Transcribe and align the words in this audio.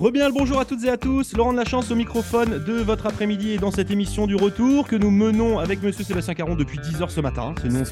Rebien 0.00 0.28
le 0.28 0.32
bonjour 0.32 0.58
à 0.58 0.64
toutes 0.64 0.82
et 0.84 0.88
à 0.88 0.96
tous, 0.96 1.36
Laurent 1.36 1.52
de 1.52 1.58
la 1.58 1.66
Chance 1.66 1.90
au 1.90 1.94
microphone 1.94 2.64
de 2.64 2.72
votre 2.72 3.04
après-midi 3.04 3.50
et 3.50 3.58
dans 3.58 3.70
cette 3.70 3.90
émission 3.90 4.26
du 4.26 4.34
retour 4.34 4.88
que 4.88 4.96
nous 4.96 5.10
menons 5.10 5.58
avec 5.58 5.82
Monsieur 5.82 6.04
Sébastien 6.04 6.32
Caron 6.32 6.54
depuis 6.54 6.78
10h 6.78 7.10
ce 7.10 7.20
matin. 7.20 7.54
C'est 7.60 7.68
nous, 7.68 7.84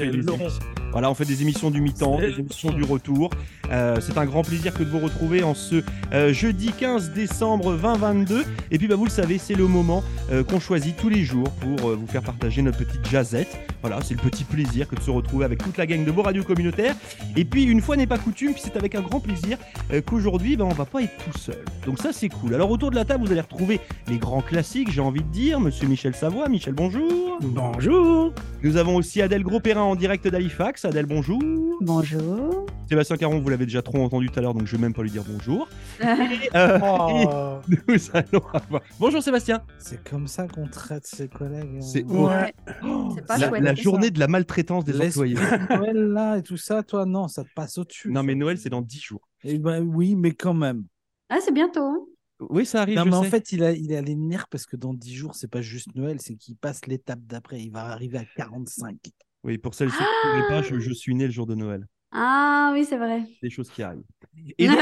on 0.94 0.94
fait 0.94 0.94
des 0.94 0.94
émissions- 0.94 0.98
Voilà, 0.98 1.10
on 1.10 1.14
fait 1.14 1.24
des 1.24 1.42
émissions 1.42 1.70
du 1.70 1.80
mi-temps, 1.80 2.18
des 2.18 2.40
émissions 2.40 2.70
du 2.72 2.82
retour. 2.82 3.30
Euh, 3.70 3.96
c'est 4.00 4.16
un 4.16 4.24
grand 4.24 4.42
plaisir 4.42 4.72
que 4.72 4.82
de 4.82 4.88
vous 4.88 4.98
retrouver 5.00 5.42
en 5.42 5.54
ce 5.54 5.82
euh, 6.12 6.32
jeudi 6.32 6.72
15 6.72 7.10
décembre 7.12 7.76
2022. 7.76 8.44
Et 8.70 8.78
puis 8.78 8.88
bah, 8.88 8.96
vous 8.96 9.04
le 9.04 9.10
savez, 9.10 9.38
c'est 9.38 9.54
le 9.54 9.66
moment 9.66 10.02
euh, 10.32 10.42
qu'on 10.42 10.58
choisit 10.60 10.96
tous 10.96 11.08
les 11.10 11.22
jours 11.24 11.50
pour 11.60 11.90
euh, 11.90 11.94
vous 11.94 12.06
faire 12.06 12.22
partager 12.22 12.62
notre 12.62 12.78
petite 12.78 13.06
jazzette. 13.08 13.56
Voilà, 13.82 14.00
c'est 14.02 14.14
le 14.14 14.20
petit 14.28 14.44
plaisir 14.44 14.88
que 14.88 14.96
de 14.96 15.00
se 15.00 15.10
retrouver 15.10 15.44
avec 15.44 15.62
toute 15.62 15.76
la 15.76 15.86
gang 15.86 16.04
de 16.04 16.10
vos 16.10 16.22
radios 16.22 16.42
communautaires. 16.42 16.96
Et 17.36 17.44
puis 17.44 17.64
une 17.64 17.80
fois 17.80 17.96
n'est 17.96 18.06
pas 18.06 18.18
coutume, 18.18 18.52
puis 18.52 18.62
c'est 18.64 18.76
avec 18.76 18.94
un 18.94 19.02
grand 19.02 19.20
plaisir 19.20 19.58
euh, 19.92 20.00
qu'aujourd'hui 20.00 20.56
bah, 20.56 20.64
on 20.64 20.72
va 20.74 20.84
pas 20.86 21.02
être 21.02 21.12
tout 21.30 21.38
seul. 21.38 21.62
Donc 21.86 21.98
ça 21.98 22.12
c'est 22.12 22.28
cool. 22.30 22.54
Alors 22.54 22.70
autour 22.70 22.90
de 22.90 22.96
la 22.96 23.04
table 23.04 23.24
vous 23.26 23.30
allez 23.32 23.40
retrouver 23.42 23.80
les 24.08 24.16
grands 24.18 24.40
classiques, 24.42 24.90
j'ai 24.90 25.00
envie 25.02 25.22
de 25.22 25.28
dire, 25.30 25.60
Monsieur 25.60 25.86
Michel 25.86 26.14
Savoie. 26.14 26.48
Michel 26.48 26.72
bonjour. 26.74 27.38
Bonjour. 27.42 28.32
Nous 28.62 28.76
avons 28.76 28.96
aussi 28.96 29.20
Adèle 29.22 29.42
Gros-Perrin 29.44 29.82
en 29.82 29.94
direct 29.94 30.26
d'Halifax. 30.26 30.77
Adèle 30.84 31.06
bonjour. 31.06 31.40
Bonjour. 31.80 32.66
Sébastien 32.88 33.16
Caron, 33.16 33.40
vous 33.40 33.48
l'avez 33.48 33.66
déjà 33.66 33.82
trop 33.82 33.98
entendu 34.02 34.28
tout 34.30 34.38
à 34.38 34.42
l'heure, 34.42 34.54
donc 34.54 34.66
je 34.66 34.76
vais 34.76 34.80
même 34.80 34.94
pas 34.94 35.02
lui 35.02 35.10
dire 35.10 35.24
bonjour. 35.28 35.68
Et, 36.00 36.04
euh, 36.54 36.78
Oh, 36.82 37.58
et 37.72 37.76
nous 37.88 37.98
allons 38.14 38.46
avoir- 38.52 38.82
Bonjour 39.00 39.22
Sébastien. 39.22 39.62
c'est 39.78 40.02
comme 40.08 40.26
ça 40.28 40.46
qu'on 40.46 40.66
traite 40.68 41.06
ses 41.06 41.28
collègues. 41.28 41.76
hein. 41.78 41.80
C'est 41.80 42.04
Ouais. 42.04 42.54
Oh, 42.84 43.12
C'est 43.14 43.26
pas 43.26 43.38
la, 43.38 43.74
journée 43.74 44.10
de 44.10 44.18
la 44.20 44.28
maltraitance 44.28 44.84
des 44.84 44.92
Laisse- 44.92 45.16
employés. 45.16 45.36
Noël 45.70 45.96
là 46.12 46.36
et 46.38 46.42
tout 46.42 46.56
ça, 46.56 46.82
toi 46.82 47.04
non, 47.04 47.28
ça 47.28 47.44
te 47.44 47.50
passe 47.54 47.76
au-dessus. 47.78 48.10
Non 48.10 48.22
mais. 48.22 48.34
Noël 48.34 48.58
c'est 48.58 48.70
dans 48.70 48.82
10 48.82 49.00
jours. 49.00 49.28
Eh 49.44 49.58
ben, 49.58 49.82
oui, 49.82 50.14
mais 50.14 50.32
quand 50.32 50.54
même. 50.54 50.84
Ah, 51.28 51.38
c'est 51.44 51.52
bientôt. 51.52 51.82
hein. 51.82 51.98
Oui 52.50 52.64
ça 52.64 52.82
arrive. 52.82 52.96
non, 52.98 53.04
je 53.04 53.10
mais 53.10 53.16
en 53.16 53.22
fait, 53.24 53.50
il 53.50 53.64
a, 53.64 53.72
il 53.72 53.92
a 53.94 54.00
les 54.00 54.14
nerfs 54.14 54.46
parce 54.48 54.64
que 54.64 54.76
dans 54.76 54.94
10 54.94 55.12
jours, 55.14 55.34
c'est 55.34 55.50
pas 55.50 55.60
juste 55.60 55.88
Noël, 55.96 56.18
c'est 56.20 56.36
qu'il 56.36 56.56
passe 56.56 56.86
l'étape 56.86 57.18
d'après. 57.26 57.60
Il 57.60 57.70
va 57.72 57.86
arriver 57.86 58.18
à 58.18 58.24
45. 58.36 58.94
Oui 59.44 59.58
pour 59.58 59.74
celles 59.74 59.90
qui 59.90 59.96
ne 59.96 60.48
pas, 60.48 60.62
je, 60.62 60.78
je 60.78 60.92
suis 60.92 61.14
né 61.14 61.26
le 61.26 61.32
jour 61.32 61.46
de 61.46 61.54
Noël. 61.54 61.86
Ah 62.10 62.70
oui, 62.72 62.86
c'est 62.86 62.96
vrai. 62.96 63.22
Des 63.42 63.50
choses 63.50 63.68
qui 63.70 63.82
arrivent. 63.82 64.02
Et 64.58 64.66
donc, 64.66 64.78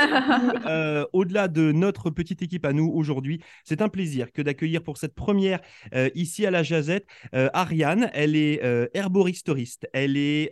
euh, 0.67 1.05
au-delà 1.13 1.49
de 1.49 1.73
notre 1.73 2.11
petite 2.11 2.41
équipe 2.43 2.65
à 2.65 2.73
nous 2.73 2.89
aujourd'hui, 2.89 3.41
c'est 3.65 3.83
un 3.83 3.89
plaisir 3.89 4.31
que 4.33 4.43
d'accueillir 4.43 4.83
pour 4.83 4.97
cette 4.97 5.15
première 5.15 5.61
euh, 5.95 6.09
ici 6.15 6.47
à 6.47 6.53
la 6.53 6.63
Jazette 6.63 7.07
euh, 7.35 7.49
Ariane. 7.53 8.11
Elle 8.13 8.37
est 8.37 8.63
herboristeuriste, 8.95 9.89
elle 9.93 10.17
est 10.17 10.51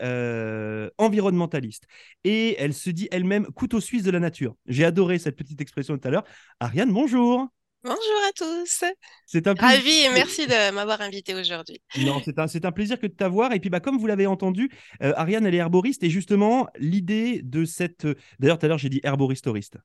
environnementaliste 0.99 1.87
et 2.25 2.57
elle 2.59 2.75
se 2.75 2.91
dit 2.91 3.09
elle-même 3.13 3.47
couteau 3.47 3.81
suisse 3.81 4.03
de 4.03 4.11
la 4.11 4.21
nature. 4.21 4.57
J'ai 4.67 4.85
adoré 4.85 5.19
cette 5.19 5.37
petite 5.37 5.61
expression 5.61 5.97
tout 5.97 6.09
à 6.09 6.11
l'heure. 6.11 6.25
Ariane, 6.61 6.93
bonjour. 6.93 7.49
Bonjour 7.85 7.99
à 8.27 8.33
tous. 8.35 8.83
C'est 9.27 9.47
un 9.47 9.55
plaisir. 9.55 9.77
Ravi 9.77 9.91
et 9.91 10.09
merci 10.09 10.47
de 10.47 10.73
m'avoir 10.73 11.03
invité 11.03 11.35
aujourd'hui. 11.35 11.81
Non, 11.99 12.21
c'est 12.25 12.39
un, 12.39 12.47
c'est 12.47 12.65
un 12.65 12.73
plaisir 12.73 12.99
que 12.99 13.07
de 13.07 13.13
t'avoir. 13.13 13.53
Et 13.53 13.61
puis, 13.61 13.69
bah, 13.69 13.81
comme 13.81 13.99
vous 13.99 14.07
l'avez 14.07 14.27
entendu, 14.27 14.71
euh, 15.03 15.13
Ariane, 15.17 15.45
elle 15.45 15.55
est 15.55 15.59
herboriste. 15.59 16.03
Et 16.03 16.09
justement, 16.09 16.67
l'idée 16.79 17.43
de 17.45 17.67
cette. 17.67 18.07
euh, 18.07 18.15
D'ailleurs, 18.41 18.59
tout 18.59 18.65
à 18.65 18.69
l'heure, 18.71 18.79
j'ai 18.79 18.89
dit 18.89 19.01
herboristeuriste. 19.03 19.77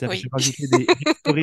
Oui. 0.00 0.08
j'ai 0.22 0.28
rajouté 0.30 0.62
des 0.70 0.86
Mais 1.34 1.42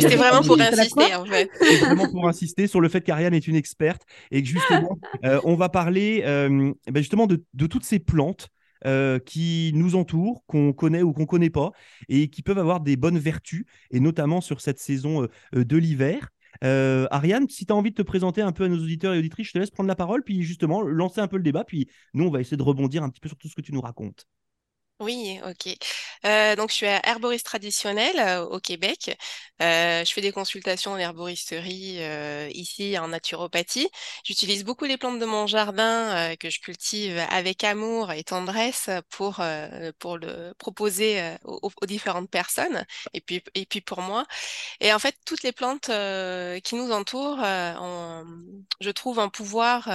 c'était 0.00 0.16
vraiment 0.16 0.42
pour 0.42 0.60
insister 0.60 1.14
en 1.14 1.24
fait. 1.24 1.48
c'est 1.60 1.76
vraiment 1.76 2.10
pour 2.10 2.26
insister 2.28 2.66
sur 2.66 2.80
le 2.80 2.88
fait 2.88 3.02
qu'Ariane 3.02 3.34
est 3.34 3.46
une 3.46 3.54
experte 3.54 4.02
et 4.32 4.42
que 4.42 4.48
justement, 4.48 4.98
euh, 5.24 5.40
on 5.44 5.54
va 5.54 5.68
parler 5.68 6.24
euh, 6.26 6.72
ben 6.88 7.00
justement 7.00 7.28
de, 7.28 7.44
de 7.54 7.66
toutes 7.68 7.84
ces 7.84 8.00
plantes 8.00 8.48
euh, 8.86 9.18
qui 9.18 9.72
nous 9.74 9.96
entourent, 9.96 10.44
qu'on 10.46 10.72
connaît 10.72 11.02
ou 11.02 11.12
qu'on 11.12 11.26
connaît 11.26 11.50
pas, 11.50 11.72
et 12.08 12.28
qui 12.28 12.42
peuvent 12.42 12.58
avoir 12.58 12.80
des 12.80 12.96
bonnes 12.96 13.18
vertus, 13.18 13.64
et 13.90 14.00
notamment 14.00 14.40
sur 14.40 14.60
cette 14.60 14.78
saison 14.78 15.28
euh, 15.54 15.64
de 15.64 15.76
l'hiver. 15.76 16.30
Euh, 16.62 17.06
Ariane, 17.10 17.48
si 17.48 17.66
tu 17.66 17.72
as 17.72 17.76
envie 17.76 17.90
de 17.90 17.96
te 17.96 18.02
présenter 18.02 18.42
un 18.42 18.52
peu 18.52 18.64
à 18.64 18.68
nos 18.68 18.78
auditeurs 18.78 19.14
et 19.14 19.18
auditrices, 19.18 19.48
je 19.48 19.52
te 19.52 19.58
laisse 19.58 19.70
prendre 19.70 19.88
la 19.88 19.96
parole, 19.96 20.22
puis 20.22 20.42
justement 20.42 20.82
lancer 20.82 21.20
un 21.20 21.28
peu 21.28 21.36
le 21.36 21.42
débat, 21.42 21.64
puis 21.64 21.88
nous, 22.14 22.24
on 22.24 22.30
va 22.30 22.40
essayer 22.40 22.56
de 22.56 22.62
rebondir 22.62 23.02
un 23.02 23.10
petit 23.10 23.20
peu 23.20 23.28
sur 23.28 23.38
tout 23.38 23.48
ce 23.48 23.54
que 23.54 23.60
tu 23.60 23.72
nous 23.72 23.80
racontes. 23.80 24.26
Oui, 25.00 25.40
ok. 25.44 25.76
Euh, 26.24 26.54
donc, 26.56 26.70
je 26.70 26.74
suis 26.76 26.86
herboriste 26.86 27.44
traditionnelle 27.44 28.16
euh, 28.18 28.44
au 28.46 28.60
Québec. 28.60 29.18
Euh, 29.60 30.04
je 30.04 30.12
fais 30.12 30.20
des 30.20 30.30
consultations 30.32 30.92
en 30.92 30.96
herboristerie 30.98 31.98
ici 32.54 32.96
en 32.98 33.08
naturopathie. 33.08 33.88
J'utilise 34.24 34.64
beaucoup 34.64 34.84
les 34.84 34.96
plantes 34.96 35.18
de 35.18 35.24
mon 35.26 35.46
jardin 35.46 36.34
que 36.36 36.48
je 36.48 36.60
cultive 36.60 37.18
avec 37.30 37.64
amour 37.64 38.12
et 38.12 38.22
tendresse 38.24 38.88
pour, 39.10 39.40
pour 39.98 40.16
le 40.18 40.54
proposer 40.58 41.36
aux, 41.44 41.70
aux 41.82 41.86
différentes 41.86 42.30
personnes 42.30 42.84
et 43.14 43.20
puis, 43.20 43.42
et 43.54 43.66
puis 43.66 43.80
pour 43.80 44.00
moi. 44.00 44.24
Et 44.80 44.92
en 44.92 44.98
fait, 45.00 45.16
toutes 45.26 45.42
les 45.44 45.52
plantes 45.52 45.90
qui 46.64 46.74
nous 46.76 46.92
entourent, 46.92 47.40
ont, 47.40 48.24
je 48.80 48.90
trouve 48.90 49.18
un 49.20 49.28
pouvoir 49.28 49.88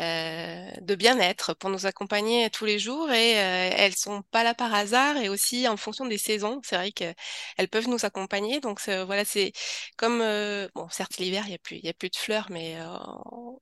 euh, 0.00 0.70
de 0.80 0.94
bien-être 0.94 1.54
pour 1.54 1.70
nous 1.70 1.86
accompagner 1.86 2.50
tous 2.50 2.64
les 2.64 2.78
jours 2.78 3.10
et 3.12 3.38
euh, 3.38 3.70
elles 3.76 3.94
sont 3.96 4.22
pas 4.30 4.42
là 4.42 4.54
par 4.54 4.74
hasard 4.74 5.16
et 5.18 5.28
aussi 5.28 5.68
en 5.68 5.76
fonction 5.76 6.06
des 6.06 6.18
saisons. 6.18 6.60
C'est 6.64 6.76
vrai 6.76 6.92
qu'elles 6.92 7.68
peuvent 7.70 7.88
nous 7.88 8.04
accompagner. 8.04 8.60
Donc 8.60 8.80
voilà, 9.06 9.24
c'est 9.24 9.52
comme 9.96 10.20
euh, 10.20 10.68
bon, 10.74 10.88
certes 10.90 11.18
l'hiver 11.18 11.44
il 11.46 11.52
y 11.52 11.54
a 11.54 11.58
plus 11.58 11.76
il 11.76 11.84
y 11.84 11.88
a 11.88 11.92
plus 11.94 12.10
de 12.10 12.16
fleurs, 12.16 12.46
mais 12.50 12.76
euh, 12.80 12.86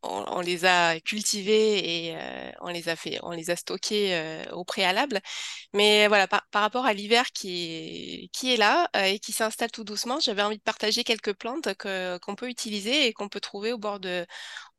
on, 0.02 0.40
les 0.40 0.64
a 0.64 0.98
cultivées 1.00 2.08
et 2.08 2.16
euh, 2.16 2.50
on 2.60 2.68
les 2.68 2.88
a 2.88 2.96
fait 2.96 3.18
on 3.22 3.30
les 3.32 3.50
a 3.50 3.56
stockées 3.56 4.42
au 4.52 4.64
préalable. 4.64 5.20
Mais 5.74 6.08
voilà, 6.08 6.26
par, 6.28 6.46
par 6.50 6.62
rapport 6.62 6.86
à 6.86 6.94
l'hiver 6.94 7.26
qui 7.32 8.24
est, 8.24 8.28
qui 8.32 8.52
est 8.54 8.56
là 8.56 8.88
et 8.94 9.18
qui 9.18 9.32
s'installe 9.32 9.70
tout 9.70 9.84
doucement, 9.84 10.20
j'avais 10.20 10.42
envie 10.42 10.58
de 10.58 10.62
partager 10.62 11.04
quelques 11.04 11.34
plantes 11.34 11.74
que, 11.74 12.18
qu'on 12.18 12.34
peut 12.34 12.48
utiliser 12.48 13.06
et 13.06 13.12
qu'on 13.12 13.28
peut 13.28 13.40
trouver 13.40 13.72
au 13.72 13.78
bord 13.78 14.00
de, 14.00 14.26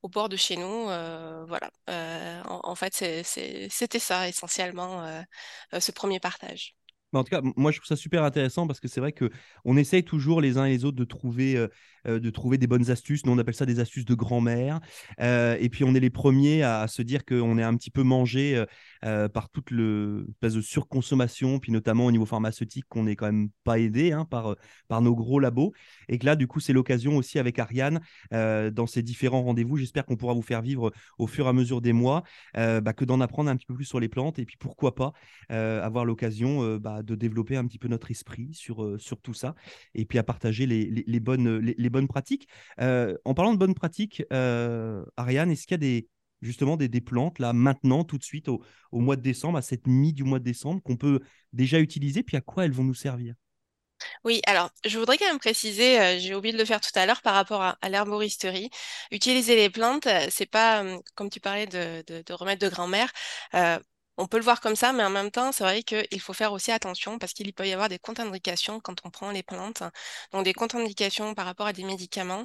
au 0.03 0.09
bord 0.09 0.29
de 0.29 0.35
chez 0.35 0.57
nous. 0.57 0.89
euh, 0.89 1.45
voilà. 1.47 1.71
Euh, 1.89 2.41
en, 2.45 2.75
fait, 2.75 2.93
c'était 3.23 3.99
ça 3.99 4.27
essentiellement, 4.27 5.03
euh, 5.03 5.21
ce 5.79 5.91
premier 5.91 6.19
partage. 6.19 6.75
En 7.13 7.23
tout 7.23 7.29
cas, 7.29 7.41
moi, 7.55 7.71
je 7.71 7.77
trouve 7.77 7.87
ça 7.87 7.95
super 7.95 8.23
intéressant 8.23 8.67
parce 8.67 8.79
que 8.79 8.87
c'est 8.87 8.99
vrai 8.99 9.11
que 9.11 9.29
on 9.65 9.77
essaye 9.77 10.03
toujours 10.03 10.41
les 10.41 10.57
uns 10.57 10.65
et 10.65 10.71
les 10.71 10.85
autres 10.85 10.97
de 10.97 11.05
trouver, 11.05 11.67
euh, 12.07 12.19
de 12.19 12.29
trouver 12.29 12.57
des 12.57 12.67
bonnes 12.67 12.89
astuces. 12.91 13.25
Nous, 13.25 13.31
on 13.31 13.37
appelle 13.37 13.53
ça 13.53 13.65
des 13.65 13.79
astuces 13.79 14.05
de 14.05 14.13
grand-mère. 14.13 14.79
Euh, 15.21 15.57
et 15.59 15.69
puis, 15.69 15.83
on 15.83 15.95
est 15.95 15.99
les 15.99 16.09
premiers 16.09 16.63
à, 16.63 16.87
se 16.87 17.01
dire 17.01 17.25
qu'on 17.25 17.57
est 17.57 17.63
un 17.63 17.75
petit 17.75 17.91
peu 17.91 18.03
mangé 18.03 18.63
euh, 19.05 19.29
par 19.29 19.49
toute 19.49 19.71
le 19.71 20.25
espèce 20.29 20.53
de 20.53 20.61
surconsommation, 20.61 21.59
puis 21.59 21.71
notamment 21.71 22.05
au 22.05 22.11
niveau 22.11 22.25
pharmaceutique, 22.25 22.85
qu'on 22.89 23.03
n'est 23.03 23.15
quand 23.15 23.27
même 23.27 23.49
pas 23.63 23.79
aidé 23.79 24.11
hein, 24.11 24.25
par, 24.25 24.55
par 24.87 25.01
nos 25.01 25.15
gros 25.15 25.39
labos. 25.39 25.73
Et 26.09 26.17
que 26.17 26.25
là, 26.25 26.35
du 26.35 26.47
coup, 26.47 26.59
c'est 26.59 26.73
l'occasion 26.73 27.17
aussi 27.17 27.39
avec 27.39 27.59
Ariane, 27.59 27.99
dans 28.31 28.87
ces 28.87 29.01
différents 29.01 29.43
rendez-vous. 29.43 29.77
J'espère 29.77 30.05
qu'on 30.05 30.17
pourra 30.17 30.33
vous 30.33 30.41
faire 30.41 30.61
vivre 30.61 30.91
au 31.17 31.27
fur 31.27 31.45
et 31.45 31.49
à 31.49 31.53
mesure 31.53 31.81
des 31.81 31.93
mois, 31.93 32.23
bah, 32.53 32.93
que 32.93 33.05
d'en 33.05 33.21
apprendre 33.21 33.49
un 33.49 33.55
petit 33.55 33.65
peu 33.65 33.75
plus 33.75 33.85
sur 33.85 33.99
les 33.99 34.09
plantes. 34.09 34.39
Et 34.39 34.45
puis, 34.45 34.57
pourquoi 34.57 34.95
pas 34.95 35.13
avoir 35.49 36.05
l'occasion 36.05 36.77
bah, 36.77 37.03
de 37.03 37.15
développer 37.15 37.57
un 37.57 37.65
petit 37.65 37.79
peu 37.79 37.87
notre 37.87 38.11
esprit 38.11 38.53
sur, 38.53 38.99
sur 38.99 39.21
tout 39.21 39.33
ça 39.33 39.55
et 39.95 40.05
puis 40.05 40.17
à 40.17 40.23
partager 40.23 40.65
les, 40.65 41.03
les- 41.05 41.19
bonnes, 41.19 41.59
les 41.59 41.89
bonnes 41.93 42.09
pratiques. 42.09 42.47
Euh, 42.81 43.15
en 43.23 43.33
parlant 43.33 43.53
de 43.53 43.57
bonnes 43.57 43.75
pratiques, 43.75 44.23
euh, 44.33 45.05
Ariane, 45.15 45.51
est-ce 45.51 45.65
qu'il 45.65 45.75
y 45.75 45.75
a 45.75 45.77
des, 45.77 46.09
justement 46.41 46.75
des, 46.75 46.89
plantes 47.01 47.39
là 47.39 47.53
maintenant, 47.53 48.03
tout 48.03 48.17
de 48.17 48.23
suite, 48.23 48.49
au, 48.49 48.61
au 48.91 48.99
mois 48.99 49.15
de 49.15 49.21
décembre, 49.21 49.57
à 49.57 49.61
cette 49.61 49.87
mi 49.87 50.11
du 50.11 50.23
mois 50.23 50.39
de 50.39 50.43
décembre, 50.43 50.81
qu'on 50.83 50.97
peut 50.97 51.21
déjà 51.53 51.79
utiliser, 51.79 52.23
puis 52.23 52.35
à 52.35 52.41
quoi 52.41 52.65
elles 52.65 52.73
vont 52.73 52.83
nous 52.83 52.93
servir? 52.93 53.35
Oui, 54.25 54.41
alors 54.47 54.69
je 54.85 54.99
voudrais 54.99 55.17
quand 55.17 55.27
même 55.27 55.39
préciser, 55.39 55.97
euh, 55.99 56.19
j'ai 56.19 56.35
oublié 56.35 56.51
de 56.51 56.57
le 56.57 56.65
faire 56.65 56.81
tout 56.81 56.91
à 56.95 57.05
l'heure 57.05 57.21
par 57.21 57.35
rapport 57.35 57.61
à, 57.61 57.77
l'herboristerie. 57.89 58.69
Utiliser 59.11 59.55
les 59.55 59.69
plantes, 59.69 60.07
c'est 60.29 60.45
pas 60.45 60.83
comme 61.15 61.29
tu 61.29 61.39
parlais 61.39 61.67
de, 61.67 62.03
de, 62.07 62.17
de 62.17 62.55
de 62.55 62.69
grand-mère. 62.69 63.09
On 64.17 64.27
peut 64.27 64.37
le 64.37 64.43
voir 64.43 64.61
comme 64.61 64.75
ça, 64.75 64.93
mais 64.93 65.03
en 65.03 65.09
même 65.09 65.31
temps, 65.31 65.51
c'est 65.51 65.63
vrai 65.63 65.81
qu'il 65.83 66.21
faut 66.21 66.33
faire 66.33 66.53
aussi 66.53 66.71
attention 66.71 67.17
parce 67.17 67.33
qu'il 67.33 67.51
peut 67.53 67.67
y 67.67 67.73
avoir 67.73 67.89
des 67.89 67.97
contre-indications 67.99 68.79
quand 68.79 68.95
on 69.05 69.09
prend 69.09 69.31
les 69.31 69.41
plantes. 69.43 69.81
Donc 70.31 70.43
des 70.43 70.53
contre-indications 70.53 71.33
par 71.33 71.45
rapport 71.45 71.65
à 71.67 71.73
des 71.73 71.83
médicaments, 71.83 72.43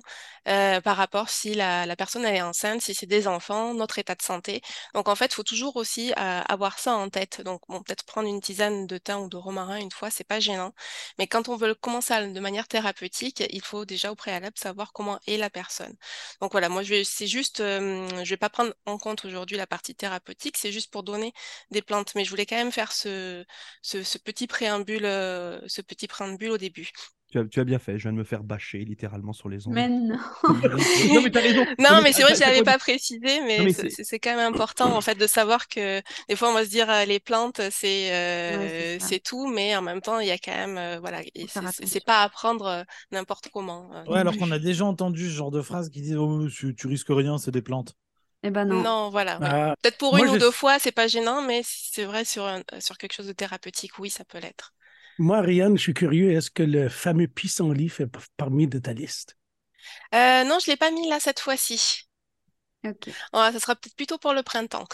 euh, 0.49 0.81
par 0.81 0.97
rapport 0.97 1.29
si 1.29 1.55
la, 1.55 1.95
personne 1.97 2.25
est 2.25 2.41
enceinte, 2.41 2.81
si 2.81 2.95
c'est 2.95 3.07
des 3.07 3.29
enfants, 3.29 3.75
notre 3.75 3.99
état 3.99 4.15
de 4.15 4.23
santé. 4.23 4.63
Donc 4.95 5.09
en 5.09 5.15
fait, 5.15 5.27
il 5.27 5.35
faut 5.35 5.43
toujours 5.43 5.77
aussi 5.77 6.13
euh, 6.13 6.41
avoir 6.49 6.79
ça 6.79 6.95
en 6.95 7.11
tête. 7.11 7.43
Donc 7.43 7.61
peut-être 7.67 8.05
prendre 8.05 8.29
une 8.29 8.41
tisane 8.41 8.87
de 8.87 8.99
thym 8.99 9.19
ou 9.23 9.29
de 9.29 9.37
romarin 9.37 9.77
une 9.77 9.91
fois, 9.91 10.11
c'est 10.11 10.25
pas 10.25 10.41
gênant. 10.41 10.73
Mais 11.19 11.27
quand 11.27 11.49
on 11.49 11.57
veut 11.57 11.75
commencer 11.75 12.09
de 12.33 12.41
manière 12.41 12.69
thérapeutique, 12.69 13.43
il 13.51 13.63
faut 13.63 13.85
déjà 13.85 14.11
au 14.11 14.15
préalable 14.15 14.57
savoir 14.59 14.93
comment 14.93 15.19
est 15.27 15.37
la 15.37 15.51
personne. 15.51 15.95
Donc 16.41 16.53
voilà, 16.53 16.69
moi 16.69 16.83
je 16.83 16.91
vais, 16.91 17.05
c'est 17.05 17.27
juste, 17.27 17.61
euh, 17.61 18.09
je 18.25 18.31
vais 18.31 18.37
pas 18.37 18.49
prendre 18.51 18.73
en 18.87 18.99
compte 18.99 19.25
aujourd'hui 19.25 19.57
la 19.57 19.67
partie 19.67 19.95
thérapeutique, 19.95 20.57
c'est 20.57 20.73
juste 20.73 20.91
pour 20.91 21.03
donner 21.03 21.33
des 21.71 21.83
plantes. 21.83 22.15
Mais 22.15 22.25
je 22.25 22.31
voulais 22.31 22.47
quand 22.47 22.57
même 22.57 22.73
faire 22.73 22.93
ce, 22.93 23.45
ce, 23.83 24.03
ce 24.03 24.19
petit 24.19 24.47
préambule, 24.47 25.05
euh, 25.05 25.61
ce 25.67 25.83
petit 25.83 26.07
préambule 26.07 26.51
au 26.51 26.59
début. 26.59 26.91
Tu 27.31 27.39
as, 27.39 27.45
tu 27.45 27.61
as 27.61 27.65
bien 27.65 27.79
fait. 27.79 27.99
Je 27.99 28.05
viens 28.05 28.13
de 28.13 28.17
me 28.17 28.25
faire 28.25 28.43
bâcher 28.43 28.79
littéralement 28.87 29.35
sur 29.35 29.51
les 29.51 29.67
ondes. 29.67 29.75
Mais 29.75 29.87
non. 29.87 30.17
non, 31.13 31.21
mais 31.23 31.31
t'as 31.31 31.41
raison. 31.43 31.67
Non, 31.79 32.01
mais 32.03 32.13
c'est 32.15 32.23
vrai 32.23 32.33
que 32.33 32.39
je 32.39 32.41
l'avais 32.45 32.63
t'as- 32.63 32.73
pas 32.73 32.79
précisé, 32.79 33.41
mais, 33.43 33.71
c'est- 33.71 34.19
quand 34.19 34.35
même 34.35 34.55
important 34.55 34.97
en 34.97 35.03
fait 35.03 35.15
de 35.15 35.27
savoir 35.27 35.69
que 35.69 36.01
des 36.29 36.37
fois 36.37 36.49
on 36.49 36.55
va 36.55 36.65
se 36.65 36.71
dire 36.71 36.89
euh, 36.89 37.05
les 37.05 37.21
plantes 37.21 37.61
c'est 37.71 38.11
euh, 38.13 38.95
Ouais, 38.95 38.99
c'est 38.99 39.21
tout, 39.23 39.47
mais 39.47 39.77
en 39.77 39.83
même 39.83 40.01
temps 40.01 40.19
il 40.21 40.27
y 40.27 40.31
a 40.31 40.39
quand 40.39 40.55
même 40.57 40.79
euh, 40.79 40.99
voilà 41.01 41.21
c'est- 41.71 42.05
pas 42.05 42.23
à 42.23 42.29
prendre 42.31 42.85
n'importe 43.13 43.49
comment. 43.53 43.91
euh, 43.93 44.05
Ouais, 44.07 44.19
alors 44.21 44.37
qu'on 44.37 44.51
a 44.51 44.59
déjà 44.59 44.87
entendu 44.87 45.27
ce 45.27 45.35
genre 45.35 45.51
de 45.51 45.61
phrase 45.61 45.91
qui 45.91 46.01
disent 46.01 46.17
oh, 46.17 46.49
tu, 46.49 46.75
tu 46.75 46.87
risques 46.87 47.09
rien, 47.11 47.37
c'est 47.37 47.51
des 47.51 47.63
plantes. 47.63 47.95
Eh 48.43 48.51
ben 48.55 48.65
non. 48.69 48.85
Non, 48.85 49.11
voilà. 49.11 49.41
ouais. 49.41 49.53
Ah, 49.53 49.75
Peut-être 49.83 49.99
pour 49.99 50.17
moi, 50.17 50.19
une 50.19 50.29
ou 50.29 50.37
deux 50.37 50.51
fois, 50.51 50.79
c'est 50.79 50.93
pas 50.93 51.07
gênant, 51.09 51.43
mais 51.43 51.63
c'est 51.65 52.05
vrai 52.05 52.25
sur 52.25 52.45
un- 52.47 52.63
sur 52.81 52.99
quelque 52.99 53.13
chose 53.15 53.27
de 53.27 53.33
thérapeutique, 53.33 53.99
oui, 53.99 54.11
ça 54.11 54.25
peut 54.25 54.39
l'être. 54.39 54.75
moi, 55.19 55.39
Ariane, 55.39 55.77
je 55.77 55.83
suis 55.83 55.95
curieux, 55.95 56.33
est-ce 56.33 56.51
que 56.51 56.63
le 56.65 56.89
fameux 56.89 57.29
pissenlit 57.29 57.89
fait 57.89 58.09
parmi 58.37 58.67
de 58.67 58.79
ta 58.81 58.93
liste? 58.93 59.37
Euh, 60.15 60.45
non, 60.45 60.59
je 60.59 60.71
l'ai 60.71 60.77
pas 60.77 60.91
mis 60.91 61.09
là 61.09 61.21
cette 61.21 61.41
fois-ci. 61.41 62.05
Ok. 62.85 63.09
Ouais, 63.33 63.53
ça 63.53 63.61
sera 63.61 63.77
peut-être 63.77 63.97
plutôt 63.97 64.19
pour 64.19 64.33
le 64.35 64.43
printemps. 64.43 64.87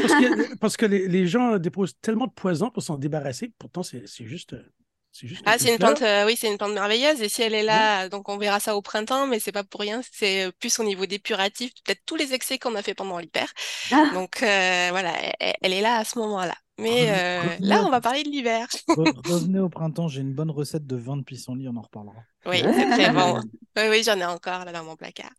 Parce 0.00 0.14
que, 0.14 0.54
parce 0.56 0.76
que 0.76 0.86
les, 0.86 1.08
les 1.08 1.26
gens 1.26 1.58
déposent 1.58 1.96
tellement 2.00 2.26
de 2.26 2.32
poison 2.32 2.70
pour 2.70 2.82
s'en 2.82 2.96
débarrasser, 2.98 3.52
pourtant 3.58 3.82
c'est 3.82 4.06
c'est 4.06 4.26
juste, 4.26 4.54
euh, 4.54 4.72
juste 5.12 5.42
Ah, 5.46 5.58
c'est 5.58 5.72
une 5.72 5.78
plante, 5.78 6.02
euh, 6.02 6.26
oui, 6.26 6.36
c'est 6.38 6.48
une 6.48 6.58
plante 6.58 6.72
merveilleuse. 6.72 7.20
Et 7.22 7.28
si 7.28 7.42
elle 7.42 7.54
est 7.54 7.62
là, 7.62 8.08
donc 8.08 8.28
on 8.28 8.36
verra 8.38 8.60
ça 8.60 8.76
au 8.76 8.82
printemps, 8.82 9.26
mais 9.26 9.40
c'est 9.40 9.52
pas 9.52 9.64
pour 9.64 9.80
rien. 9.80 10.00
C'est 10.12 10.50
plus 10.60 10.78
au 10.78 10.84
niveau 10.84 11.06
des 11.06 11.18
puratifs, 11.18 11.72
peut-être 11.84 12.02
tous 12.06 12.16
les 12.16 12.34
excès 12.34 12.58
qu'on 12.58 12.74
a 12.74 12.82
fait 12.82 12.94
pendant 12.94 13.18
l'hiver. 13.18 13.52
Ah, 13.92 14.10
Donc 14.14 14.42
euh, 14.42 14.88
voilà, 14.90 15.12
elle, 15.40 15.54
elle 15.62 15.72
est 15.72 15.80
là 15.80 15.96
à 15.96 16.04
ce 16.04 16.18
moment-là. 16.18 16.54
Mais 16.80 17.06
euh, 17.10 17.56
là, 17.60 17.82
on 17.84 17.90
va 17.90 18.00
parler 18.00 18.22
de 18.22 18.28
l'hiver. 18.28 18.68
Re- 18.90 19.12
Revenez 19.28 19.58
au 19.58 19.68
printemps, 19.68 20.06
j'ai 20.06 20.20
une 20.20 20.32
bonne 20.32 20.52
recette 20.52 20.86
de 20.86 20.94
vin 20.94 21.16
de 21.16 21.24
pissenlit, 21.24 21.68
on 21.68 21.76
en 21.76 21.82
reparlera. 21.82 22.22
Oui, 22.46 22.62
c'est 22.62 22.86
très 22.86 23.10
bon. 23.10 23.40
Oui, 23.76 23.82
oui, 23.90 24.02
j'en 24.04 24.16
ai 24.18 24.24
encore 24.24 24.64
là 24.64 24.70
dans 24.72 24.84
mon 24.84 24.94
placard. 24.94 25.30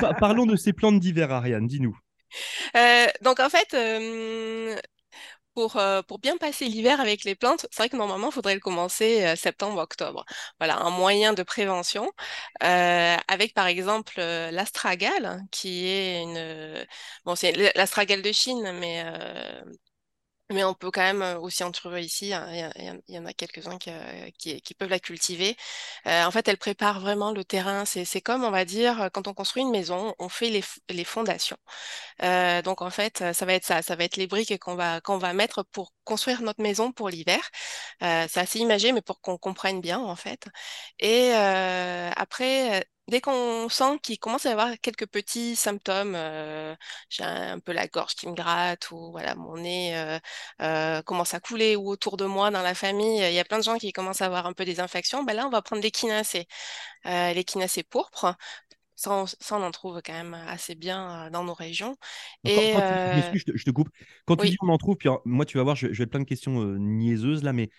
Pa- 0.00 0.14
parlons 0.14 0.46
de 0.46 0.56
ces 0.56 0.72
plantes 0.72 1.00
d'hiver, 1.00 1.30
Ariane. 1.30 1.66
Dis-nous. 1.66 1.96
Euh, 2.76 3.06
donc 3.22 3.40
en 3.40 3.48
fait, 3.50 3.74
euh, 3.74 4.76
pour, 5.54 5.76
euh, 5.76 6.02
pour 6.02 6.18
bien 6.18 6.36
passer 6.36 6.66
l'hiver 6.66 7.00
avec 7.00 7.24
les 7.24 7.34
plantes, 7.34 7.66
c'est 7.70 7.76
vrai 7.78 7.88
que 7.88 7.96
normalement, 7.96 8.28
il 8.28 8.32
faudrait 8.32 8.54
le 8.54 8.60
commencer 8.60 9.24
euh, 9.26 9.36
septembre-octobre. 9.36 10.24
Voilà, 10.58 10.78
un 10.78 10.90
moyen 10.90 11.32
de 11.34 11.42
prévention 11.42 12.10
euh, 12.62 13.16
avec 13.28 13.54
par 13.54 13.66
exemple 13.66 14.14
euh, 14.18 14.50
l'astragale, 14.50 15.42
qui 15.50 15.86
est 15.86 16.22
une... 16.22 16.86
Bon, 17.24 17.34
c'est 17.34 17.52
l'astragale 17.76 18.22
de 18.22 18.32
Chine, 18.32 18.72
mais... 18.80 19.04
Mais 20.52 20.64
on 20.64 20.74
peut 20.74 20.90
quand 20.90 21.02
même 21.02 21.38
aussi 21.40 21.62
en 21.62 21.70
trouver 21.70 22.04
ici. 22.04 22.26
Il 22.30 23.02
y, 23.08 23.18
en- 23.18 23.26
a 23.26 23.32
quelques-uns 23.32 23.78
qui, 23.78 24.74
peuvent 24.78 24.88
la 24.90 24.98
cultiver. 24.98 25.56
Euh, 26.06 26.24
en 26.24 26.30
fait, 26.32 26.48
elle 26.48 26.58
prépare 26.58 27.00
vraiment 27.00 27.30
le 27.32 27.44
terrain. 27.44 27.84
C'est, 27.84 28.20
comme, 28.20 28.42
on 28.44 28.50
va 28.50 28.64
dire, 28.64 29.10
quand 29.12 29.28
on 29.28 29.34
construit 29.34 29.62
une 29.62 29.70
maison, 29.70 30.14
on 30.18 30.28
fait 30.28 30.50
les, 30.50 30.64
les 30.88 31.04
fondations. 31.04 31.56
Euh, 32.22 32.62
donc 32.62 32.82
en 32.82 32.90
fait, 32.90 33.24
ça 33.32 33.44
va 33.46 33.54
être 33.54 33.64
ça, 33.64 33.82
ça 33.82 33.96
va 33.96 34.04
être 34.04 34.16
les 34.16 34.26
briques 34.26 34.58
qu'on 34.58 34.74
va 34.76 35.00
qu'on 35.00 35.18
va 35.18 35.32
mettre 35.34 35.62
pour 35.64 35.94
construire 36.04 36.42
notre 36.42 36.62
maison 36.62 36.92
pour 36.92 37.08
l'hiver. 37.10 37.40
Euh, 38.02 38.26
c'est 38.28 38.40
assez 38.40 38.58
imagé, 38.58 38.92
mais 38.92 39.02
pour 39.02 39.20
qu'on 39.20 39.38
comprenne 39.38 39.80
bien 39.80 39.98
en 40.00 40.16
fait. 40.16 40.46
Et 41.00 41.32
après, 41.32 42.84
dès 43.10 43.20
qu'on 43.20 43.68
sent 43.68 43.98
qu'il 44.02 44.18
commence 44.18 44.46
à 44.46 44.50
y 44.50 44.52
avoir 44.52 44.78
quelques 44.80 45.06
petits 45.06 45.56
symptômes, 45.56 46.14
euh, 46.14 46.74
j'ai 47.10 47.24
un, 47.24 47.58
peu 47.58 47.72
la 47.72 47.86
gorge 47.88 48.14
qui 48.14 48.28
me 48.28 48.34
gratte 48.34 48.90
ou 48.92 49.10
voilà 49.10 49.34
mon 49.34 49.58
nez 49.58 49.96
euh, 49.96 50.18
euh, 50.62 51.02
commence 51.02 51.34
à 51.34 51.40
couler 51.40 51.76
ou 51.76 51.88
autour 51.88 52.16
de 52.16 52.24
moi 52.24 52.50
dans 52.50 52.62
la 52.62 52.74
famille, 52.74 53.18
il 53.18 53.34
y 53.34 53.38
a 53.38 53.44
plein 53.44 53.58
de 53.58 53.64
gens 53.64 53.76
qui 53.76 53.92
commencent 53.92 54.22
à 54.22 54.26
avoir 54.26 54.46
un 54.46 54.52
peu 54.52 54.64
des 54.64 54.80
infections. 54.80 55.24
Ben 55.24 55.34
là, 55.34 55.46
on 55.46 55.50
va 55.50 55.60
prendre 55.60 55.82
l'échinacée, 55.82 56.46
euh, 57.06 57.32
l'échinacée 57.34 57.82
pourpre. 57.82 58.36
Ça, 58.94 59.12
on, 59.12 59.26
ça, 59.26 59.56
on 59.56 59.62
en 59.62 59.70
trouve 59.70 60.00
quand 60.04 60.12
même 60.12 60.34
assez 60.34 60.74
bien 60.74 61.30
dans 61.30 61.42
nos 61.42 61.54
régions. 61.54 61.96
Quand, 62.44 62.50
Et 62.50 62.72
quand 62.74 63.30
tu, 63.32 63.38
je 63.38 63.44
te, 63.44 63.56
je 63.56 63.64
te 63.64 63.70
coupe. 63.70 63.88
Quand 64.26 64.36
tu 64.36 64.48
dis 64.48 64.56
on 64.62 64.68
en 64.68 64.78
trouve, 64.78 64.96
puis 64.96 65.08
alors, 65.08 65.22
moi 65.24 65.46
tu 65.46 65.56
vas 65.56 65.64
voir, 65.64 65.74
je, 65.74 65.92
je 65.92 65.98
vais 65.98 66.06
plein 66.06 66.20
de 66.20 66.24
questions 66.24 66.64
niaiseuses 66.78 67.42
là, 67.42 67.52
mais 67.52 67.70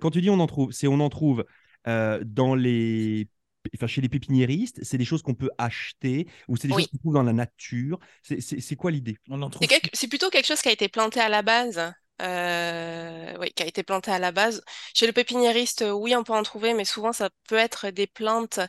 quand 0.00 0.10
tu 0.10 0.20
dis 0.20 0.30
on 0.30 0.38
en 0.38 0.46
trouve, 0.46 0.70
c'est 0.72 0.86
on 0.86 1.00
en 1.00 1.08
trouve 1.08 1.44
dans 1.86 2.54
les, 2.54 3.26
enfin 3.74 3.86
chez 3.86 4.00
les 4.00 4.08
pépiniéristes, 4.08 4.80
c'est 4.82 4.98
des 4.98 5.04
choses 5.04 5.22
qu'on 5.22 5.34
peut 5.34 5.50
acheter 5.58 6.26
ou 6.48 6.56
c'est 6.56 6.68
des 6.68 6.74
Oui. 6.74 6.82
choses 6.82 6.90
qu'on 6.92 6.98
trouve 6.98 7.14
dans 7.14 7.22
la 7.22 7.32
nature. 7.32 7.98
C'est- 8.22 8.76
quoi 8.76 8.90
l'idée? 8.90 9.16
On 9.28 9.40
en 9.42 9.50
trouve 9.50 9.62
C'est 9.62 9.68
quelque- 9.68 10.08
plutôt 10.08 10.30
quelque 10.30 10.46
chose 10.46 10.60
qui 10.62 10.68
a 10.68 10.72
été 10.72 10.88
planté 10.88 11.20
à 11.20 11.28
la 11.28 11.42
base. 11.42 11.92
Euh, 12.22 13.34
oui, 13.40 13.50
qui 13.54 13.62
a 13.62 13.66
été 13.66 13.82
planté 13.82 14.10
à 14.10 14.18
la 14.18 14.30
base. 14.30 14.62
Chez 14.92 15.06
le 15.06 15.12
pépiniériste, 15.12 15.84
oui, 15.90 16.14
on 16.14 16.22
peut 16.22 16.34
en 16.34 16.42
trouver, 16.42 16.74
mais 16.74 16.84
souvent, 16.84 17.12
ça 17.14 17.30
peut 17.48 17.56
être 17.56 17.88
des 17.88 18.06
plantes 18.06 18.60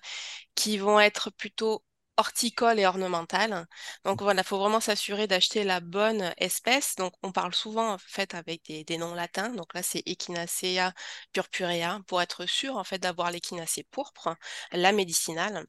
qui 0.55 0.77
vont 0.77 0.99
être 0.99 1.31
plutôt 1.31 1.83
horticoles 2.21 2.79
et 2.79 2.87
ornementales. 2.87 3.67
Donc 4.05 4.21
voilà, 4.23 4.41
il 4.43 4.45
faut 4.47 4.59
vraiment 4.59 4.79
s'assurer 4.81 5.27
d'acheter 5.27 5.63
la 5.65 5.81
bonne 5.81 6.33
espèce. 6.37 6.95
Donc 6.97 7.13
on 7.23 7.33
parle 7.33 7.55
souvent 7.55 7.93
en 7.93 7.97
fait 7.99 8.35
avec 8.35 8.63
des, 8.65 8.83
des 8.85 8.97
noms 8.97 9.15
latins. 9.15 9.49
Donc 9.51 9.73
là, 9.75 9.83
c'est 9.83 10.03
Echinacea 10.07 10.93
purpurea 11.33 12.01
pour 12.07 12.21
être 12.21 12.45
sûr 12.47 12.77
en 12.77 12.83
fait 12.85 12.99
d'avoir 12.99 13.31
l'Echinacée 13.31 13.83
pourpre, 13.91 14.35
la 14.73 14.93
médicinale. 14.93 15.65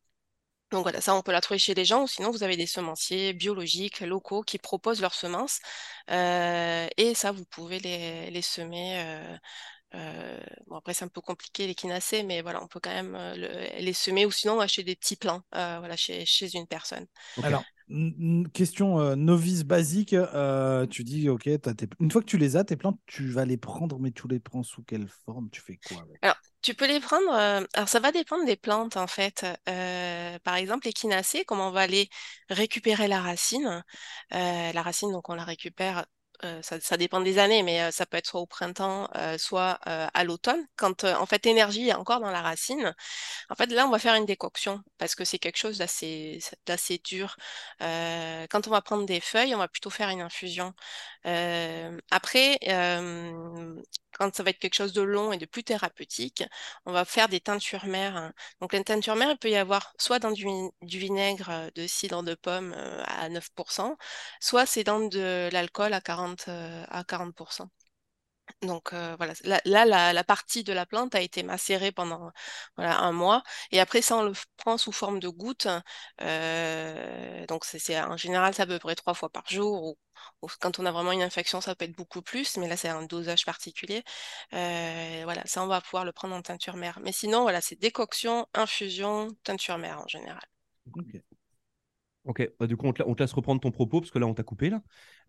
Donc 0.72 0.84
voilà, 0.84 1.02
ça 1.02 1.14
on 1.14 1.22
peut 1.22 1.32
la 1.32 1.42
trouver 1.42 1.58
chez 1.58 1.74
les 1.74 1.84
gens 1.84 2.04
ou 2.04 2.08
sinon 2.08 2.30
vous 2.30 2.42
avez 2.44 2.56
des 2.56 2.66
semenciers 2.66 3.34
biologiques, 3.34 4.00
locaux 4.00 4.42
qui 4.42 4.58
proposent 4.58 5.02
leurs 5.02 5.14
semences 5.14 5.60
euh, 6.10 6.88
et 6.96 7.14
ça 7.14 7.30
vous 7.32 7.44
pouvez 7.44 7.78
les, 7.80 8.30
les 8.30 8.42
semer. 8.42 9.02
euh, 9.04 9.36
euh, 9.94 10.40
bon 10.66 10.76
après 10.76 10.94
c'est 10.94 11.04
un 11.04 11.08
peu 11.08 11.20
compliqué 11.20 11.66
les 11.66 11.74
quinacées, 11.74 12.22
mais 12.22 12.42
voilà 12.42 12.62
on 12.62 12.68
peut 12.68 12.80
quand 12.80 12.90
même 12.92 13.14
euh, 13.14 13.34
le- 13.36 13.80
les 13.84 13.92
semer 13.92 14.26
ou 14.26 14.30
sinon 14.30 14.60
acheter 14.60 14.84
des 14.84 14.96
petits 14.96 15.16
plants 15.16 15.42
euh, 15.54 15.78
voilà, 15.80 15.96
chez, 15.96 16.24
chez 16.26 16.54
une 16.56 16.66
personne. 16.66 17.06
Alors, 17.42 17.66
question 18.52 18.98
euh, 19.00 19.14
novice 19.16 19.64
basique. 19.64 20.12
euh, 20.14 20.86
tu 20.86 21.04
dis, 21.04 21.28
OK, 21.28 21.44
tes- 21.44 21.88
une 22.00 22.10
fois 22.10 22.22
que 22.22 22.26
tu 22.26 22.38
les 22.38 22.56
as, 22.56 22.64
tes 22.64 22.76
plantes, 22.76 22.98
tu 23.06 23.28
vas 23.28 23.44
les 23.44 23.56
prendre, 23.56 23.98
mais 23.98 24.12
tu 24.12 24.28
les 24.28 24.40
prends 24.40 24.62
sous 24.62 24.82
quelle 24.82 25.08
forme? 25.08 25.50
Tu 25.50 25.60
fais 25.60 25.78
quoi 25.82 26.02
avec? 26.02 26.20
Alors, 26.22 26.36
tu 26.62 26.74
peux 26.74 26.86
les 26.86 27.00
prendre. 27.00 27.32
euh, 27.32 27.64
alors, 27.74 27.88
ça 27.88 28.00
va 28.00 28.12
dépendre 28.12 28.44
des 28.44 28.56
plantes, 28.56 28.96
en 28.96 29.06
fait. 29.06 29.44
Euh, 29.68 30.38
par 30.40 30.56
exemple, 30.56 30.86
les 30.86 30.92
quinacées, 30.92 31.44
comment 31.44 31.68
on 31.68 31.70
va 31.72 31.80
aller 31.82 32.08
récupérer 32.48 33.08
la 33.08 33.20
racine? 33.20 33.84
Euh, 34.34 34.72
la 34.72 34.82
racine, 34.82 35.12
donc, 35.12 35.28
on 35.28 35.34
la 35.34 35.44
récupère. 35.44 36.06
Euh, 36.44 36.60
ça, 36.62 36.96
dépend 36.96 37.20
des 37.20 37.38
années, 37.38 37.62
mais 37.62 37.82
euh, 37.82 37.90
ça 37.92 38.04
peut 38.04 38.16
être 38.16 38.26
soit 38.26 38.40
au 38.40 38.46
printemps, 38.46 39.08
euh, 39.16 39.38
soit 39.38 39.78
à 39.84 40.24
l'automne, 40.24 40.66
quand 40.76 41.04
en 41.04 41.26
fait 41.26 41.44
l'énergie 41.46 41.88
est 41.88 41.94
encore 41.94 42.20
dans 42.20 42.30
la 42.30 42.42
racine. 42.42 42.94
En 43.50 43.54
fait, 43.54 43.66
là, 43.66 43.86
on 43.86 43.90
va 43.90 43.98
faire 43.98 44.14
une 44.14 44.26
décoction 44.26 44.82
parce 44.98 45.14
que 45.14 45.24
c'est 45.24 45.38
quelque 45.38 45.58
chose 45.58 45.78
d'assez 45.78 46.40
dur. 47.04 47.36
Quand 47.80 48.66
on 48.66 48.70
va 48.70 48.82
prendre 48.82 49.06
des 49.06 49.20
feuilles, 49.20 49.54
on 49.54 49.58
va 49.58 49.68
plutôt 49.68 49.90
faire 49.90 50.08
une 50.08 50.20
infusion. 50.20 50.74
Après, 52.10 52.58
quand 54.18 54.34
ça 54.34 54.42
va 54.42 54.50
être 54.50 54.58
quelque 54.58 54.74
chose 54.74 54.92
de 54.92 55.02
long 55.02 55.32
et 55.32 55.38
de 55.38 55.46
plus 55.46 55.64
thérapeutique, 55.64 56.44
on 56.86 56.92
va 56.92 57.04
faire 57.04 57.28
des 57.28 57.40
teintures 57.40 57.86
mères. 57.86 58.16
hein. 58.16 58.32
Donc, 58.60 58.72
les 58.72 58.84
teintures 58.84 59.16
mères, 59.16 59.30
il 59.30 59.38
peut 59.38 59.50
y 59.50 59.56
avoir 59.56 59.92
soit 59.98 60.18
dans 60.18 60.30
du 60.32 60.98
vinaigre 60.98 61.50
euh, 61.50 61.70
de 61.74 61.86
cidre 61.86 62.22
de 62.22 62.34
pomme 62.34 62.74
euh, 62.76 63.02
à 63.06 63.28
9%, 63.28 63.96
soit 64.40 64.66
c'est 64.66 64.84
dans 64.84 65.00
de 65.00 65.48
l'alcool 65.52 65.92
à 65.94 66.00
40, 66.00 66.46
euh, 66.48 66.84
à 66.88 67.04
40%. 67.04 67.68
Donc 68.62 68.92
euh, 68.92 69.16
voilà, 69.16 69.34
là, 69.64 70.12
la, 70.12 70.24
partie 70.24 70.64
de 70.64 70.72
la 70.72 70.86
plante 70.86 71.14
a 71.14 71.20
été 71.20 71.42
macérée 71.42 71.92
pendant 71.92 72.30
un 72.76 73.12
mois 73.12 73.42
et 73.70 73.80
après 73.80 74.02
ça 74.02 74.16
on 74.16 74.22
le 74.22 74.32
prend 74.56 74.78
sous 74.78 74.92
forme 74.92 75.20
de 75.20 75.28
gouttes. 75.28 75.68
Euh, 76.20 77.46
donc 77.46 77.64
c'est 77.64 78.00
en 78.00 78.16
général 78.16 78.54
c'est 78.54 78.62
à 78.62 78.66
peu 78.66 78.78
près 78.78 78.94
trois 78.94 79.14
fois 79.14 79.30
par 79.30 79.48
jour 79.48 79.96
ou, 80.42 80.48
quand 80.60 80.78
on 80.78 80.86
a 80.86 80.92
vraiment 80.92 81.12
une 81.12 81.22
infection 81.22 81.60
ça 81.60 81.74
peut 81.74 81.84
être 81.84 81.96
beaucoup 81.96 82.22
plus, 82.22 82.56
mais 82.56 82.68
là 82.68 82.76
c'est 82.76 82.88
un 82.88 83.02
dosage 83.02 83.44
particulier. 83.44 84.04
Euh, 84.54 85.22
voilà, 85.24 85.44
ça 85.46 85.62
on 85.62 85.66
va 85.66 85.80
pouvoir 85.80 86.04
le 86.04 86.12
prendre 86.12 86.34
en 86.34 86.42
teinture 86.42 86.76
mère. 86.76 87.00
Mais 87.02 87.12
sinon 87.12 87.42
voilà, 87.42 87.60
c'est 87.60 87.76
décoction, 87.76 88.46
infusion, 88.54 89.28
teinture 89.44 89.78
mère 89.78 90.00
en 90.00 90.08
général. 90.08 90.42
Ok, 92.24 92.48
bah, 92.60 92.66
du 92.68 92.76
coup, 92.76 92.86
on 92.86 92.92
te, 92.92 93.02
la- 93.02 93.08
on 93.08 93.14
te 93.14 93.22
laisse 93.22 93.32
reprendre 93.32 93.60
ton 93.60 93.72
propos 93.72 94.00
parce 94.00 94.10
que 94.12 94.18
là, 94.18 94.26
on 94.26 94.34
t'a 94.34 94.44
coupé. 94.44 94.70
Là. 94.70 94.80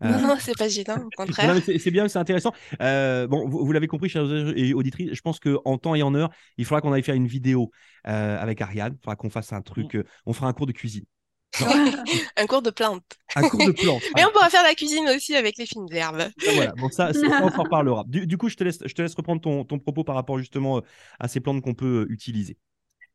Non, 0.02 0.18
Euh, 0.18 0.18
non, 0.20 0.36
c'est 0.40 0.56
pas 0.56 0.68
gênant, 0.68 0.98
au 1.04 1.10
non, 1.42 1.54
contraire. 1.56 1.56
c'est 1.60 1.78
c'est 1.78 1.90
bien, 1.90 2.08
c'est 2.08 2.18
intéressant. 2.18 2.52
Euh, 2.80 3.26
bon, 3.26 3.48
vous, 3.48 3.64
vous 3.64 3.72
l'avez 3.72 3.86
compris, 3.88 4.08
chers 4.08 4.24
auditrices, 4.24 5.12
je 5.12 5.20
pense 5.20 5.40
qu'en 5.40 5.78
temps 5.78 5.94
et 5.94 6.02
en 6.02 6.14
heure, 6.14 6.30
il 6.56 6.64
faudra 6.64 6.80
qu'on 6.80 6.92
aille 6.92 7.02
faire 7.02 7.14
une 7.16 7.26
vidéo 7.26 7.70
euh, 8.06 8.38
avec 8.38 8.60
Ariane. 8.60 8.94
Il 8.96 9.02
faudra 9.02 9.16
qu'on 9.16 9.30
fasse 9.30 9.52
un 9.52 9.62
truc. 9.62 9.96
euh, 9.96 10.04
on 10.26 10.32
fera 10.32 10.46
un 10.48 10.52
cours 10.52 10.66
de 10.66 10.72
cuisine. 10.72 11.04
Un 12.36 12.46
cours 12.46 12.62
de 12.62 12.70
plantes. 12.70 13.16
Un 13.36 13.44
cours 13.44 13.62
de 13.64 13.70
plantes. 13.72 14.02
Mais 14.16 14.24
on 14.24 14.30
pourra 14.32 14.50
faire 14.50 14.62
la 14.64 14.74
cuisine 14.74 15.08
aussi 15.08 15.36
avec 15.36 15.56
les 15.56 15.66
fines 15.66 15.86
herbes. 15.92 16.28
Voilà, 16.52 16.72
bon, 16.76 16.90
ça, 16.90 17.12
on 17.38 17.50
s'en 17.50 17.62
reparlera. 17.64 18.04
Du, 18.06 18.26
du 18.26 18.36
coup, 18.36 18.48
je 18.48 18.56
te 18.56 18.64
laisse, 18.64 18.78
je 18.84 18.92
te 18.94 19.02
laisse 19.02 19.14
reprendre 19.14 19.40
ton, 19.40 19.64
ton 19.64 19.78
propos 19.78 20.04
par 20.04 20.14
rapport 20.16 20.38
justement 20.38 20.78
euh, 20.78 20.80
à 21.20 21.28
ces 21.28 21.40
plantes 21.40 21.62
qu'on 21.62 21.74
peut 21.74 22.06
euh, 22.08 22.12
utiliser. 22.12 22.56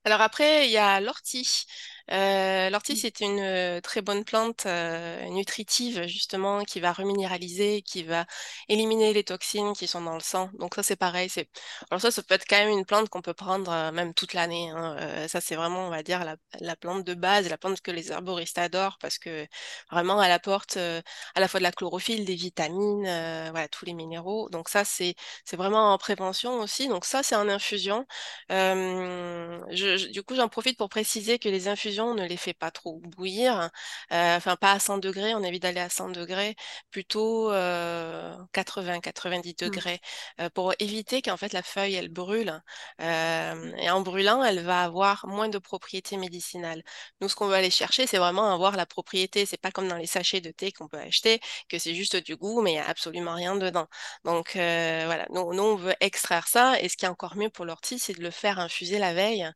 Alors 0.06 0.22
après, 0.22 0.68
il 0.68 0.72
y 0.72 0.78
a 0.78 1.02
l'ortie. 1.02 1.66
Euh, 2.12 2.70
l'ortie, 2.70 2.98
c'est 2.98 3.20
une 3.20 3.40
euh, 3.40 3.82
très 3.82 4.02
bonne 4.02 4.24
plante 4.24 4.66
euh, 4.66 5.24
nutritive, 5.30 6.08
justement, 6.08 6.64
qui 6.64 6.80
va 6.80 6.92
reminéraliser, 6.92 7.82
qui 7.84 8.04
va 8.04 8.26
éliminer 8.68 9.14
les 9.14 9.24
toxines 9.24 9.74
qui 9.74 9.88
sont 9.88 10.02
dans 10.02 10.16
le 10.16 10.20
sang. 10.20 10.50
Donc 10.60 10.76
ça, 10.76 10.84
c'est 10.84 10.96
pareil. 10.96 11.30
C'est... 11.30 11.50
Alors 11.92 12.02
ça, 12.02 12.12
ça 12.12 12.24
peut 12.24 12.36
être 12.36 12.46
quand 12.48 12.58
même 12.58 12.70
une 12.70 12.86
plante 12.86 13.10
qu'on 13.10 13.22
peut 13.22 13.34
prendre 13.34 13.92
même 13.92 14.14
toute 14.14 14.34
l'année. 14.34 14.70
Hein. 14.70 15.28
ça, 15.28 15.42
c'est 15.42 15.56
vraiment, 15.56 15.88
on 15.88 15.90
va 15.90 16.04
dire, 16.04 16.24
la, 16.24 16.36
la, 16.60 16.76
plante 16.76 17.04
de 17.04 17.14
base, 17.14 17.50
la 17.50 17.58
plante 17.58 17.82
que 17.82 17.92
les 17.92 18.12
herboristes 18.12 18.58
adorent 18.58 18.98
parce 19.00 19.18
que 19.20 19.46
vraiment, 19.92 20.22
elle 20.22 20.32
apporte 20.32 20.78
à 20.78 21.40
la 21.40 21.48
fois 21.48 21.60
de 21.60 21.64
la 21.64 21.72
chlorophylle, 21.72 22.26
des 22.26 22.36
vitamines, 22.36 23.04
voilà, 23.52 23.68
tous 23.68 23.86
les 23.86 23.94
minéraux. 23.94 24.50
Donc 24.50 24.70
ça, 24.70 24.84
c'est, 24.86 25.16
c'est 25.46 25.58
vraiment 25.58 25.94
en 25.94 25.98
prévention 25.98 26.60
aussi. 26.60 26.88
Donc 26.88 27.06
ça, 27.06 27.24
c'est 27.24 27.36
en 27.36 27.50
infusion. 27.50 28.06
Je, 28.50 30.08
du 30.12 30.24
coup, 30.24 30.36
j'en 30.36 30.50
profite 30.50 30.78
pour 30.78 30.90
préciser 30.90 31.40
que 31.40 31.50
les 31.50 31.68
infusions 31.68 31.99
on 32.06 32.16
ne 32.16 32.26
les 32.26 32.38
fait 32.38 32.54
pas 32.54 32.72
trop 32.72 33.00
bouillir, 33.00 33.70
euh, 34.12 34.38
enfin 34.38 34.56
pas 34.56 34.74
à 34.74 34.80
100 34.80 34.98
degrés, 35.00 35.34
on 35.36 35.44
évite 35.44 35.64
d'aller 35.64 35.80
à 35.80 35.90
100 35.90 36.10
degrés, 36.10 36.56
plutôt 36.92 37.52
80-90 37.52 39.50
mmh. 39.50 39.66
degrés, 39.66 40.02
euh, 40.42 40.50
pour 40.50 40.74
éviter 40.80 41.22
qu'en 41.22 41.38
fait 41.38 41.54
la 41.54 41.64
feuille 41.64 41.96
elle 41.96 42.10
brûle. 42.10 42.62
Euh, 43.02 43.72
et 43.78 43.90
en 43.90 44.02
brûlant, 44.02 44.44
elle 44.44 44.62
va 44.62 44.84
avoir 44.84 45.26
moins 45.28 45.50
de 45.50 45.58
propriétés 45.58 46.18
médicinales. 46.18 46.84
Nous, 47.22 47.30
ce 47.30 47.36
qu'on 47.36 47.48
veut 47.48 47.56
aller 47.56 47.72
chercher, 47.72 48.08
c'est 48.08 48.18
vraiment 48.18 48.54
avoir 48.54 48.76
la 48.76 48.86
propriété. 48.86 49.46
C'est 49.46 49.58
pas 49.58 49.72
comme 49.72 49.88
dans 49.88 49.98
les 49.98 50.08
sachets 50.08 50.42
de 50.42 50.52
thé 50.52 50.72
qu'on 50.72 50.88
peut 50.88 50.98
acheter, 51.00 51.40
que 51.70 51.78
c'est 51.80 51.96
juste 51.96 52.16
du 52.16 52.36
goût, 52.36 52.62
mais 52.62 52.72
il 52.72 52.76
n'y 52.76 52.80
a 52.80 52.88
absolument 52.88 53.36
rien 53.36 53.56
dedans. 53.56 53.88
Donc 54.26 54.52
voilà, 54.54 55.26
nous, 55.32 55.54
nous, 55.54 55.64
on 55.64 55.76
veut 55.76 55.96
extraire 56.00 56.48
ça. 56.48 56.80
Et 56.82 56.90
ce 56.90 56.98
qui 56.98 57.06
est 57.06 57.10
encore 57.10 57.36
mieux 57.36 57.50
pour 57.50 57.66
l'ortie, 57.66 58.00
c'est 58.00 58.14
de 58.14 58.22
le 58.22 58.32
faire 58.32 58.60
infuser 58.60 59.00
la 59.00 59.14
veille 59.14 59.50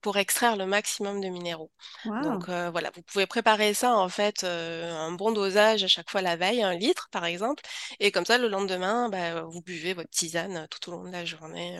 pour 0.00 0.16
extraire 0.18 0.56
le 0.56 0.66
maximum 0.66 1.20
de 1.20 1.28
minéraux. 1.28 1.70
Donc 2.04 2.46
voilà, 2.46 2.90
vous 2.94 3.02
pouvez 3.02 3.26
préparer 3.26 3.74
ça 3.74 3.96
en 3.96 4.08
fait 4.08 4.44
un 4.44 5.12
bon 5.12 5.32
dosage 5.32 5.84
à 5.84 5.88
chaque 5.88 6.10
fois 6.10 6.22
la 6.22 6.36
veille, 6.36 6.62
un 6.62 6.74
litre 6.74 7.08
par 7.10 7.24
exemple, 7.24 7.62
et 7.98 8.10
comme 8.10 8.24
ça 8.24 8.38
le 8.38 8.48
lendemain, 8.48 9.08
bah, 9.08 9.42
vous 9.42 9.62
buvez 9.62 9.94
votre 9.94 10.10
tisane 10.10 10.66
tout 10.70 10.90
au 10.90 10.92
long 10.92 11.04
de 11.04 11.12
la 11.12 11.24
journée. 11.24 11.78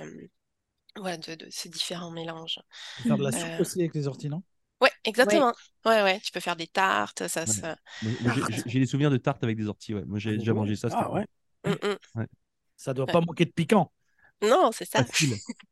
voilà, 0.97 1.17
de, 1.17 1.37
ces 1.51 1.69
différents 1.69 2.11
mélanges. 2.11 2.61
Faire 3.03 3.17
de 3.17 3.25
la 3.25 3.33
soupe 3.33 3.61
aussi 3.61 3.81
avec 3.81 3.95
les 3.95 4.07
orties, 4.07 4.29
non 4.29 4.43
Ouais, 4.81 4.91
exactement. 5.05 5.53
Ouais. 5.85 6.03
ouais, 6.03 6.21
tu 6.21 6.33
peux 6.33 6.41
faire 6.41 6.57
des 6.57 6.67
tartes, 6.67 7.29
ça. 7.29 7.45
ça... 7.47 7.77
J'ai 8.67 8.81
des 8.81 8.87
souvenirs 8.87 9.11
de 9.11 9.19
tartes 9.19 9.45
avec 9.45 9.57
des 9.57 9.67
orties. 9.67 9.95
Ouais. 9.95 10.05
Moi, 10.07 10.19
j'ai 10.19 10.39
déjà 10.39 10.55
mangé 10.55 10.75
ça. 10.75 10.89
Ah 10.93 11.13
ouais? 11.13 11.27
Mmh, 11.65 11.73
mmh. 11.73 12.25
Ça 12.77 12.95
doit 12.95 13.07
pas 13.07 13.21
manquer 13.21 13.45
de 13.45 13.51
piquant. 13.51 13.93
Non, 14.43 14.71
c'est 14.73 14.87
ça. 14.87 15.05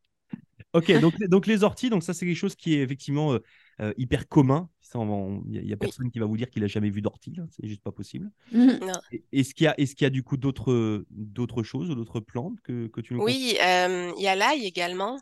ok, 0.73 0.99
donc, 0.99 1.17
donc 1.27 1.47
les 1.47 1.63
orties, 1.63 1.89
donc 1.89 2.03
ça 2.03 2.13
c'est 2.13 2.25
quelque 2.25 2.37
chose 2.37 2.55
qui 2.55 2.75
est 2.75 2.81
effectivement 2.81 3.37
euh, 3.81 3.93
hyper 3.97 4.27
commun. 4.27 4.69
Il 4.95 5.61
n'y 5.63 5.71
a, 5.71 5.77
personne 5.77 6.09
qui 6.09 6.17
va 6.17 6.25
vous 6.25 6.35
dire 6.35 6.49
qu'il 6.49 6.63
a 6.63 6.67
jamais 6.67 6.89
vu 6.89 7.01
d'ortie, 7.01 7.35
hein, 7.37 7.45
c'est 7.51 7.67
juste 7.67 7.83
pas 7.83 7.91
possible. 7.91 8.31
Mmh. 8.51 8.71
Est-ce 9.31 9.53
qu'il 9.53 9.67
y, 9.67 9.69
est 9.81 9.93
qu'il 9.93 10.03
y, 10.03 10.07
a 10.07 10.09
du 10.09 10.23
coup 10.23 10.35
d'autres 10.35 11.63
choses 11.63 11.91
ou 11.91 11.95
d'autres 11.95 12.19
plantes 12.19 12.59
que, 12.63 12.87
que 12.87 12.99
tu 12.99 13.13
nous 13.13 13.21
Oui, 13.21 13.55
il 13.55 14.21
y 14.21 14.27
a 14.27 14.35
l'ail 14.35 14.65
également. 14.65 15.19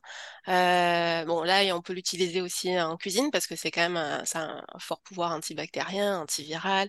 Euh, 0.47 1.25
bon, 1.25 1.43
l'ail, 1.43 1.73
on 1.73 1.81
peut 1.81 1.93
l'utiliser 1.93 2.41
aussi 2.41 2.79
en 2.79 2.95
cuisine 2.95 3.29
parce 3.29 3.45
que 3.45 3.57
c'est 3.57 3.69
quand 3.69 3.81
même 3.81 3.97
un, 3.97 4.23
un, 4.35 4.63
fort 4.79 5.01
pouvoir 5.01 5.33
antibactérien, 5.33 6.21
antiviral. 6.21 6.87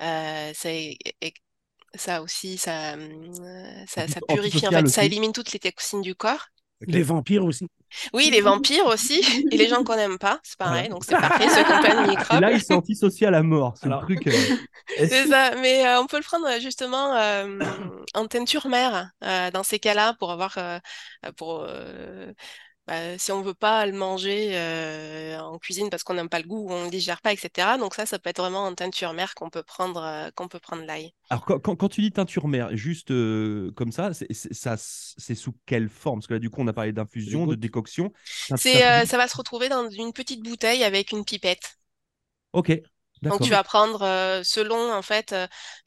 Euh, 0.00 0.52
ça 1.96 2.22
aussi, 2.22 2.56
ça, 2.58 2.94
ça, 3.88 4.06
ça 4.06 4.20
purifie, 4.28 4.68
en 4.68 4.70
fait, 4.70 4.86
ça 4.86 5.04
élimine 5.04 5.32
toutes 5.32 5.52
les 5.52 5.58
toxines 5.58 6.02
du 6.02 6.14
corps. 6.14 6.46
Les 6.86 7.02
vampires 7.02 7.44
aussi. 7.44 7.66
Oui, 8.12 8.30
les 8.30 8.40
vampires 8.40 8.86
aussi, 8.86 9.20
et 9.50 9.56
les 9.56 9.68
gens 9.68 9.82
qu'on 9.82 9.96
n'aime 9.96 10.18
pas, 10.18 10.40
c'est 10.42 10.58
pareil, 10.58 10.88
donc 10.88 11.04
c'est 11.04 11.16
parfait, 11.16 11.48
ceux 11.48 11.64
qui 11.64 11.72
ont 11.72 12.02
de 12.02 12.08
microbes. 12.10 12.40
là, 12.40 12.52
ils 12.52 12.62
sont 12.62 12.74
antisociés 12.74 13.26
à 13.26 13.30
la 13.30 13.42
mort, 13.42 13.74
c'est 13.80 13.90
un 13.90 13.98
truc. 13.98 14.26
Euh, 14.26 14.32
c'est 14.98 15.26
ça, 15.26 15.54
mais 15.56 15.86
euh, 15.86 16.00
on 16.00 16.06
peut 16.06 16.18
le 16.18 16.22
prendre 16.22 16.46
euh, 16.46 16.60
justement 16.60 17.14
en 18.14 18.26
teinture 18.26 18.68
mère 18.68 19.10
dans 19.20 19.62
ces 19.62 19.78
cas-là 19.78 20.14
pour 20.18 20.30
avoir, 20.30 20.58
pour 21.36 21.66
bah, 22.86 23.18
si 23.18 23.30
on 23.32 23.42
veut 23.42 23.54
pas 23.54 23.86
le 23.86 23.92
manger 23.92 24.56
en 25.40 25.58
cuisine 25.58 25.90
parce 25.90 26.02
qu'on 26.02 26.14
n'aime 26.14 26.28
pas 26.28 26.40
le 26.40 26.46
goût 26.46 26.68
ou 26.68 26.72
on 26.72 26.80
ne 26.80 26.84
le 26.84 26.90
digère 26.90 27.20
pas, 27.20 27.32
etc. 27.32 27.78
Donc 27.78 27.94
ça, 27.94 28.06
ça 28.06 28.18
peut 28.18 28.30
être 28.30 28.40
vraiment 28.40 28.64
en 28.64 28.74
teinture 28.74 29.12
mère 29.12 29.34
qu'on 29.34 29.50
peut 29.50 29.62
prendre, 29.62 30.30
qu'on 30.34 30.48
peut 30.48 30.58
prendre 30.58 30.84
l'ail. 30.84 31.12
Alors 31.28 31.44
quand, 31.44 31.88
tu 31.88 32.00
dis 32.00 32.10
teinture 32.10 32.48
mère, 32.48 32.76
juste 32.76 33.08
comme 33.74 33.92
ça, 33.92 34.10
c'est 34.12 35.34
sous 35.34 35.54
quelle 35.66 35.88
forme? 35.88 36.18
Parce 36.18 36.26
que 36.26 36.34
là, 36.34 36.40
du 36.40 36.50
coup, 36.50 36.60
on 36.60 36.66
a 36.66 36.72
parlé 36.72 36.92
d'infusion, 36.92 37.46
de 37.46 37.54
décoction. 37.54 38.12
C'est, 38.56 39.06
ça 39.06 39.16
va 39.16 39.28
se 39.28 39.36
retrouver 39.36 39.68
dans 39.68 39.88
une 39.88 40.12
petite 40.12 40.42
bouteille 40.42 40.82
avec 40.82 41.12
une 41.12 41.24
pipette. 41.24 41.78
Ok. 42.52 42.80
Donc 43.22 43.42
tu 43.42 43.50
vas 43.50 43.62
prendre 43.62 44.02
euh, 44.02 44.42
selon 44.42 44.92
en 44.92 45.02
fait 45.02 45.34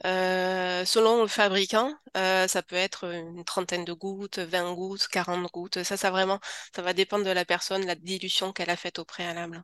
euh, 0.05 0.85
selon 0.85 1.21
le 1.21 1.27
fabricant, 1.27 1.93
ça 2.15 2.61
peut 2.61 2.75
être 2.75 3.05
une 3.05 3.43
trentaine 3.43 3.85
de 3.85 3.93
gouttes, 3.93 4.39
20 4.39 4.73
gouttes, 4.73 5.07
40 5.07 5.51
gouttes. 5.51 5.83
Ça, 5.83 5.97
ça 5.97 6.11
vraiment, 6.11 6.39
ça 6.75 6.81
va 6.81 6.93
dépendre 6.93 7.25
de 7.25 7.31
la 7.31 7.45
personne, 7.45 7.85
la 7.85 7.95
dilution 7.95 8.53
qu'elle 8.53 8.69
a 8.69 8.75
faite 8.75 8.99
au 8.99 9.05
préalable. 9.05 9.63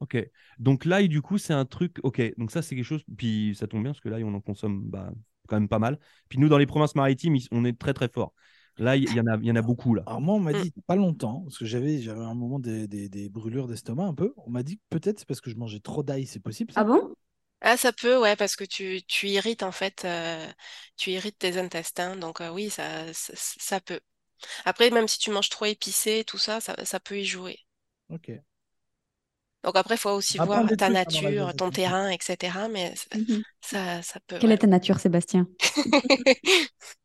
Ok. 0.00 0.16
Donc 0.58 0.84
l'ail, 0.84 1.08
du 1.08 1.20
coup, 1.22 1.38
c'est 1.38 1.52
un 1.52 1.66
truc. 1.66 1.98
Ok. 2.02 2.20
Donc 2.38 2.50
ça, 2.50 2.62
c'est 2.62 2.74
quelque 2.74 2.84
chose. 2.84 3.04
Puis 3.16 3.54
ça 3.58 3.66
tombe 3.66 3.82
bien 3.82 3.92
parce 3.92 4.00
que 4.00 4.08
l'ail, 4.08 4.24
on 4.24 4.34
en 4.34 4.40
consomme 4.40 4.82
bah, 4.88 5.10
quand 5.46 5.56
même 5.56 5.68
pas 5.68 5.78
mal. 5.78 5.98
Puis 6.28 6.38
nous, 6.38 6.48
dans 6.48 6.58
les 6.58 6.66
provinces 6.66 6.94
maritimes, 6.94 7.36
on 7.50 7.64
est 7.64 7.78
très 7.78 7.92
très 7.92 8.08
fort. 8.08 8.34
Là, 8.80 8.96
il 8.96 9.14
y, 9.14 9.20
en 9.20 9.26
a, 9.26 9.36
y 9.36 9.52
en 9.52 9.56
a 9.56 9.62
beaucoup. 9.62 9.94
Là. 9.94 10.02
Alors 10.06 10.22
moi, 10.22 10.34
on 10.36 10.40
m'a 10.40 10.52
mm. 10.52 10.62
dit 10.62 10.72
pas 10.86 10.96
longtemps, 10.96 11.42
parce 11.42 11.58
que 11.58 11.66
j'avais, 11.66 12.00
j'avais 12.00 12.24
un 12.24 12.34
moment 12.34 12.58
des, 12.58 12.88
des, 12.88 13.28
brûlures 13.28 13.68
d'estomac 13.68 14.04
un 14.04 14.14
peu. 14.14 14.32
On 14.38 14.50
m'a 14.50 14.62
dit 14.62 14.80
peut-être 14.88 15.18
c'est 15.18 15.28
parce 15.28 15.42
que 15.42 15.50
je 15.50 15.56
mangeais 15.56 15.80
trop 15.80 16.02
d'ail, 16.02 16.26
c'est 16.26 16.40
possible 16.40 16.72
Ah 16.76 16.84
bon? 16.84 17.14
Ah, 17.60 17.76
ça 17.76 17.92
peut, 17.92 18.18
ouais, 18.18 18.36
parce 18.36 18.56
que 18.56 18.64
tu, 18.64 19.02
tu 19.06 19.28
irrites 19.28 19.62
en 19.62 19.70
fait, 19.70 20.06
euh, 20.06 20.46
tu 20.96 21.10
irrites 21.10 21.38
tes 21.38 21.58
intestins, 21.58 22.16
donc 22.16 22.40
euh, 22.40 22.48
oui, 22.48 22.70
ça, 22.70 23.04
ça, 23.12 23.80
peut. 23.80 24.00
Après, 24.64 24.88
même 24.88 25.08
si 25.08 25.18
tu 25.18 25.30
manges 25.30 25.50
trop 25.50 25.66
épicé, 25.66 26.24
tout 26.26 26.38
ça, 26.38 26.62
ça, 26.62 26.74
ça 26.82 27.00
peut 27.00 27.18
y 27.18 27.26
jouer. 27.26 27.58
Ok. 28.08 28.32
Donc 29.62 29.76
après, 29.76 29.96
il 29.96 29.98
faut 29.98 30.08
aussi 30.08 30.38
voir 30.38 30.66
ta 30.78 30.88
nature, 30.88 31.54
ton 31.54 31.70
terrain, 31.70 32.08
etc. 32.08 32.66
Mais 32.72 32.94
mhm. 33.14 33.42
ça, 33.60 34.00
ça 34.00 34.20
peut. 34.26 34.38
Quelle 34.38 34.52
est 34.52 34.58
ta 34.58 34.66
nature, 34.66 34.98
Sébastien? 34.98 35.46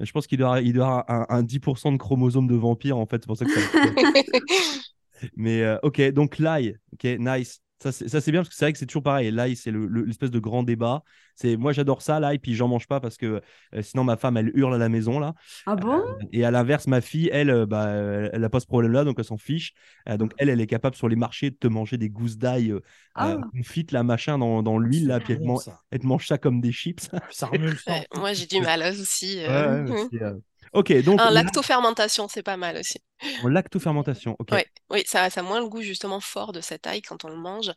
Je 0.00 0.12
pense 0.12 0.26
qu'il 0.26 0.38
doit, 0.38 0.60
il 0.60 0.72
doit 0.72 1.00
avoir 1.00 1.30
un, 1.30 1.42
10% 1.42 1.92
de 1.92 1.98
chromosomes 1.98 2.46
de 2.46 2.54
vampire, 2.54 2.96
en 2.96 3.06
fait. 3.06 3.22
C'est 3.22 3.26
pour 3.26 3.36
ça 3.36 3.44
que 3.44 3.52
ça. 3.52 3.60
Mais 5.36 5.62
euh, 5.62 5.78
ok, 5.82 6.00
donc 6.12 6.38
l'ail, 6.38 6.78
ok, 6.94 7.16
nice. 7.18 7.60
Ça, 7.80 7.92
c'est 7.92 8.30
bien 8.30 8.40
parce 8.40 8.50
que 8.50 8.54
c'est 8.54 8.66
vrai 8.66 8.72
que 8.72 8.78
c'est 8.78 8.86
toujours 8.86 9.02
pareil. 9.02 9.30
L'ail, 9.30 9.56
c'est 9.56 9.72
l'espèce 9.72 10.30
de 10.30 10.38
grand 10.38 10.62
débat. 10.62 11.02
C'est 11.34 11.56
moi, 11.56 11.72
j'adore 11.72 12.02
ça, 12.02 12.20
l'ail, 12.20 12.38
puis 12.38 12.54
j'en 12.54 12.68
mange 12.68 12.86
pas 12.86 13.00
parce 13.00 13.16
que 13.16 13.40
euh, 13.74 13.82
sinon 13.82 14.04
ma 14.04 14.18
femme, 14.18 14.36
elle 14.36 14.50
hurle 14.54 14.74
à 14.74 14.78
la 14.78 14.90
maison 14.90 15.18
là. 15.18 15.34
Ah 15.64 15.76
bon? 15.76 15.98
Euh, 15.98 16.26
Et 16.32 16.44
à 16.44 16.50
l'inverse, 16.50 16.86
ma 16.86 17.00
fille, 17.00 17.30
elle, 17.32 17.48
euh, 17.48 17.64
bah, 17.64 17.88
elle 17.88 18.42
n'a 18.42 18.50
pas 18.50 18.60
ce 18.60 18.66
problème-là, 18.66 19.04
donc 19.04 19.16
elle 19.18 19.24
s'en 19.24 19.38
fiche. 19.38 19.72
donc 20.18 20.32
elle, 20.36 20.50
elle 20.50 20.60
est 20.60 20.66
capable 20.66 20.94
sur 20.94 21.08
les 21.08 21.16
marchés 21.16 21.50
de 21.50 21.56
te 21.56 21.68
manger 21.68 21.96
des 21.96 22.10
gousses 22.10 22.36
d'ail 22.36 22.74
ah. 23.14 23.38
confites, 23.52 23.92
la 23.92 24.02
machin 24.02 24.36
dans, 24.36 24.62
dans 24.62 24.78
l'huile 24.78 25.06
là, 25.06 25.18
puis 25.18 25.32
elle, 25.32 26.00
te 26.00 26.06
mange 26.06 26.26
ça 26.26 26.36
comme 26.36 26.60
des 26.60 26.72
chips. 26.72 27.08
ça 27.30 27.46
remue 27.46 27.72
moi, 28.14 28.34
j'ai 28.34 28.46
du 28.46 28.60
mal 28.60 28.82
aussi. 28.82 29.38
Ok, 30.72 30.92
donc. 31.02 31.20
Un 31.20 31.30
lactofermentation, 31.30 32.28
c'est 32.28 32.42
pas 32.42 32.56
mal 32.56 32.76
aussi. 32.76 32.98
En 33.42 33.48
lactofermentation, 33.48 34.36
ok. 34.38 34.64
Oui, 34.90 35.02
ça, 35.06 35.28
ça 35.30 35.40
a 35.40 35.42
moins 35.42 35.60
le 35.60 35.68
goût 35.68 35.82
justement 35.82 36.20
fort 36.20 36.52
de 36.52 36.60
cette 36.60 36.86
ail 36.86 37.02
quand 37.02 37.24
on 37.24 37.28
le 37.28 37.36
mange, 37.36 37.72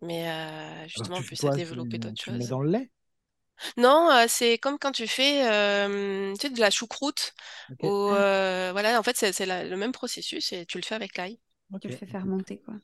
mais 0.00 0.28
euh, 0.28 0.88
justement, 0.88 1.20
peut 1.20 1.36
ça 1.36 1.50
développer 1.50 1.98
d'autres 1.98 2.22
choses. 2.22 2.34
Tu 2.34 2.38
mets 2.40 2.46
dans 2.46 2.60
le 2.60 2.70
lait? 2.70 2.90
Non, 3.76 4.10
euh, 4.10 4.26
c'est 4.28 4.58
comme 4.58 4.78
quand 4.78 4.92
tu 4.92 5.06
fais 5.06 5.48
euh, 5.50 6.34
tu 6.34 6.40
sais, 6.42 6.50
de 6.50 6.60
la 6.60 6.70
choucroute. 6.70 7.34
voilà, 7.80 8.98
en 8.98 9.02
fait, 9.02 9.16
c'est 9.16 9.46
le 9.46 9.76
même 9.76 9.92
processus 9.92 10.52
et 10.52 10.66
tu 10.66 10.78
le 10.78 10.84
fais 10.84 10.94
avec 10.94 11.16
l'ail. 11.16 11.38
Tu 11.80 11.88
le 11.88 11.94
fais 11.94 12.06
fermenter, 12.06 12.62
quoi. 12.64 12.74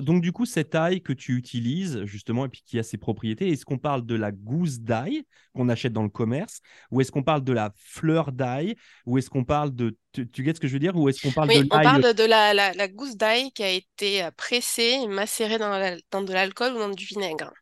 Donc, 0.00 0.20
du 0.20 0.32
coup, 0.32 0.44
cette 0.44 0.74
ail 0.74 1.00
que 1.00 1.14
tu 1.14 1.36
utilises, 1.36 2.04
justement, 2.04 2.44
et 2.44 2.48
puis 2.50 2.62
qui 2.64 2.78
a 2.78 2.82
ses 2.82 2.98
propriétés, 2.98 3.48
est-ce 3.48 3.64
qu'on 3.64 3.78
parle 3.78 4.04
de 4.04 4.14
la 4.14 4.32
gousse 4.32 4.80
d'ail 4.80 5.24
qu'on 5.54 5.68
achète 5.70 5.94
dans 5.94 6.02
le 6.02 6.10
commerce 6.10 6.60
Ou 6.90 7.00
est-ce 7.00 7.10
qu'on 7.10 7.22
parle 7.22 7.42
de 7.42 7.54
la 7.54 7.72
fleur 7.76 8.32
d'ail 8.32 8.76
Ou 9.06 9.16
est-ce 9.16 9.30
qu'on 9.30 9.44
parle 9.44 9.74
de. 9.74 9.96
Tu, 10.12 10.28
tu 10.30 10.44
ce 10.44 10.60
que 10.60 10.68
je 10.68 10.74
veux 10.74 10.78
dire 10.78 10.94
Ou 10.94 11.08
est-ce 11.08 11.22
qu'on 11.22 11.32
parle 11.32 11.48
oui, 11.48 11.60
de 11.60 11.64
on 11.64 11.82
parle 11.82 12.14
de 12.14 12.24
la, 12.24 12.52
la, 12.52 12.88
gousse 12.88 13.16
d'ail 13.16 13.50
qui 13.52 13.62
a 13.62 13.70
été 13.70 14.22
euh, 14.22 14.30
pressée 14.30 15.00
et 15.02 15.08
macérée 15.08 15.58
dans, 15.58 15.98
dans 16.10 16.22
de 16.22 16.32
l'alcool 16.32 16.74
ou 16.74 16.78
dans 16.78 16.90
du 16.90 17.06
vinaigre. 17.06 17.52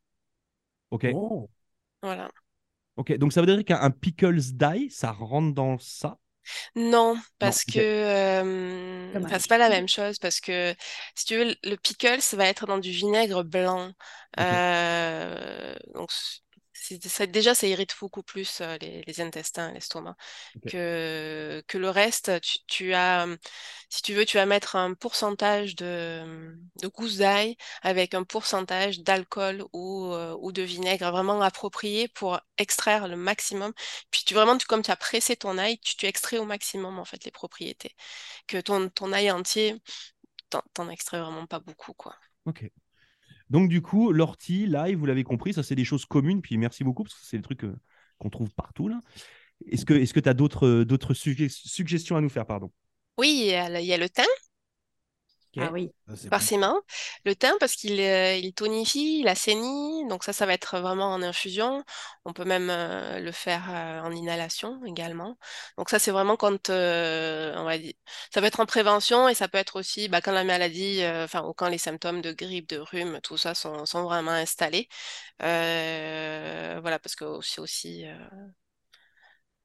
Ok. 0.91 1.07
Oh. 1.15 1.49
Voilà. 2.03 2.29
Ok, 2.97 3.17
donc 3.19 3.33
ça 3.33 3.41
veut 3.41 3.47
dire 3.47 3.65
qu'un 3.65 3.91
pickles 3.91 4.53
d'ail, 4.53 4.91
ça 4.91 5.13
rentre 5.13 5.55
dans 5.55 5.79
ça? 5.79 6.19
Non, 6.75 7.17
parce 7.39 7.65
que 7.65 7.79
euh, 7.79 9.29
c'est 9.39 9.49
pas 9.49 9.59
la 9.59 9.69
même 9.69 9.89
chose. 9.89 10.19
Parce 10.19 10.41
que 10.41 10.75
si 11.15 11.25
tu 11.27 11.37
veux, 11.37 11.55
le 11.65 11.77
pickle, 11.77 12.21
ça 12.21 12.37
va 12.37 12.47
être 12.47 12.67
dans 12.67 12.79
du 12.79 12.91
vinaigre 12.91 13.43
blanc. 13.45 13.93
Euh, 14.41 15.75
donc, 15.95 16.11
ça- 17.09 17.27
déjà, 17.27 17.55
ça 17.55 17.67
irrite 17.67 17.95
beaucoup 18.01 18.23
plus 18.23 18.61
les, 18.81 19.03
les 19.07 19.21
intestins, 19.21 19.73
l'estomac, 19.73 20.17
que, 20.67 21.63
que 21.69 21.79
le 21.79 21.91
reste. 21.91 22.41
Tu, 22.41 22.59
tu 22.67 22.95
as, 22.95 23.27
si 23.89 24.03
tu 24.03 24.15
veux, 24.15 24.25
tu 24.25 24.37
vas 24.37 24.47
mettre 24.47 24.77
un 24.77 24.95
pourcentage 24.95 25.77
de, 25.77 26.57
de 26.83 26.89
gousse 26.89 27.17
d'ail 27.19 27.57
avec 27.83 28.15
un 28.15 28.25
pourcentage 28.25 29.01
d'alcool 29.01 29.65
ou, 29.73 30.13
euh, 30.13 30.37
ou 30.41 30.53
de 30.53 30.63
vinaigre 30.63 31.11
vraiment 31.11 31.41
approprié 31.43 32.09
pour 32.09 32.41
extraire 32.59 33.09
le 33.09 33.17
maximum. 33.17 33.73
Puis 34.11 34.23
tu 34.25 34.35
vraiment, 34.35 34.57
tu- 34.59 34.67
comme 34.67 34.83
tu 34.83 34.91
as 34.91 34.97
pressé 34.97 35.37
ton 35.37 35.59
ail, 35.59 35.79
tu, 35.81 35.97
tu 35.97 36.07
extrais 36.07 36.39
au 36.39 36.45
maximum 36.45 36.99
en 36.99 37.05
fait 37.05 37.25
les 37.25 37.31
propriétés. 37.31 37.95
Que 38.49 38.59
ton, 38.61 38.89
ton 38.91 39.13
ail 39.13 39.31
entier, 39.33 39.77
t'en, 40.51 40.63
t'en 40.75 40.89
extrais 40.91 41.21
vraiment 41.21 41.47
pas 41.47 41.61
beaucoup, 41.61 41.95
quoi. 41.95 42.17
Ok. 42.45 42.71
Donc, 43.51 43.69
du 43.69 43.83
coup, 43.83 44.13
l'ortie, 44.13 44.67
l'ail, 44.67 44.95
vous 44.95 45.07
l'avez 45.07 45.25
compris, 45.25 45.53
ça, 45.53 45.63
c'est 45.63 45.75
des 45.75 45.85
choses 45.85 46.05
communes. 46.05 46.43
Puis 46.43 46.57
merci 46.59 46.85
beaucoup, 46.85 47.05
parce 47.05 47.15
que 47.15 47.25
c'est 47.25 47.37
des 47.37 47.43
trucs 47.43 47.65
euh, 47.65 47.77
qu'on 48.19 48.31
trouve 48.31 48.51
partout, 48.55 48.89
là. 48.89 49.01
Est-ce 49.69 49.85
que 49.87 50.21
tu 50.21 50.29
as 50.29 50.35
d'autres 50.35 50.67
euh, 50.67 51.15
suggestions 51.15 52.17
à 52.17 52.21
nous 52.21 52.29
faire, 52.29 52.47
pardon? 52.47 52.71
Oui, 53.19 53.41
il 53.43 53.47
y 53.49 53.55
a, 53.55 53.69
le- 53.69 53.81
il 53.81 54.11
Ah 55.59 55.71
oui. 55.73 55.93
Ça, 56.07 56.17
c'est 56.17 56.31
par 56.31 56.43
bon. 56.43 56.43
ses 56.43 56.57
mains. 56.59 56.81
Le 57.25 57.35
thym, 57.37 57.53
parce 57.61 57.75
qu'il 57.77 58.01
euh, 58.01 58.35
il 58.37 58.53
tonifie, 58.53 59.21
il 59.21 59.29
assainit, 59.29 60.07
donc 60.09 60.25
ça, 60.25 60.33
ça 60.33 60.45
va 60.47 60.55
être 60.55 60.79
vraiment 60.81 61.13
en 61.13 61.23
infusion. 61.23 61.85
On 62.25 62.33
peut 62.33 62.45
même 62.45 62.69
euh, 62.71 63.21
le 63.21 63.33
faire 63.33 63.67
euh, 63.71 64.01
en 64.03 64.11
inhalation 64.13 64.85
également. 64.85 65.39
Donc 65.79 65.89
ça, 65.89 65.99
c'est 66.01 66.11
vraiment 66.11 66.37
quand, 66.37 66.71
on 66.71 67.65
va 67.65 67.79
dire, 67.79 67.93
ça 68.35 68.41
peut 68.41 68.47
être 68.47 68.61
en 68.61 68.67
prévention 68.67 69.29
et 69.29 69.35
ça 69.35 69.49
peut 69.49 69.59
être 69.59 69.77
aussi 69.79 70.09
bah, 70.09 70.21
quand 70.21 70.33
la 70.33 70.45
maladie, 70.45 71.01
enfin, 71.07 71.45
ou 71.45 71.53
quand 71.55 71.69
les 71.69 71.79
symptômes 71.79 72.23
de 72.23 72.33
grippe, 72.33 72.69
de 72.69 72.79
rhume, 72.79 73.21
tout 73.23 73.37
ça 73.37 73.55
sont, 73.55 73.87
sont 73.87 74.03
vraiment 74.05 74.33
installés. 74.33 74.89
Voilà, 75.41 76.99
parce 76.99 77.15
que 77.17 77.25
c'est 77.43 77.61
aussi, 77.61 78.05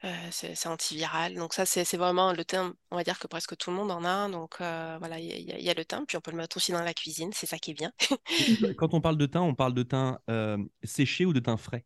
euh, 0.03 0.27
c'est 0.31 0.67
antiviral. 0.67 1.35
Donc 1.35 1.53
ça, 1.53 1.65
c'est 1.65 1.97
vraiment 1.97 2.33
le 2.33 2.43
thym. 2.45 2.73
On 2.91 2.95
va 2.97 3.03
dire 3.03 3.19
que 3.19 3.27
presque 3.27 3.55
tout 3.57 3.69
le 3.69 3.75
monde 3.75 3.91
en 3.91 4.03
a. 4.03 4.29
Donc 4.29 4.55
euh, 4.61 4.97
voilà, 4.99 5.19
il 5.19 5.25
y, 5.47 5.51
a- 5.51 5.59
y 5.59 5.73
le 5.75 5.85
thym. 5.85 6.05
Puis 6.07 6.17
on 6.17 6.21
peut 6.21 6.31
le 6.31 6.37
mettre 6.37 6.57
aussi 6.57 6.71
dans 6.71 6.81
la 6.83 6.93
cuisine. 6.93 7.31
C'est 7.33 7.45
ça 7.47 7.59
qui 7.59 7.71
est 7.71 7.73
bien. 7.75 7.91
Quand 8.77 8.93
on 8.93 9.01
parle 9.01 9.17
de 9.17 9.25
thym, 9.25 9.41
on 9.41 9.55
parle 9.55 9.73
de 9.73 9.83
thym 9.83 10.17
euh, 10.29 10.57
séché 10.83 11.25
ou 11.25 11.33
de 11.33 11.39
thym 11.39 11.57
frais? 11.57 11.85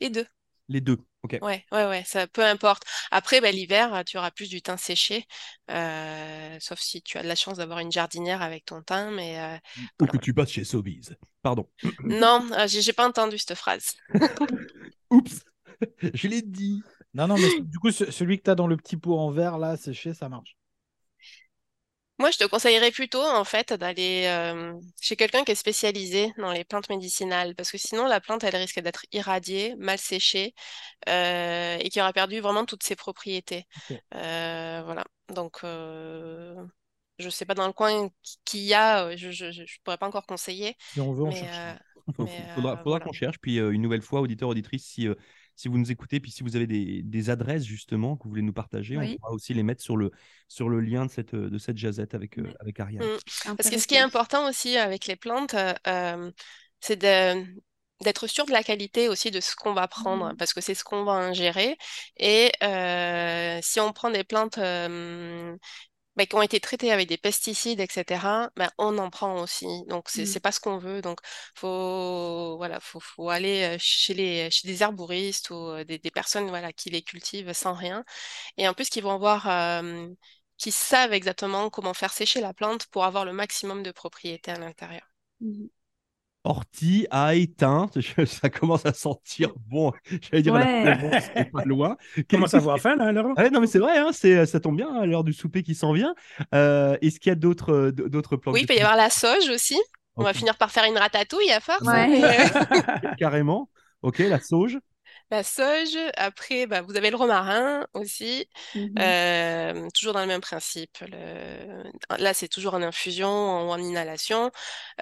Les 0.00 0.10
deux. 0.10 0.26
Les 0.68 0.80
deux. 0.80 0.98
Ok. 1.22 1.40
Ouais, 1.40 1.64
ouais, 1.72 1.86
ouais. 1.88 2.04
Ça, 2.06 2.28
peu 2.28 2.44
importe. 2.44 2.84
Après, 3.10 3.40
bah, 3.40 3.50
l'hiver, 3.50 4.04
tu 4.06 4.16
auras 4.16 4.30
plus 4.30 4.48
du 4.48 4.62
thym 4.62 4.76
séché. 4.76 5.26
sauf 6.60 6.78
si 6.78 7.02
tu 7.02 7.18
as 7.18 7.22
de 7.22 7.28
la 7.28 7.34
chance 7.34 7.58
d'avoir 7.58 7.80
une 7.80 7.90
jardinière 7.90 8.42
avec 8.42 8.64
ton 8.64 8.80
thym. 8.82 9.10
Mais 9.16 9.60
Ou 10.00 10.06
voilà, 10.06 10.12
que 10.12 10.18
tu 10.18 10.32
passes 10.34 10.50
chez 10.50 10.64
Sobeys. 10.64 11.10
Pardon. 11.42 11.68
non, 12.08 12.48
j'ai 12.66 12.92
pas 12.92 13.06
entendu 13.08 13.38
cette 13.38 13.54
phrase. 13.56 13.94
Oups, 15.10 15.44
je 16.14 16.28
l'ai 16.28 16.42
dit. 16.42 16.82
Non, 17.14 17.26
non, 17.28 17.38
mais 17.38 17.54
du 17.58 17.78
coup, 17.78 17.90
ce- 17.90 18.10
celui 18.10 18.38
que 18.38 18.44
tu 18.44 18.50
as 18.50 18.54
dans 18.54 18.66
le 18.66 18.76
petit 18.76 18.96
pot 18.98 19.18
en 19.18 19.30
verre, 19.30 19.56
là, 19.58 19.76
séché, 19.78 20.12
ça 20.14 20.28
marche. 20.28 20.56
Moi, 22.18 22.30
je 22.30 22.38
te 22.38 22.44
conseillerais 22.44 22.92
plutôt, 22.92 23.22
en 23.22 23.42
fait, 23.44 23.72
d'aller 23.72 24.26
euh, 24.26 24.74
chez 25.00 25.16
quelqu'un 25.16 25.42
qui 25.44 25.52
est 25.52 25.54
spécialisé 25.56 26.32
dans 26.38 26.52
les 26.52 26.62
plantes 26.64 26.88
médicinales, 26.88 27.54
parce 27.56 27.70
que 27.72 27.78
sinon, 27.78 28.06
la 28.06 28.20
plante, 28.20 28.44
elle 28.44 28.54
risque 28.54 28.78
d'être 28.80 29.06
irradiée, 29.12 29.74
mal 29.76 29.98
séchée, 29.98 30.54
euh, 31.08 31.78
et 31.80 31.90
qui 31.90 32.00
aura 32.00 32.12
perdu 32.12 32.40
vraiment 32.40 32.66
toutes 32.66 32.82
ses 32.84 32.96
propriétés. 32.96 33.66
Euh, 34.14 34.82
voilà. 34.84 35.04
Donc, 35.30 35.60
euh, 35.64 36.56
je 37.18 37.28
sais 37.30 37.46
pas 37.46 37.54
dans 37.54 37.68
le 37.68 37.72
coin 37.74 38.10
qui- 38.44 38.64
y 38.66 38.74
a, 38.74 39.16
je, 39.16 39.30
je, 39.32 39.52
je 39.52 39.64
je 39.66 39.78
pourrais 39.84 39.98
pas 39.98 40.06
encore 40.08 40.26
conseiller, 40.26 40.76
Si 40.84 41.00
on 41.00 41.12
veut, 41.12 41.24
on 41.24 41.32
mais, 41.32 41.34
cherche. 41.34 41.60
euh, 41.60 41.74
mais, 42.18 42.46
faudra 42.52 42.76
faudra 42.78 43.00
voilà. 43.00 43.00
qu'on 43.00 43.12
cherche. 43.12 43.38
Puis 43.40 43.58
euh, 43.58 43.70
une 43.70 43.82
nouvelle 43.82 44.02
fois, 44.02 44.20
auditeur, 44.20 44.48
auditrice, 44.48 44.84
si, 44.86 45.08
euh, 45.08 45.14
si 45.54 45.68
vous 45.68 45.78
nous 45.78 45.90
écoutez, 45.92 46.20
puis 46.20 46.30
si 46.30 46.42
vous 46.42 46.56
avez 46.56 46.66
des, 46.66 47.02
des 47.02 47.30
adresses 47.30 47.64
justement 47.64 48.16
que 48.16 48.24
vous 48.24 48.30
voulez 48.30 48.42
nous 48.42 48.52
partager, 48.52 48.96
on 48.96 49.06
pourra 49.06 49.32
aussi 49.32 49.54
les 49.54 49.62
mettre 49.62 49.82
sur 49.82 49.96
le, 49.96 50.10
sur 50.48 50.68
le 50.68 50.80
lien 50.80 51.06
de 51.06 51.10
cette, 51.10 51.34
de 51.34 51.58
cette 51.58 51.78
jazette 51.78 52.14
avec, 52.14 52.38
euh, 52.38 52.52
avec 52.60 52.80
Ariane. 52.80 53.04
Mm. 53.04 53.56
Parce 53.56 53.70
que 53.70 53.78
ce 53.78 53.86
qui 53.86 53.94
est 53.94 54.00
important 54.00 54.48
aussi 54.48 54.76
avec 54.76 55.06
les 55.06 55.16
plantes, 55.16 55.54
euh, 55.54 55.74
euh, 55.86 56.30
c'est 56.80 56.96
de, 57.00 57.44
d'être 58.02 58.26
sûr 58.26 58.46
de 58.46 58.52
la 58.52 58.62
qualité 58.64 59.08
aussi 59.08 59.30
de 59.30 59.40
ce 59.40 59.54
qu'on 59.54 59.74
va 59.74 59.86
prendre, 59.88 60.30
Mhm. 60.30 60.36
parce 60.36 60.52
que 60.52 60.60
c'est 60.60 60.74
ce 60.74 60.82
qu'on 60.84 61.04
va 61.04 61.12
ingérer. 61.12 61.76
Et 62.16 62.50
euh, 62.62 63.58
si 63.62 63.78
on 63.80 63.92
prend 63.92 64.10
des 64.10 64.24
plantes 64.24 64.58
euh, 64.58 65.56
bah, 66.16 66.26
qui 66.26 66.34
ont 66.36 66.42
été 66.42 66.60
traitées 66.60 66.92
avec 66.92 67.08
des 67.08 67.18
pesticides, 67.18 67.80
etc., 67.80 68.50
bah, 68.56 68.70
on 68.78 68.98
en 68.98 69.10
prend 69.10 69.40
aussi. 69.42 69.66
Donc 69.88 70.08
c'est 70.08 70.24
Mhm. 70.24 70.26
c'est 70.26 70.40
pas 70.40 70.52
ce 70.52 70.60
qu'on 70.60 70.78
veut. 70.78 71.02
Donc 71.02 71.20
faut 71.54 72.56
voilà, 72.56 72.80
faut, 72.80 73.00
faut 73.00 73.30
aller 73.30 73.76
chez 73.78 74.14
les 74.14 74.50
chez 74.50 74.68
des 74.68 74.82
herboristes 74.82 75.50
ou 75.50 75.82
des, 75.84 75.98
des 75.98 76.10
personnes 76.10 76.48
voilà 76.48 76.72
qui 76.72 76.90
les 76.90 77.02
cultivent 77.02 77.52
sans 77.52 77.74
rien, 77.74 78.04
et 78.58 78.68
en 78.68 78.74
plus 78.74 78.88
qui 78.90 79.00
vont 79.02 79.18
voir 79.18 79.48
euh, 79.48 80.08
qui 80.58 80.72
savent 80.72 81.12
exactement 81.12 81.70
comment 81.70 81.94
faire 81.94 82.12
sécher 82.12 82.40
la 82.40 82.54
plante 82.54 82.86
pour 82.88 83.04
avoir 83.04 83.24
le 83.26 83.32
maximum 83.34 83.82
de 83.82 83.90
propriétés 83.92 84.50
à 84.52 84.58
l'intérieur. 84.58 85.06
Mhm. 85.40 85.70
Ortie, 86.44 87.06
ail, 87.10 87.48
thym, 87.56 87.86
ça 88.26 88.50
commence 88.50 88.84
à 88.84 88.92
sentir 88.92 89.52
bon. 89.68 89.92
J'allais 90.30 90.42
dire 90.42 90.52
Ouais. 90.54 90.84
la 90.84 90.96
Provence, 90.96 91.22
c'est 91.34 91.50
pas 91.52 91.64
loin. 91.64 91.96
Comment 92.30 92.46
ça 92.46 92.58
Qu'est-ce 92.58 92.68
va 92.68 92.78
faire, 92.78 92.96
là, 92.96 93.12
Laurent? 93.12 93.34
Ouais, 93.36 93.50
non, 93.50 93.60
mais 93.60 93.66
c'est 93.68 93.78
vrai, 93.78 93.96
hein, 93.98 94.10
c'est, 94.12 94.44
ça 94.46 94.58
tombe 94.58 94.76
bien 94.76 94.92
à 94.94 95.06
l'heure 95.06 95.22
du 95.24 95.32
souper 95.32 95.62
qui 95.62 95.74
s'en 95.74 95.92
vient. 95.92 96.14
Euh, 96.54 96.96
est-ce 97.00 97.20
qu'il 97.20 97.30
y 97.30 97.32
a 97.32 97.36
d'autres, 97.36 97.72
euh, 97.72 97.92
d'autres 97.92 98.36
plantes 98.36 98.54
Oui, 98.54 98.62
il 98.62 98.66
peut 98.66 98.74
y 98.74 98.80
avoir 98.80 98.96
la 98.96 99.10
sauge 99.10 99.48
aussi. 99.50 99.78
On 100.16 100.24
va 100.24 100.34
finir 100.34 100.56
par 100.58 100.70
faire 100.70 100.84
une 100.84 100.98
ratatouille 100.98 101.50
à 101.52 101.60
force. 101.60 101.82
Ouais. 101.82 102.22
euh, 102.22 103.14
Carrément. 103.18 103.70
Ok, 104.02 104.18
la 104.18 104.40
sauge. 104.40 104.78
La 105.32 105.42
sauge. 105.44 105.96
Après, 106.16 106.66
bah, 106.66 106.82
vous 106.82 106.96
avez 106.96 107.10
le 107.10 107.16
romarin 107.16 107.86
aussi. 107.94 108.46
Mhm. 108.74 109.00
Euh, 109.00 109.88
toujours 109.94 110.12
dans 110.14 110.20
le 110.20 110.26
même 110.26 110.40
principe. 110.40 110.98
Le- 111.00 111.84
Là, 112.18 112.34
c'est 112.34 112.48
toujours 112.48 112.74
en 112.74 112.82
infusion 112.82 113.28
ou 113.68 113.70
en 113.72 113.78
inhalation. 113.78 114.50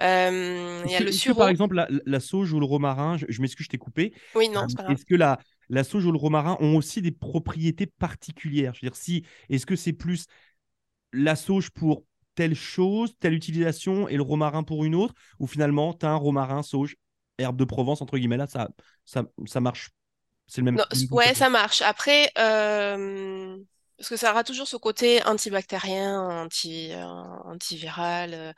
Euh, 0.01 0.83
il 0.85 0.91
y 0.91 0.95
a 0.95 1.01
le 1.01 1.11
que, 1.19 1.31
par 1.31 1.49
exemple, 1.49 1.75
la, 1.75 1.87
la 2.05 2.19
sauge 2.19 2.51
ou 2.53 2.59
le 2.59 2.65
romarin, 2.65 3.17
je, 3.17 3.25
je 3.29 3.41
m'excuse, 3.41 3.65
je 3.65 3.69
t'ai 3.69 3.77
coupé. 3.77 4.13
Oui, 4.35 4.49
non, 4.49 4.61
Euh, 4.61 4.67
c'est 4.67 4.75
pas 4.75 4.83
grave. 4.83 4.97
Est-ce 4.97 5.05
que 5.05 5.15
la, 5.15 5.39
la 5.69 5.83
sauge 5.83 6.05
ou 6.05 6.11
le 6.11 6.17
romarin 6.17 6.57
ont 6.59 6.75
aussi 6.75 7.01
des 7.01 7.11
propriétés 7.11 7.85
particulières? 7.85 8.73
Je 8.73 8.81
veux 8.81 8.89
dire, 8.89 8.95
si, 8.95 9.25
est-ce 9.49 9.65
que 9.65 9.75
c'est 9.75 9.93
plus 9.93 10.25
la 11.13 11.35
sauge 11.35 11.71
pour 11.71 12.05
telle 12.35 12.55
chose, 12.55 13.15
telle 13.19 13.33
utilisation 13.33 14.07
et 14.09 14.15
le 14.17 14.23
romarin 14.23 14.63
pour 14.63 14.85
une 14.85 14.95
autre, 14.95 15.15
ou 15.39 15.47
finalement, 15.47 15.93
thym, 15.93 16.15
romarin, 16.17 16.63
sauge, 16.63 16.95
herbe 17.37 17.57
de 17.57 17.65
Provence, 17.65 18.01
entre 18.01 18.17
guillemets, 18.17 18.37
là, 18.37 18.47
ça, 18.47 18.69
ça, 19.05 19.25
ça 19.45 19.61
marche. 19.61 19.91
C'est 20.51 20.59
le 20.59 20.65
même. 20.65 20.75
Non, 20.75 20.85
ouais, 21.11 21.33
ça 21.33 21.49
marche. 21.49 21.81
Après, 21.81 22.31
euh, 22.37 23.57
parce 23.97 24.09
que 24.09 24.17
ça 24.17 24.31
aura 24.31 24.43
toujours 24.43 24.67
ce 24.67 24.77
côté 24.77 25.23
antibactérien, 25.23 26.19
anti, 26.43 26.91
euh, 26.93 27.05
antiviral. 27.45 28.53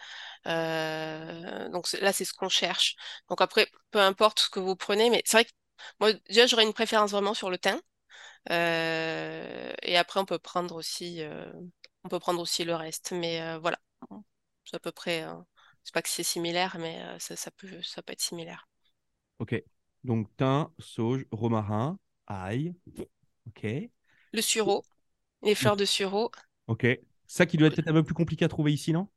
euh, 0.47 1.69
donc 1.69 1.91
là, 2.01 2.13
c'est 2.13 2.25
ce 2.25 2.33
qu'on 2.33 2.49
cherche. 2.49 2.95
Donc 3.29 3.41
après, 3.41 3.67
peu 3.91 3.99
importe 3.99 4.39
ce 4.41 4.49
que 4.49 4.59
vous 4.59 4.75
prenez, 4.75 5.09
mais 5.09 5.21
c'est 5.25 5.37
vrai 5.37 5.45
que 5.45 5.51
moi, 5.99 6.13
déjà, 6.29 6.47
j'aurais 6.47 6.63
une 6.63 6.73
préférence 6.73 7.11
vraiment 7.11 7.33
sur 7.33 7.49
le 7.51 7.57
thym. 7.59 7.79
Et 8.49 9.97
après, 9.97 10.19
on 10.19 10.25
peut 10.25 10.39
prendre 10.39 10.75
aussi, 10.75 11.21
on 12.03 12.09
peut 12.09 12.19
prendre 12.19 12.41
aussi 12.41 12.63
le 12.65 12.75
reste. 12.75 13.11
Mais 13.13 13.57
voilà, 13.59 13.79
c'est 14.65 14.75
à 14.77 14.79
peu 14.79 14.91
près. 14.91 15.25
c'est 15.83 15.93
pas 15.93 16.01
que 16.01 16.09
c'est 16.09 16.23
similaire, 16.23 16.77
mais 16.79 17.01
ça, 17.19 17.35
ça 17.35 17.51
peut, 17.51 17.81
ça 17.83 18.01
peut 18.03 18.13
être 18.13 18.21
similaire. 18.21 18.67
Ok. 19.39 19.53
Donc, 20.03 20.27
thym, 20.37 20.69
sauge, 20.79 21.25
romarin, 21.31 21.97
ail. 22.27 22.75
Ok. 23.47 23.65
Le 24.33 24.41
sureau, 24.41 24.83
les 25.43 25.55
fleurs 25.55 25.77
de 25.77 25.85
sureau. 25.85 26.31
Ok. 26.67 26.85
Ça 27.27 27.45
qui 27.45 27.57
doit 27.57 27.67
être 27.69 27.81
un 27.87 27.93
peu 27.93 28.03
plus 28.03 28.13
compliqué 28.13 28.45
à 28.45 28.49
trouver 28.49 28.73
ici, 28.73 28.91
non? 28.91 29.07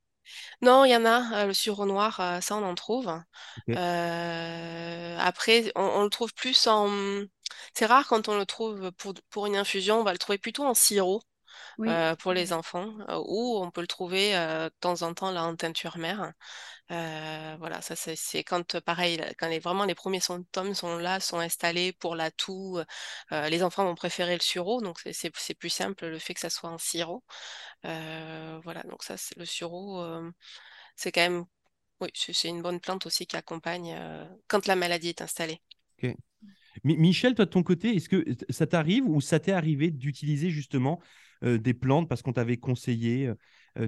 Non, 0.62 0.84
il 0.84 0.90
y 0.90 0.96
en 0.96 1.04
a, 1.04 1.42
euh, 1.44 1.46
le 1.46 1.54
sureau 1.54 1.86
noir, 1.86 2.18
euh, 2.20 2.40
ça 2.40 2.56
on 2.56 2.64
en 2.64 2.74
trouve. 2.74 3.08
Euh, 3.76 5.18
après, 5.18 5.72
on, 5.76 5.82
on 5.82 6.02
le 6.04 6.10
trouve 6.10 6.32
plus 6.34 6.66
en... 6.66 6.90
C'est 7.74 7.86
rare 7.86 8.06
quand 8.06 8.28
on 8.28 8.36
le 8.36 8.46
trouve 8.46 8.92
pour, 8.92 9.14
pour 9.30 9.46
une 9.46 9.56
infusion, 9.56 10.00
on 10.00 10.04
va 10.04 10.12
le 10.12 10.18
trouver 10.18 10.38
plutôt 10.38 10.64
en 10.64 10.74
sirop 10.74 11.22
Oui. 11.78 11.88
euh, 11.88 12.16
pour 12.16 12.32
les 12.32 12.52
enfants, 12.52 12.94
euh, 13.08 13.22
ou 13.26 13.58
on 13.58 13.70
peut 13.70 13.80
le 13.80 13.86
trouver 13.86 14.36
euh, 14.36 14.68
de 14.68 14.74
temps 14.80 15.02
en 15.02 15.14
temps 15.14 15.30
là 15.30 15.44
en 15.44 15.56
teinture 15.56 15.98
mère. 15.98 16.32
Euh, 16.90 17.56
voilà, 17.58 17.82
ça 17.82 17.96
c'est 17.96 18.44
quand, 18.44 18.80
pareil, 18.80 19.20
quand 19.38 19.48
les, 19.48 19.58
vraiment 19.58 19.84
les 19.84 19.94
premiers 19.94 20.20
symptômes 20.20 20.74
sont 20.74 20.98
là, 20.98 21.20
sont 21.20 21.38
installés 21.38 21.92
pour 21.92 22.16
la 22.16 22.30
toux, 22.30 22.78
euh, 23.32 23.48
les 23.48 23.62
enfants 23.62 23.84
vont 23.84 23.94
préférer 23.94 24.34
le 24.34 24.42
sureau, 24.42 24.80
donc 24.82 25.00
c'est 25.12 25.54
plus 25.54 25.70
simple 25.70 26.06
le 26.06 26.18
fait 26.18 26.34
que 26.34 26.40
ça 26.40 26.50
soit 26.50 26.70
en 26.70 26.78
sirop. 26.78 27.24
Euh, 27.84 28.60
voilà, 28.64 28.82
donc 28.84 29.02
ça, 29.02 29.16
c'est 29.16 29.36
le 29.38 29.46
sureau, 29.46 30.04
c'est 30.96 31.12
quand 31.12 31.22
même, 31.22 31.44
oui, 32.00 32.10
c'est 32.14 32.48
une 32.48 32.62
bonne 32.62 32.80
plante 32.80 33.06
aussi 33.06 33.26
qui 33.26 33.36
accompagne 33.36 33.98
quand 34.48 34.66
la 34.66 34.76
maladie 34.76 35.10
est 35.10 35.22
installée. 35.22 35.62
Mi- 36.84 36.96
Michel, 36.96 37.34
toi 37.34 37.44
de 37.46 37.50
ton 37.50 37.62
côté, 37.62 37.94
est-ce 37.96 38.08
que 38.08 38.24
ça 38.50 38.66
t'arrive 38.66 39.08
ou 39.08 39.20
ça 39.20 39.40
t'est 39.40 39.52
arrivé 39.52 39.90
d'utiliser 39.90 40.50
justement 40.50 41.00
des 41.46 41.74
plantes 41.74 42.08
parce 42.08 42.22
qu'on 42.22 42.32
t'avait 42.32 42.56
conseillé 42.56 43.30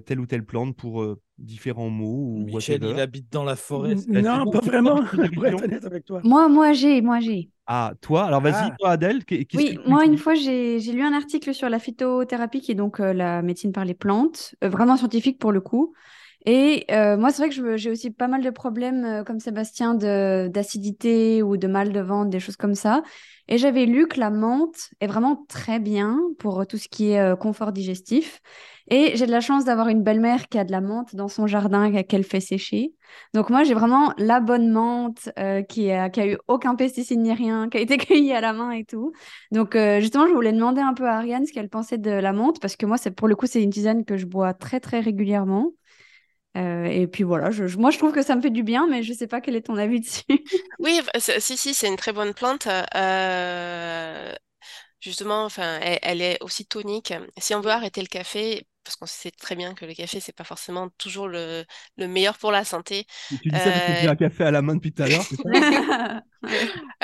telle 0.07 0.21
ou 0.21 0.27
telle 0.27 0.45
plante 0.45 0.77
pour 0.77 1.17
différents 1.39 1.89
mots 1.91 2.35
ou 2.35 2.45
Michel, 2.45 2.83
il 2.83 3.01
habite 3.01 3.33
dans 3.33 3.45
la 3.45 3.57
forêt. 3.57 3.95
Non, 4.09 4.51
pas 4.51 4.61
vraiment. 4.61 4.97
pour 5.35 5.47
être 5.47 5.65
honnête 5.65 5.85
avec 5.85 6.05
toi. 6.05 6.21
Moi, 6.25 6.49
moi 6.49 6.73
j'ai, 6.73 7.01
moi 7.01 7.21
j'ai. 7.21 7.51
Ah, 7.67 7.93
toi? 8.01 8.25
Alors 8.25 8.41
vas-y, 8.41 8.55
Ah. 8.55 8.77
toi 8.79 8.91
Adèle. 8.91 9.23
Oui, 9.55 9.79
moi, 9.87 10.07
une 10.07 10.17
fois, 10.17 10.35
j'ai 10.35 10.81
j'ai 10.81 10.93
lu 10.93 11.03
un 11.03 11.13
article 11.13 11.53
sur 11.53 11.69
la 11.69 11.79
phytothérapie, 11.79 12.61
qui 12.61 12.73
est 12.73 12.75
donc 12.75 12.99
euh, 13.01 13.13
la 13.13 13.43
médecine 13.43 13.73
par 13.73 13.85
les 13.85 13.95
plantes, 13.95 14.55
euh, 14.65 14.69
vraiment 14.69 14.97
scientifique 14.97 15.39
pour 15.39 15.53
le 15.53 15.61
coup. 15.61 15.95
Et 16.51 16.87
euh, 16.91 17.19
moi, 17.19 17.31
c'est 17.31 17.43
vrai 17.43 17.51
que 17.55 17.77
j'ai 17.77 17.91
aussi 17.91 18.11
pas 18.11 18.27
mal 18.27 18.43
de 18.43 18.49
problèmes, 18.49 19.05
euh, 19.05 19.23
comme 19.23 19.39
Sébastien, 19.39 19.95
d'acidité 19.95 21.43
ou 21.43 21.59
de 21.59 21.67
mal 21.67 21.93
de 21.93 22.01
ventre, 22.01 22.31
des 22.31 22.41
choses 22.41 22.57
comme 22.57 22.75
ça. 22.75 23.03
Et 23.49 23.59
j'avais 23.59 23.85
lu 23.85 24.07
que 24.09 24.19
la 24.19 24.31
menthe 24.31 24.89
est 25.01 25.07
vraiment 25.07 25.45
très 25.49 25.79
bien 25.79 26.19
pour 26.39 26.67
tout 26.67 26.79
ce 26.79 26.89
qui 26.89 27.11
est 27.11 27.21
euh, 27.21 27.37
confort 27.37 27.71
digestif. 27.73 28.41
Et 28.89 29.15
j'ai 29.15 29.27
de 29.27 29.31
la 29.31 29.43
chance 29.43 29.67
d'avoir 29.67 29.89
une 29.89 30.03
belle-mère 30.03 30.49
qui 30.49 30.59
a 30.59 30.65
de 30.65 30.73
la 30.73 30.81
menthe 30.81 31.15
dans 31.15 31.29
son 31.29 31.47
jardin 31.47 31.93
qu'elle- 32.05 32.25
fait 32.25 32.41
sécher. 32.41 32.95
Donc 33.35 33.51
moi, 33.51 33.63
j'ai 33.65 33.75
vraiment 33.75 34.15
la 34.17 34.41
bonne 34.41 34.71
menthe 34.71 35.29
qui 35.69 35.91
a, 35.91 36.09
eu 36.27 36.39
aucun 36.49 36.75
pesticide 36.77 37.21
ni 37.21 37.33
rien, 37.35 37.69
qui 37.69 37.77
a 37.77 37.81
été 37.81 37.99
cueillie 37.99 38.33
à 38.33 38.41
la 38.41 38.55
main 38.55 38.71
et 38.71 38.85
tout. 38.85 39.13
Donc 39.53 39.77
justement, 40.01 40.27
je 40.27 40.33
voulais 40.33 40.53
demander 40.55 40.81
un 40.81 40.95
peu 40.95 41.07
à 41.07 41.17
Ariane 41.17 41.45
ce 41.45 41.53
qu'elle 41.53 41.69
pensait 41.69 41.99
de 41.99 42.11
la 42.11 42.33
menthe, 42.33 42.59
parce 42.61 42.77
que 42.77 42.87
moi, 42.87 42.97
pour 43.17 43.29
le 43.29 43.37
coup, 43.37 43.47
c'est 43.47 43.63
une 43.63 43.71
tisane 43.71 44.05
que 44.07 44.17
je 44.17 44.25
bois 44.25 44.55
très 44.55 44.81
très 44.81 45.01
régulièrement. 45.01 45.73
Euh, 46.57 46.85
et 46.87 47.07
puis 47.07 47.23
voilà, 47.25 47.51
je, 47.51 47.65
moi 47.77 47.91
je 47.91 47.99
trouve 47.99 48.13
que 48.13 48.23
ça 48.23 48.35
me 48.35 48.41
fait 48.43 48.51
du 48.51 48.63
bien, 48.63 48.87
mais 48.89 49.03
je 49.03 49.13
sais 49.13 49.27
pas 49.29 49.41
quel 49.41 49.55
est 49.57 49.63
ton 49.63 49.77
avis 49.77 50.01
dessus. 50.01 50.25
Oui, 50.79 51.01
si, 51.41 51.57
si, 51.57 51.75
c'est 51.75 51.89
une 51.89 51.97
très 51.97 52.13
bonne 52.13 52.35
plante. 52.35 52.69
euh, 52.95 54.35
justement, 55.01 55.45
enfin, 55.45 55.81
elle, 55.83 55.99
elle 56.03 56.23
est 56.23 56.43
aussi 56.43 56.67
tonique. 56.67 57.15
Si 57.39 57.55
on 57.55 57.61
veut 57.61 57.71
arrêter 57.73 58.01
le 58.03 58.09
café, 58.09 58.67
parce 58.89 58.97
qu'on 58.97 59.07
sait 59.07 59.31
très 59.31 59.55
bien 59.57 59.75
que 59.75 59.85
le 59.85 59.95
café, 59.95 60.21
c'est 60.21 60.33
pas 60.33 60.45
forcément 60.45 60.89
toujours 60.99 61.29
le, 61.29 61.65
le 61.97 62.09
meilleur 62.09 62.39
pour 62.39 62.53
la 62.53 62.65
santé. 62.65 63.07
Tu 63.43 63.51
dis 63.51 63.61
ça 63.61 63.73
parce 63.73 63.85
que 63.85 63.93
tu 63.93 64.07
Euh, 64.07 64.09
as 64.09 64.11
un 64.13 64.17
café 64.17 64.45
à 64.45 64.51
la 64.51 64.63
main 64.63 64.75
depuis 64.75 64.93
tout 64.93 65.03
à 65.03 65.09
l'heure. 65.09 65.29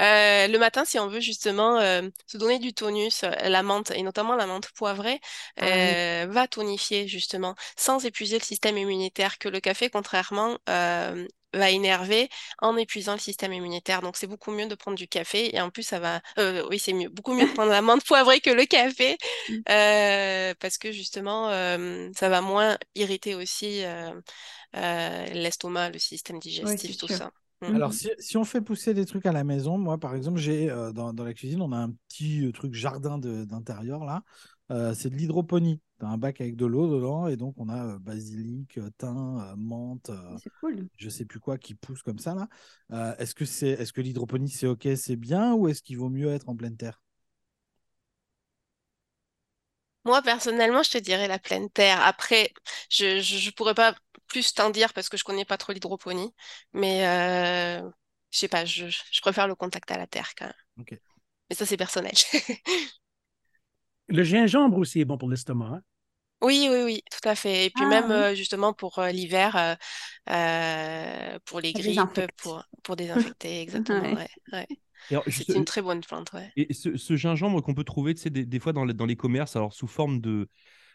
Euh, 0.00 0.48
le 0.48 0.58
matin, 0.58 0.84
si 0.84 0.98
on 0.98 1.08
veut 1.08 1.20
justement 1.20 1.78
euh, 1.78 2.02
se 2.26 2.36
donner 2.38 2.58
du 2.58 2.72
tonus, 2.74 3.22
la 3.22 3.62
menthe, 3.62 3.90
et 3.92 4.02
notamment 4.02 4.36
la 4.36 4.46
menthe 4.46 4.70
poivrée, 4.72 5.20
Ah 5.58 5.78
oui. 5.80 5.96
va 6.28 6.48
tonifier 6.48 7.08
justement, 7.08 7.54
sans 7.76 8.04
épuiser 8.04 8.38
le 8.38 8.44
système 8.44 8.76
immunitaire, 8.78 9.38
que 9.38 9.48
le 9.48 9.60
café, 9.60 9.90
contrairement, 9.90 10.58
euh, 10.68 11.26
va 11.54 11.70
énerver 11.70 12.28
en 12.60 12.76
épuisant 12.76 13.12
le 13.14 13.18
système 13.18 13.52
immunitaire. 13.52 14.02
Donc 14.02 14.16
c'est 14.16 14.26
beaucoup 14.26 14.50
mieux 14.52 14.66
de 14.68 14.74
prendre 14.74 14.96
du 14.96 15.08
café, 15.08 15.54
et 15.56 15.60
en 15.60 15.70
plus 15.70 15.82
ça 15.82 15.98
va... 16.00 16.20
euh, 16.38 16.66
oui, 16.70 16.78
c'est 16.78 16.92
mieux, 16.92 17.08
beaucoup 17.08 17.34
mieux 17.34 17.46
de 17.46 17.52
prendre 17.52 17.70
la 17.72 17.82
menthe 17.82 18.04
poivrée 18.06 18.40
que 18.40 18.50
le 18.50 18.64
café, 18.66 19.18
Mm. 19.48 19.64
euh, 19.70 20.54
parce 20.60 20.78
que 20.78 20.92
justement, 20.92 21.50
euh, 21.50 22.10
ça 22.16 22.28
va 22.28 22.40
moins 22.40 22.78
irriter 22.94 23.34
aussi 23.34 23.84
euh, 23.84 24.12
euh, 24.76 25.26
l'estomac, 25.26 25.90
le 25.90 25.98
système 25.98 26.38
digestif, 26.38 26.96
tout 26.96 27.08
sûr. 27.08 27.08
ça. 27.08 27.30
Alors, 27.72 27.92
Mhm. 27.92 27.94
si, 27.94 28.10
si 28.18 28.36
on 28.36 28.44
fait 28.44 28.60
pousser 28.60 28.94
des 28.94 29.06
trucs 29.06 29.26
à 29.26 29.32
la 29.32 29.42
maison, 29.44 29.78
moi, 29.78 29.98
par 29.98 30.14
exemple, 30.14 30.38
j'ai 30.38 30.70
euh, 30.70 30.92
dans, 30.92 31.12
dans 31.12 31.24
la 31.24 31.34
cuisine, 31.34 31.62
on 31.62 31.72
a 31.72 31.78
un 31.78 31.92
petit 32.08 32.46
euh, 32.46 32.52
truc 32.52 32.74
jardin 32.74 33.18
d'intérieur 33.18 34.04
là. 34.04 34.22
Euh, 34.70 34.94
c'est 34.94 35.10
de 35.10 35.16
l'hydroponie. 35.16 35.80
Tu 36.04 36.08
as 36.08 36.12
un 36.12 36.18
bac 36.18 36.40
avec 36.40 36.56
de 36.56 36.66
l'eau 36.66 36.86
dedans 36.94 37.28
et 37.28 37.36
donc 37.36 37.54
on 37.58 37.68
a 37.70 37.94
euh, 37.94 37.98
basilic, 37.98 38.78
thym, 38.98 39.38
euh, 39.40 39.56
menthe, 39.56 40.10
euh, 40.10 40.38
cool. 40.60 40.88
je 40.98 41.08
sais 41.08 41.24
plus 41.24 41.40
quoi 41.40 41.58
qui 41.58 41.74
pousse 41.74 42.02
comme 42.02 42.18
ça 42.18 42.34
là. 42.34 42.48
Euh, 42.92 43.16
est-ce 43.18 43.34
que 43.34 43.44
c'est, 43.46 43.70
est-ce 43.70 43.92
que 43.92 44.02
l'hydroponie 44.02 44.50
c'est 44.50 44.66
ok, 44.66 44.88
c'est 44.96 45.16
bien 45.16 45.54
ou 45.54 45.68
est-ce 45.68 45.82
qu'il 45.82 45.98
vaut 45.98 46.10
mieux 46.10 46.28
être 46.28 46.48
en 46.48 46.56
pleine 46.56 46.76
terre? 46.76 47.02
Moi, 50.04 50.20
personnellement, 50.22 50.82
je 50.82 50.90
te 50.90 50.98
dirais 50.98 51.28
la 51.28 51.38
pleine 51.38 51.70
terre. 51.70 52.00
Après, 52.02 52.52
je, 52.90 53.20
je, 53.20 53.38
je 53.38 53.50
pourrais 53.50 53.74
pas 53.74 53.94
plus 54.26 54.52
t'en 54.52 54.68
dire 54.70 54.92
parce 54.92 55.08
que 55.08 55.16
je 55.16 55.24
connais 55.24 55.44
pas 55.46 55.56
trop 55.56 55.72
l'hydroponie, 55.72 56.34
mais 56.74 57.06
euh, 57.06 57.90
je 58.30 58.38
sais 58.38 58.48
pas, 58.48 58.64
je, 58.66 58.86
je 58.88 59.20
préfère 59.22 59.48
le 59.48 59.54
contact 59.54 59.90
à 59.90 59.96
la 59.98 60.06
terre 60.06 60.34
quand 60.36 60.44
même. 60.46 60.54
Mais 61.50 61.56
ça, 61.56 61.66
c'est 61.66 61.76
personnel. 61.78 62.14
Le 64.08 64.22
gingembre 64.24 64.78
aussi 64.78 65.00
est 65.00 65.04
bon 65.04 65.18
pour 65.18 65.28
l'estomac. 65.28 65.66
hein. 65.66 65.82
Oui, 66.44 66.68
oui, 66.70 66.82
oui, 66.84 67.02
tout 67.10 67.28
à 67.28 67.34
fait. 67.34 67.66
Et 67.66 67.70
puis 67.70 67.86
Ah, 67.86 67.86
même 67.86 68.10
oui. 68.10 68.28
euh, 68.32 68.34
justement 68.34 68.74
pour 68.74 68.98
euh, 68.98 69.10
l'hiver, 69.10 69.56
euh, 69.56 69.74
euh, 70.30 71.38
pour 71.46 71.60
les 71.60 71.72
Ça 71.72 71.78
grippes, 71.78 72.20
désinfecte. 72.20 72.34
pour, 72.36 72.62
pour 72.82 72.96
désinfecter, 72.96 73.60
exactement. 73.62 74.12
Ouais. 74.12 74.16
ouais, 74.16 74.28
ouais. 74.52 74.66
Et 75.10 75.14
alors, 75.14 75.26
C'est 75.38 75.54
une 75.54 75.64
très 75.66 75.82
bonne 75.82 76.02
plante, 76.02 76.32
ouais. 76.34 76.52
Et 76.56 76.72
ce, 76.72 76.96
ce 76.96 77.16
gingembre 77.16 77.62
qu'on 77.62 77.74
peut 77.74 77.84
trouver, 77.84 78.14
tu 78.14 78.22
sais, 78.22 78.30
des, 78.30 78.46
des 78.46 78.60
fois 78.60 78.72
dans 78.72 78.84
les, 78.84 78.94
dans 78.94 79.06
les 79.06 79.16
commerces, 79.16 79.56
alors 79.56 79.72
sous 79.74 79.88
forme 79.88 80.20
de, 80.20 80.48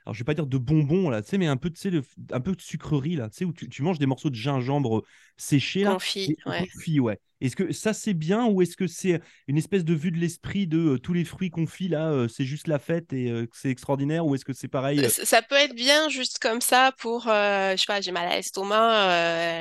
alors 0.05 0.13
je 0.13 0.19
vais 0.19 0.25
pas 0.25 0.33
dire 0.33 0.47
de 0.47 0.57
bonbons 0.57 1.09
là, 1.09 1.21
tu 1.21 1.29
sais, 1.29 1.37
mais 1.37 1.47
un 1.47 1.57
peu, 1.57 1.71
le- 1.85 2.03
un 2.31 2.39
peu 2.39 2.55
de 2.55 2.61
sucrerie 2.61 3.15
là, 3.15 3.29
tu 3.29 3.37
sais, 3.37 3.45
où 3.45 3.53
tu, 3.53 3.69
tu 3.69 3.81
manges 3.83 3.99
des 3.99 4.05
morceaux 4.05 4.29
de 4.29 4.35
gingembre 4.35 5.03
séchés 5.37 5.83
là, 5.85 5.97
Confit, 5.97 6.37
ouais. 6.45 6.65
confits, 6.67 6.99
ouais. 6.99 7.19
Est-ce 7.41 7.55
que 7.55 7.71
ça 7.71 7.93
c'est 7.93 8.13
bien 8.13 8.45
ou 8.47 8.61
est-ce 8.61 8.75
que 8.75 8.87
c'est 8.87 9.21
une 9.47 9.57
espèce 9.57 9.85
de 9.85 9.93
vue 9.93 10.11
de 10.11 10.17
l'esprit 10.17 10.67
de 10.67 10.77
euh, 10.95 10.99
tous 10.99 11.13
les 11.13 11.23
fruits 11.25 11.49
confits 11.51 11.87
là, 11.87 12.11
euh, 12.11 12.27
c'est 12.27 12.45
juste 12.45 12.67
la 12.67 12.79
fête 12.79 13.13
et 13.13 13.29
euh, 13.31 13.47
c'est 13.53 13.69
extraordinaire 13.69 14.25
ou 14.25 14.35
est-ce 14.35 14.45
que 14.45 14.53
c'est 14.53 14.67
pareil 14.67 15.05
euh, 15.05 15.11
Ça 15.11 15.25
ça 15.25 15.41
peut 15.41 15.55
être 15.55 15.73
bien 15.75 16.09
juste 16.09 16.39
comme 16.39 16.59
ça 16.61 16.91
pour, 16.99 17.27
euh, 17.29 17.71
je 17.71 17.77
sais 17.77 17.85
pas, 17.87 18.01
j'ai 18.01 18.11
mal 18.11 18.27
à 18.27 18.35
l'estomac, 18.35 19.09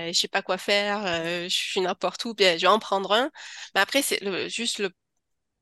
euh, 0.08 0.12
je 0.12 0.18
sais 0.18 0.26
pas 0.28 0.42
quoi 0.42 0.58
faire, 0.58 1.04
euh, 1.06 1.44
je 1.44 1.54
suis 1.54 1.80
n'importe 1.80 2.24
où, 2.24 2.34
bien, 2.34 2.56
je 2.56 2.62
vais 2.62 2.66
en 2.66 2.78
prendre 2.80 3.12
un. 3.12 3.30
Mais 3.74 3.80
après, 3.80 4.02
c'est 4.02 4.20
juste 4.50 4.78
le, 4.80 4.90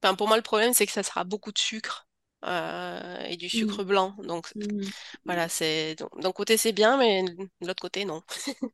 enfin, 0.03 0.15
pour 0.17 0.29
moi, 0.29 0.37
le 0.39 0.43
problème, 0.43 0.75
c'est 0.75 0.87
que 0.87 0.93
ça 0.93 1.03
sera 1.05 1.25
beaucoup 1.25 1.53
de 1.53 1.59
sucre 1.59 2.06
euh, 2.47 3.21
et 3.27 3.37
du 3.37 3.49
sucre 3.49 3.85
blanc. 3.85 4.17
Donc, 4.25 4.53
Mm. 4.55 4.93
voilà, 5.27 5.49
c'est, 5.49 5.97
d'un 6.21 6.33
côté, 6.33 6.57
c'est 6.57 6.73
bien, 6.73 6.99
mais 6.99 7.25
de 7.25 7.69
l'autre 7.69 7.83
côté, 7.83 8.05
non. 8.05 8.23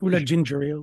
Ou 0.00 0.08
la 0.08 0.20
ginger 0.24 0.56
ale. 0.70 0.82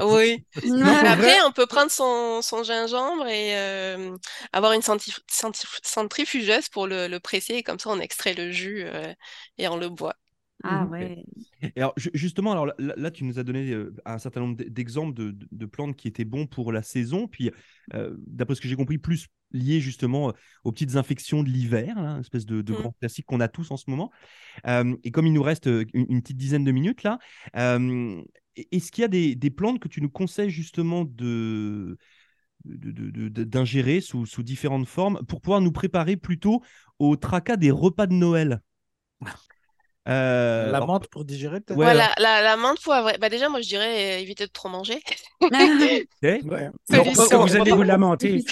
Oui. 0.00 0.44
Non, 0.62 1.04
après, 1.04 1.30
vrai- 1.30 1.42
on 1.44 1.52
peut 1.52 1.66
prendre 1.66 1.90
son, 1.90 2.42
son 2.42 2.62
gingembre 2.64 3.26
et 3.28 3.56
euh, 3.56 4.16
avoir 4.52 4.72
une 4.72 4.80
centrif- 4.82 5.20
centrif- 5.30 5.78
centrifugeuse 5.84 6.68
pour 6.68 6.86
le, 6.86 7.06
le 7.06 7.20
presser, 7.20 7.54
et 7.56 7.62
comme 7.62 7.78
ça, 7.78 7.90
on 7.90 8.00
extrait 8.00 8.34
le 8.34 8.50
jus 8.50 8.82
euh, 8.84 9.12
et 9.58 9.68
on 9.68 9.76
le 9.76 9.88
boit. 9.88 10.16
Ah 10.64 10.84
Mhm. 10.84 10.90
ouais. 10.90 11.24
Et 11.76 11.80
alors, 11.80 11.92
ju- 11.96 12.10
justement, 12.14 12.52
alors 12.52 12.66
là, 12.66 12.74
là, 12.78 13.10
tu 13.10 13.24
nous 13.24 13.38
as 13.38 13.42
donné 13.44 13.70
euh, 13.70 13.94
un 14.04 14.18
certain 14.18 14.40
nombre 14.40 14.56
d'exemples 14.56 15.14
de, 15.14 15.30
de- 15.30 15.48
de 15.50 15.66
plantes 15.66 15.96
qui 15.96 16.08
étaient 16.08 16.24
bons 16.24 16.46
pour 16.46 16.72
la 16.72 16.82
saison. 16.82 17.26
Puis, 17.28 17.50
euh, 17.94 18.16
d'après 18.26 18.54
ce 18.54 18.60
que 18.60 18.68
j'ai 18.68 18.76
compris, 18.76 18.98
plus 18.98 19.28
lié 19.52 19.80
justement 19.80 20.30
euh, 20.30 20.32
aux 20.64 20.72
petites 20.72 20.96
infections 20.96 21.42
de 21.42 21.48
l'hiver, 21.50 21.96
une 21.98 22.20
espèce 22.20 22.46
de, 22.46 22.62
de 22.62 22.72
Mm. 22.72 22.76
grand 22.76 22.92
classique 22.98 23.26
qu'on 23.26 23.40
a 23.40 23.48
tous 23.48 23.70
en 23.70 23.76
ce 23.76 23.88
moment. 23.88 24.10
Euh, 24.66 24.96
et 25.04 25.10
comme 25.10 25.26
il 25.26 25.32
nous 25.32 25.42
reste 25.42 25.66
euh, 25.68 25.84
une, 25.94 26.06
une 26.08 26.22
petite 26.22 26.38
dizaine 26.38 26.64
de 26.64 26.72
minutes 26.72 27.02
là, 27.02 27.18
euh, 27.56 28.22
est-ce 28.72 28.92
qu'il 28.92 29.02
y 29.02 29.04
a 29.04 29.08
des, 29.08 29.34
des 29.34 29.50
plantes 29.50 29.80
que 29.80 29.88
tu 29.88 30.00
nous 30.00 30.10
conseilles 30.10 30.50
justement 30.50 31.04
de- 31.04 31.98
d'ingérer 32.64 34.00
sous, 34.00 34.26
sous 34.26 34.42
différentes 34.42 34.88
formes 34.88 35.20
pour 35.28 35.40
pouvoir 35.40 35.60
nous 35.60 35.72
préparer 35.72 36.16
plutôt 36.16 36.62
au 36.98 37.16
tracas 37.16 37.56
des 37.56 37.70
repas 37.70 38.06
de 38.06 38.14
Noël? 38.14 38.60
Euh, 40.06 40.70
La 40.70 40.80
menthe 40.80 41.08
pour 41.08 41.24
digérer 41.24 41.60
peut-être? 41.60 41.78
Ouais, 41.78 41.86
Voilà, 41.86 42.12
la, 42.18 42.42
la 42.42 42.56
menthe 42.56 42.80
poivrée. 42.82 43.16
Bah 43.20 43.28
déjà, 43.28 43.48
moi, 43.48 43.60
je 43.62 43.68
dirais 43.68 44.16
euh, 44.16 44.20
éviter 44.20 44.46
de 44.46 44.50
trop 44.52 44.68
manger. 44.68 45.00
Ouais. 46.22 46.70
Que 46.90 47.36
vous 47.36 47.56
allez 47.56 47.70
vous 47.72 47.82
lamenter. 47.82 48.44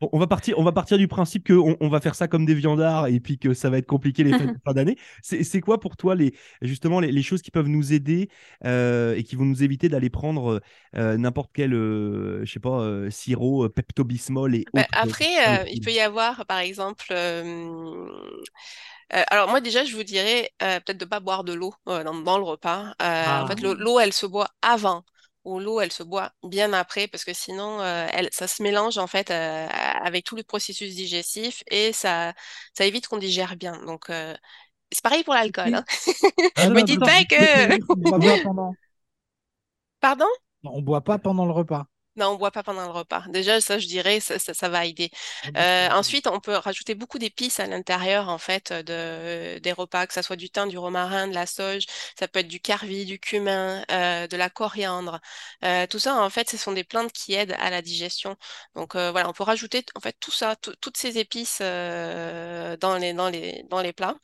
Bon, 0.00 0.08
on 0.12 0.18
va 0.18 0.26
partir, 0.26 0.58
on 0.58 0.62
va 0.64 0.72
partir 0.72 0.98
du 0.98 1.08
principe 1.08 1.46
qu'on 1.46 1.76
on 1.80 1.88
va 1.88 2.00
faire 2.00 2.14
ça 2.14 2.28
comme 2.28 2.44
des 2.44 2.54
viandards 2.54 3.06
et 3.06 3.18
puis 3.20 3.38
que 3.38 3.54
ça 3.54 3.70
va 3.70 3.78
être 3.78 3.86
compliqué 3.86 4.24
les 4.24 4.32
fêtes 4.32 4.48
de 4.48 4.58
fin 4.64 4.74
d'année. 4.74 4.96
C'est 5.22 5.42
c'est 5.42 5.60
quoi 5.60 5.80
pour 5.80 5.96
toi 5.96 6.14
les 6.14 6.34
justement 6.62 7.00
les, 7.00 7.10
les 7.12 7.22
choses 7.22 7.42
qui 7.42 7.50
peuvent 7.50 7.68
nous 7.68 7.92
aider 7.92 8.28
euh, 8.64 9.14
et 9.16 9.22
qui 9.24 9.36
vont 9.36 9.44
nous 9.44 9.62
éviter 9.62 9.88
d'aller 9.88 10.10
prendre 10.10 10.60
euh, 10.96 11.16
n'importe 11.16 11.50
quel 11.54 11.72
euh, 11.74 12.44
je 12.44 12.52
sais 12.52 12.60
pas 12.60 12.80
euh, 12.80 13.10
sirop, 13.10 13.64
euh, 13.64 13.68
Pepto-Bismol 13.68 14.54
et 14.54 14.64
Bah, 14.74 14.82
autres, 14.82 14.90
après, 14.92 15.24
euh, 15.48 15.62
euh, 15.62 15.64
il 15.72 15.80
peut 15.80 15.92
y 15.92 16.00
avoir, 16.00 16.44
par 16.46 16.58
exemple, 16.58 17.06
euh, 19.14 19.22
alors 19.28 19.48
moi 19.48 19.60
déjà, 19.60 19.84
je 19.84 19.94
vous 19.94 20.02
dirais 20.02 20.50
euh, 20.62 20.80
peut-être 20.80 20.98
de 20.98 21.04
pas 21.04 21.20
boire 21.20 21.44
de 21.44 21.52
l'eau 21.52 21.72
euh, 21.88 22.02
dans, 22.02 22.14
dans 22.14 22.38
le 22.38 22.44
repas. 22.44 22.94
En 23.00 23.46
fait, 23.46 23.60
l'eau, 23.60 23.74
l'eau, 23.74 24.00
elle 24.00 24.12
se 24.12 24.26
boit 24.26 24.48
avant. 24.62 25.04
Ou 25.44 25.60
l'eau, 25.60 25.80
elle 25.80 25.92
se 25.92 26.02
boit 26.02 26.32
bien 26.42 26.72
après, 26.72 27.06
parce 27.06 27.24
que 27.24 27.32
sinon, 27.32 27.80
elle, 27.84 28.28
ça 28.32 28.48
se 28.48 28.64
mélange 28.64 28.98
en 28.98 29.06
fait 29.06 29.30
avec 29.30 30.24
tout 30.24 30.34
le 30.34 30.42
processus 30.42 30.96
digestif 30.96 31.62
et 31.70 31.92
ça, 31.92 32.32
ça 32.74 32.84
évite 32.84 33.06
qu'on 33.06 33.18
digère 33.18 33.54
bien. 33.54 33.80
Donc, 33.86 34.06
c'est 34.08 35.02
pareil 35.02 35.22
pour 35.22 35.34
l'alcool. 35.34 35.72
Hein. 35.72 35.84
Ah, 36.56 36.68
Me 36.70 36.82
dites 36.82 36.98
pas 36.98 37.22
que... 37.24 37.80
On 37.88 37.94
boit 37.94 38.18
pas 38.18 38.42
pendant. 38.42 38.74
Pardon? 40.00 40.26
On 40.64 40.82
boit 40.82 41.02
pas 41.02 41.18
pendant 41.18 41.46
le 41.46 41.52
repas. 41.52 41.86
Non, 42.16 42.28
on 42.30 42.36
boit 42.36 42.50
pas 42.50 42.62
pendant 42.62 42.84
le 42.86 42.90
repas. 42.92 43.24
Déjà, 43.28 43.60
ça, 43.60 43.78
je 43.78 43.86
dirais, 43.86 44.20
ça, 44.20 44.38
ça, 44.38 44.68
va 44.70 44.86
aider. 44.86 45.10
Ah 45.42 45.50
Euh, 45.58 45.88
vrai. 45.88 45.90
ensuite, 45.90 46.26
on 46.26 46.40
peut 46.40 46.54
rajouter 46.56 46.94
beaucoup 46.94 47.18
d'épices 47.18 47.60
à 47.60 47.66
l'intérieur, 47.66 48.30
en 48.30 48.38
fait, 48.38 48.72
de, 48.72 49.58
des 49.58 49.72
repas, 49.72 50.06
que 50.06 50.14
ça 50.14 50.22
soit 50.22 50.36
du 50.36 50.48
thym, 50.48 50.68
du 50.68 50.78
romarin, 50.78 51.28
de 51.28 51.34
la 51.34 51.44
sauge. 51.44 51.84
Ça 52.18 52.26
peut 52.26 52.38
être 52.38 52.48
du 52.48 52.58
carvi, 52.60 53.04
du 53.04 53.18
cumin, 53.20 53.84
euh, 53.90 54.26
de 54.28 54.36
la 54.38 54.48
coriandre. 54.48 55.20
Euh, 55.64 55.86
tout 55.86 55.98
ça, 55.98 56.14
en 56.22 56.30
fait, 56.30 56.48
ce 56.48 56.56
sont 56.56 56.72
des 56.72 56.84
plantes 56.84 57.12
qui 57.12 57.34
aident 57.34 57.54
à 57.58 57.68
la 57.68 57.82
digestion. 57.82 58.36
Donc, 58.74 58.94
euh, 58.96 59.10
voilà, 59.10 59.28
on 59.28 59.32
peut 59.34 59.44
rajouter, 59.44 59.84
en 59.94 60.00
fait, 60.00 60.16
tout 60.18 60.30
ça, 60.32 60.56
tout- 60.56 60.74
toutes 60.80 60.96
ces 60.96 61.18
épices 61.18 61.58
euh, 61.60 62.78
dans 62.78 62.96
les, 62.96 63.12
dans 63.12 63.28
les, 63.28 63.62
dans 63.68 63.82
les 63.82 63.92
plats. 63.92 64.16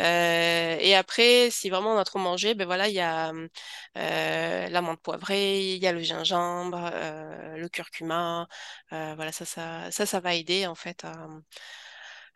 Euh, 0.00 0.76
et 0.80 0.94
après, 0.96 1.50
si 1.50 1.70
vraiment 1.70 1.94
on 1.94 1.98
a 1.98 2.04
trop 2.04 2.18
mangé, 2.18 2.54
ben 2.54 2.66
voilà, 2.66 2.88
il 2.88 2.94
y 2.94 3.00
a 3.00 3.32
euh, 3.96 4.68
l'amande 4.68 5.00
poivrée, 5.00 5.74
il 5.74 5.82
y 5.82 5.86
a 5.86 5.92
le 5.92 6.02
gingembre, 6.02 6.90
euh, 6.92 7.29
le 7.56 7.68
curcuma. 7.68 8.48
Euh, 8.92 9.14
voilà, 9.14 9.32
ça, 9.32 9.44
ça, 9.44 9.90
ça, 9.90 10.06
ça 10.06 10.20
va 10.20 10.34
aider 10.34 10.66
en 10.66 10.74
fait 10.74 11.04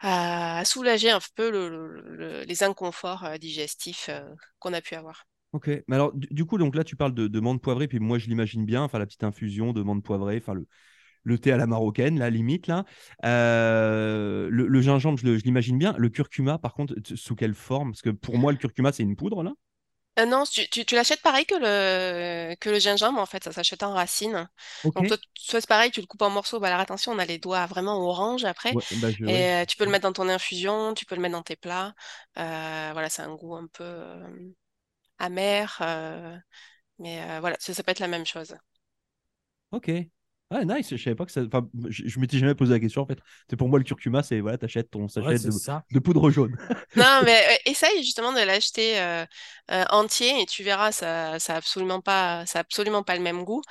à, 0.00 0.64
soulager 0.64 1.10
un 1.10 1.20
peu 1.34 1.50
le- 1.50 1.68
le- 1.68 2.16
le- 2.16 2.42
les 2.44 2.62
inconforts 2.62 3.24
euh, 3.24 3.38
digestifs 3.38 4.08
euh, 4.08 4.22
qu'on 4.58 4.72
a 4.72 4.80
pu 4.80 4.94
avoir. 4.94 5.26
Ok, 5.52 5.68
mais 5.86 5.94
alors 5.94 6.12
du, 6.14 6.44
coup, 6.44 6.58
donc 6.58 6.74
là, 6.74 6.82
tu 6.82 6.96
parles 6.96 7.14
de, 7.14 7.28
de 7.28 7.40
menthe 7.40 7.62
poivrée, 7.62 7.86
puis 7.86 8.00
moi, 8.00 8.18
je 8.18 8.26
l'imagine 8.26 8.64
bien, 8.66 8.82
enfin, 8.82 8.98
la 8.98 9.06
petite 9.06 9.22
infusion 9.22 9.72
de 9.72 9.82
menthe 9.82 10.02
poivrée, 10.02 10.38
enfin, 10.42 10.54
le, 10.54 10.66
le 11.22 11.38
thé 11.38 11.52
à 11.52 11.56
la 11.56 11.66
marocaine, 11.66 12.18
la 12.18 12.30
limite, 12.30 12.66
là. 12.66 12.84
Euh, 13.24 14.48
le, 14.50 14.66
le 14.66 14.80
gingembre, 14.80 15.18
je 15.18 15.26
l'imagine 15.26 15.78
bien. 15.78 15.94
Le 15.96 16.08
curcuma, 16.08 16.58
par 16.58 16.74
contre, 16.74 16.94
sous 17.14 17.36
quelle 17.36 17.54
forme? 17.54 17.92
Parce 17.92 18.02
que 18.02 18.10
pour 18.10 18.36
moi, 18.36 18.52
le 18.52 18.58
curcuma, 18.58 18.92
c'est 18.92 19.04
une 19.04 19.16
poudre, 19.16 19.44
là. 19.44 19.52
Euh, 20.18 20.26
non, 20.26 20.44
tu, 20.44 20.68
tu, 20.70 20.84
tu 20.84 20.94
l'achètes 20.94 21.22
pareil 21.22 21.44
que 21.44 21.54
le, 21.56 22.54
que 22.60 22.70
le 22.70 22.78
gingembre, 22.78 23.18
en 23.20 23.26
fait, 23.26 23.42
ça 23.42 23.50
s'achète 23.52 23.82
en 23.82 23.92
racines. 23.94 24.48
Ok. 24.82 24.96
Donc, 24.96 25.06
toi, 25.08 25.16
soit 25.34 25.60
c'est 25.60 25.66
pareil, 25.68 25.90
tu 25.90 26.00
le 26.00 26.06
coupes 26.06 26.22
en 26.22 26.30
morceaux. 26.30 26.60
Bah, 26.60 26.68
alors, 26.68 26.80
attention, 26.80 27.12
on 27.12 27.18
a 27.18 27.24
les 27.24 27.38
doigts 27.38 27.66
vraiment 27.66 27.98
orange 27.98 28.44
après. 28.44 28.76
Ouais, 28.76 28.82
bah, 28.90 29.10
je- 29.12 29.24
Et 29.26 29.44
euh, 29.48 29.64
tu 29.66 29.76
peux 29.76 29.84
le 29.84 29.90
mettre 29.90 30.04
dans 30.04 30.12
ton 30.12 30.28
infusion, 30.28 30.94
tu 30.94 31.04
peux 31.04 31.16
le 31.16 31.20
mettre 31.22 31.32
dans 31.34 31.42
tes 31.42 31.56
plats. 31.56 31.94
Euh, 32.38 32.90
voilà, 32.92 33.10
c'est 33.10 33.22
un 33.22 33.34
goût 33.34 33.56
un 33.56 33.66
peu 33.66 33.82
euh, 33.84 34.28
amer. 35.18 35.78
euh, 35.82 36.36
mais 37.00 37.22
euh, 37.30 37.40
voilà, 37.40 37.56
ça, 37.60 37.74
ça 37.74 37.82
peut 37.84 37.92
être 37.92 38.00
la 38.00 38.08
même 38.08 38.26
chose. 38.26 38.56
Ok. 39.70 39.88
Ah, 40.56 40.64
nice. 40.64 40.88
Je 40.90 41.02
savais 41.02 41.16
pas 41.16 41.26
que 41.26 41.32
ça. 41.32 41.42
Enfin, 41.42 41.68
je, 41.88 42.06
je 42.06 42.20
m'étais 42.20 42.38
jamais 42.38 42.54
posé 42.54 42.72
la 42.72 42.78
question, 42.78 43.02
en 43.02 43.06
fait. 43.06 43.18
C'est 43.50 43.56
pour 43.56 43.68
moi, 43.68 43.78
le 43.80 43.84
curcuma, 43.84 44.22
c'est 44.22 44.38
voilà, 44.40 44.56
t'achètes 44.56 44.90
ton 44.90 45.08
sachet 45.08 45.48
de, 45.90 45.98
poudre 45.98 46.30
jaune. 46.30 46.56
Non, 46.96 47.20
mais 47.24 47.36
euh, 47.36 47.70
essaye 47.70 48.04
justement 48.04 48.32
de 48.32 48.38
l'acheter 48.38 49.00
euh, 49.00 49.26
euh, 49.72 49.84
entier 49.90 50.40
et 50.40 50.46
tu 50.46 50.62
verras, 50.62 50.92
ça, 50.92 51.40
ça 51.40 51.54
a 51.54 51.56
absolument 51.56 52.00
pas, 52.00 52.46
ça 52.46 52.58
a 52.58 52.60
absolument 52.60 53.02
pas 53.02 53.16
le 53.16 53.22
même 53.22 53.44
goût. 53.44 53.62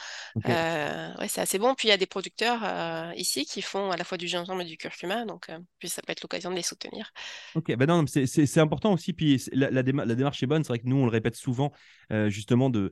Euh, 0.45 1.13
ouais, 1.19 1.27
c'est 1.29 1.39
assez 1.39 1.57
bon. 1.57 1.73
Puis 1.73 1.87
il 1.87 1.91
y 1.91 1.93
a 1.93 1.97
des 1.97 2.05
producteurs 2.05 2.59
euh, 2.63 3.13
ici 3.15 3.45
qui 3.45 3.61
font 3.61 3.91
à 3.91 3.97
la 3.97 4.03
fois 4.03 4.17
du 4.17 4.27
gingembre 4.27 4.61
et 4.61 4.65
du 4.65 4.75
curcuma, 4.75 5.25
donc 5.25 5.49
euh, 5.49 5.59
puis 5.79 5.87
ça 5.87 6.01
peut 6.01 6.11
être 6.11 6.21
l'occasion 6.21 6.51
de 6.51 6.55
les 6.55 6.63
soutenir. 6.63 7.11
Ok, 7.55 7.73
ben 7.75 7.85
non, 7.85 8.05
c'est- 8.07 8.57
important 8.57 8.93
aussi. 8.93 9.13
Puis 9.13 9.43
la, 9.51 9.71
la, 9.71 9.83
déma- 9.83 10.05
la 10.05 10.15
démarche 10.15 10.43
est 10.43 10.47
bonne. 10.47 10.63
C'est 10.63 10.69
vrai 10.69 10.79
que 10.79 10.87
nous, 10.87 10.97
on 10.97 11.05
le 11.05 11.11
répète 11.11 11.35
souvent, 11.35 11.71
euh, 12.11 12.29
justement, 12.29 12.69
de, 12.69 12.91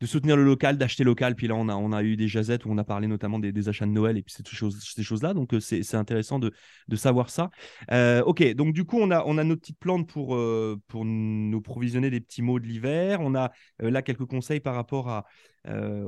de 0.00 0.06
soutenir 0.06 0.36
le 0.36 0.44
local, 0.44 0.76
d'acheter 0.76 1.04
local. 1.04 1.34
Puis 1.34 1.48
là, 1.48 1.54
on 1.54 1.68
a, 1.68 1.74
on 1.74 1.92
a 1.92 2.02
eu 2.02 2.16
des 2.16 2.28
jazettes 2.28 2.64
où 2.64 2.70
on 2.70 2.78
a 2.78 2.84
parlé 2.84 3.06
notamment 3.06 3.38
des, 3.38 3.68
achats 3.68 3.86
de 3.86 3.90
Noël 3.90 4.16
et 4.16 4.22
puis 4.22 4.34
ces 4.34 4.44
choses, 4.44 4.78
ces 4.82 5.02
choses-là. 5.02 5.34
Donc, 5.34 5.54
euh, 5.54 5.60
c'est 5.60 5.94
intéressant 5.94 6.38
de, 6.38 6.52
de 6.88 6.96
savoir 6.96 7.30
ça. 7.30 7.50
Euh, 7.90 8.22
ok, 8.22 8.54
donc 8.54 8.74
du 8.74 8.84
coup, 8.84 8.98
on 9.00 9.10
a, 9.10 9.24
on 9.26 9.38
a 9.38 9.44
nos 9.44 9.56
petites 9.56 9.78
plantes 9.78 10.08
pour, 10.08 10.34
euh, 10.34 10.80
pour 10.88 11.04
nous 11.04 11.60
provisionner 11.60 12.10
des 12.10 12.20
petits 12.20 12.42
mots 12.42 12.60
de 12.60 12.66
l'hiver. 12.66 13.20
On 13.20 13.34
a 13.34 13.52
là 13.78 14.02
quelques 14.02 14.26
conseils 14.26 14.60
par 14.60 14.74
rapport 14.74 15.08
à, 15.08 15.24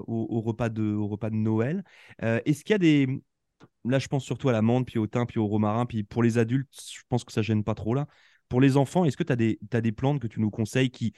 au, 0.07 0.41
repas 0.41 0.69
de, 0.69 0.95
repas 0.95 1.31
de 1.31 1.37
Noël. 1.37 1.85
Est-ce 2.21 2.65
qu'il 2.65 2.73
y 2.73 2.75
a 2.75 2.79
des. 2.79 3.23
Là, 3.85 3.99
je 3.99 4.09
pense 4.09 4.25
surtout 4.25 4.49
à 4.49 4.53
la 4.53 4.63
menthe, 4.63 4.87
puis 4.87 4.99
au 4.99 5.07
thym, 5.07 5.27
puis 5.27 5.39
au 5.39 5.47
romarin. 5.47 5.87
Puis 5.87 6.05
pour 6.05 6.23
les 6.23 6.39
adultes, 6.39 6.69
je 6.93 7.01
pense 7.09 7.25
que 7.25 7.33
ça 7.33 7.43
gêne 7.43 7.65
pas 7.65 7.75
trop 7.75 7.95
là. 7.95 8.07
Pour 8.49 8.61
les 8.61 8.77
enfants, 8.77 9.05
est-ce 9.05 9.17
que 9.17 9.25
tu 9.25 9.33
as 9.33 9.37
des, 9.37 9.93
plantes 9.93 10.21
que 10.21 10.27
tu 10.27 10.41
nous 10.41 10.51
conseilles 10.51 10.91
qui, 10.91 11.13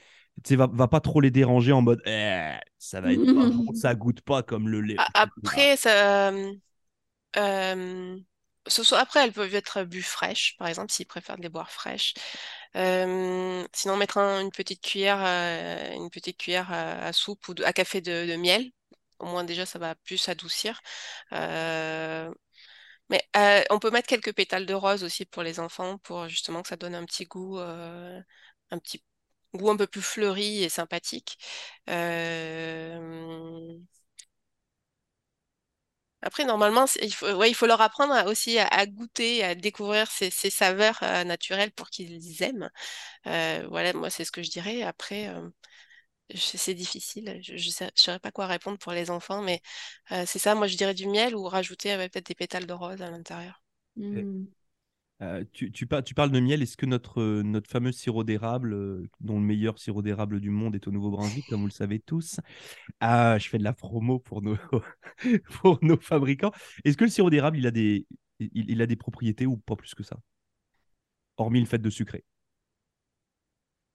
sais, 0.45 0.55
va, 0.55 0.67
va 0.71 0.87
pas 0.87 0.99
trop 0.99 1.21
les 1.21 1.31
déranger 1.31 1.71
en 1.71 1.81
mode 1.81 2.01
Eh, 2.05 2.53
ça 2.77 3.01
va 3.01 3.13
être 3.13 3.25
pas 3.25 3.49
bon, 3.49 3.73
ça 3.73 3.95
goûte 3.95 4.21
pas 4.21 4.43
comme 4.43 4.67
le 4.69 4.81
lait. 4.81 4.97
Après, 5.13 5.77
ça, 5.77 6.31
euh, 7.37 8.17
ce 8.67 8.83
soit, 8.83 8.99
après, 8.99 9.23
elles 9.23 9.31
peuvent 9.33 9.55
être 9.55 9.83
bues 9.83 10.01
fraîches, 10.03 10.55
par 10.57 10.67
exemple, 10.67 10.91
s'ils 10.91 11.05
préfèrent 11.07 11.37
les 11.37 11.49
boire 11.49 11.71
fraîches. 11.71 12.13
Euh, 12.75 13.65
sinon, 13.73 13.97
mettre 13.97 14.17
un- 14.17 14.41
une 14.41 14.51
petite 14.51 14.81
cuillère, 14.81 15.19
euh, 15.25 15.93
une 15.95 16.09
petite 16.09 16.37
cuillère 16.37 16.71
à, 16.71 17.05
à 17.07 17.13
soupe 17.13 17.47
ou 17.47 17.53
de- 17.53 17.63
à 17.63 17.73
café 17.73 18.01
de, 18.01 18.27
de 18.27 18.35
miel. 18.35 18.71
Au 19.19 19.25
moins, 19.25 19.43
déjà, 19.43 19.65
ça 19.65 19.79
va 19.79 19.95
plus 19.95 20.29
adoucir. 20.29 20.81
Mais 23.11 23.23
euh, 23.37 23.61
on 23.71 23.79
peut 23.79 23.91
mettre 23.91 24.07
quelques 24.07 24.33
pétales 24.33 24.65
de 24.65 24.73
rose 24.73 25.03
aussi 25.03 25.25
pour 25.25 25.43
les 25.43 25.59
enfants, 25.59 25.97
pour 25.99 26.27
justement 26.29 26.63
que 26.63 26.69
ça 26.69 26.77
donne 26.77 26.95
un 26.95 27.05
petit 27.05 27.25
goût, 27.25 27.59
euh, 27.59 28.21
un 28.71 28.79
petit 28.79 29.03
goût 29.53 29.69
un 29.71 29.77
peu 29.77 29.87
plus 29.87 30.01
fleuri 30.01 30.63
et 30.63 30.69
sympathique. 30.69 31.37
Euh, 31.89 33.77
Après, 36.23 36.45
normalement, 36.45 36.85
il 37.01 37.55
faut, 37.55 37.65
leur 37.65 37.81
apprendre 37.81 38.29
aussi 38.29 38.59
à, 38.59 38.85
goûter, 38.85 39.43
à 39.43 39.55
découvrir 39.55 40.09
ces, 40.11 40.29
ces 40.29 40.51
saveurs 40.51 40.99
naturelles 41.25 41.71
pour 41.71 41.89
qu'ils 41.89 42.43
aiment. 42.43 42.69
Voilà, 43.25 43.93
moi, 43.93 44.09
c'est 44.11 44.25
ce 44.25 44.31
que 44.31 44.43
je 44.43 44.51
dirais. 44.51 44.83
Après, 44.83 45.29
c'est 46.35 46.73
difficile. 46.73 47.39
Je 47.41 47.53
ne 47.53 47.89
saurais 47.95 48.19
pas 48.19 48.31
quoi 48.31 48.47
répondre 48.47 48.77
pour 48.77 48.91
les 48.91 49.09
enfants, 49.09 49.41
mais 49.41 49.61
euh, 50.11 50.23
c'est 50.25 50.39
ça. 50.39 50.55
Moi, 50.55 50.67
je 50.67 50.77
dirais 50.77 50.93
du 50.93 51.07
miel 51.07 51.35
ou 51.35 51.43
rajouter 51.47 51.93
euh, 51.93 52.07
peut-être 52.07 52.27
des 52.27 52.35
pétales 52.35 52.65
de 52.65 52.73
rose 52.73 53.01
à 53.01 53.09
l'intérieur. 53.09 53.61
Mm. 53.95 54.45
Euh, 55.21 55.43
tu, 55.53 55.71
tu, 55.71 55.85
par- 55.85 56.03
tu 56.03 56.15
parles 56.15 56.31
de 56.31 56.39
miel. 56.39 56.61
Est-ce 56.63 56.77
que 56.77 56.85
notre, 56.87 57.21
euh, 57.21 57.43
notre 57.43 57.69
fameux 57.69 57.91
sirop 57.91 58.23
d'érable, 58.23 59.07
dont 59.19 59.39
le 59.39 59.45
meilleur 59.45 59.77
sirop 59.77 60.01
d'érable 60.01 60.39
du 60.39 60.49
monde 60.49 60.75
est 60.75 60.87
au 60.87 60.91
Nouveau-Brunswick, 60.91 61.45
comme 61.47 61.61
vous 61.61 61.67
le 61.67 61.71
savez 61.71 61.99
tous, 61.99 62.39
ah, 62.99 63.37
je 63.39 63.49
fais 63.49 63.59
de 63.59 63.63
la 63.63 63.73
promo 63.73 64.19
pour 64.19 64.41
nos, 64.41 64.57
pour 65.61 65.79
nos 65.83 65.97
fabricants. 65.97 66.51
Est-ce 66.85 66.97
que 66.97 67.03
le 67.05 67.11
sirop 67.11 67.29
d'érable, 67.29 67.57
il 67.57 67.67
a 67.67 67.71
des, 67.71 68.07
il, 68.39 68.69
il 68.71 68.81
a 68.81 68.87
des 68.87 68.95
propriétés 68.95 69.45
ou 69.45 69.57
pas 69.57 69.75
plus 69.75 69.93
que 69.93 70.03
ça? 70.03 70.17
Hormis 71.37 71.59
le 71.59 71.65
fait 71.65 71.79
de 71.79 71.89
sucrer. 71.89 72.23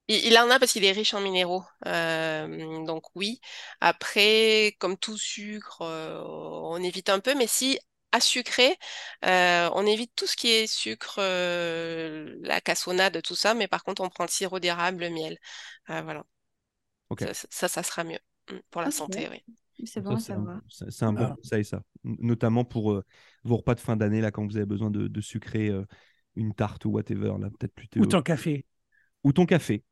Il, 0.08 0.24
il 0.26 0.38
en 0.38 0.50
a 0.50 0.58
parce 0.58 0.72
qu'il 0.72 0.84
est 0.84 0.92
riche 0.92 1.14
en 1.14 1.20
minéraux. 1.20 1.64
Euh, 1.86 2.84
donc 2.84 3.04
oui. 3.14 3.40
Après, 3.80 4.76
comme 4.78 4.96
tout 4.96 5.16
sucre, 5.18 5.82
euh, 5.82 6.22
on 6.24 6.82
évite 6.82 7.08
un 7.08 7.20
peu. 7.20 7.34
Mais 7.34 7.46
si 7.46 7.78
à 8.12 8.20
sucrer, 8.20 8.78
euh, 9.24 9.68
on 9.74 9.84
évite 9.84 10.12
tout 10.14 10.26
ce 10.26 10.36
qui 10.36 10.48
est 10.48 10.66
sucre, 10.66 11.16
euh, 11.18 12.36
la 12.40 12.60
cassonade, 12.60 13.20
tout 13.22 13.34
ça. 13.34 13.54
Mais 13.54 13.68
par 13.68 13.84
contre, 13.84 14.02
on 14.02 14.08
prend 14.08 14.24
le 14.24 14.30
sirop 14.30 14.58
d'érable, 14.60 15.00
le 15.00 15.10
miel. 15.10 15.38
Euh, 15.90 16.02
voilà. 16.02 16.24
Ok. 17.08 17.22
Ça, 17.22 17.34
ça, 17.34 17.48
ça, 17.50 17.68
ça 17.68 17.82
sera 17.82 18.04
mieux 18.04 18.18
mm, 18.50 18.56
pour 18.70 18.80
la 18.80 18.88
Ok. 18.88 18.94
santé, 18.94 19.28
oui. 19.30 19.44
C'est 19.84 20.00
bon 20.00 20.16
à 20.16 20.18
ça, 20.18 20.36
c'est 20.90 21.04
un, 21.04 21.12
bon 21.12 21.24
Ah. 21.24 21.34
conseil, 21.36 21.64
ça. 21.64 21.82
Notamment 22.04 22.64
pour 22.64 22.92
euh, 22.92 23.04
vos 23.44 23.58
repas 23.58 23.74
de 23.74 23.80
fin 23.80 23.96
d'année, 23.96 24.20
là, 24.20 24.30
quand 24.30 24.46
vous 24.46 24.56
avez 24.56 24.66
besoin 24.66 24.90
de, 24.90 25.06
de 25.06 25.20
sucrer 25.20 25.68
euh, 25.68 25.84
une 26.34 26.54
tarte 26.54 26.84
ou 26.86 26.90
whatever, 26.90 27.34
là, 27.38 27.50
peut-être 27.50 27.74
plutôt. 27.74 28.00
Ou 28.00 28.06
ton 28.06 28.22
café. 28.22 28.64
Ou 29.24 29.32
ton 29.32 29.44
café. 29.44 29.84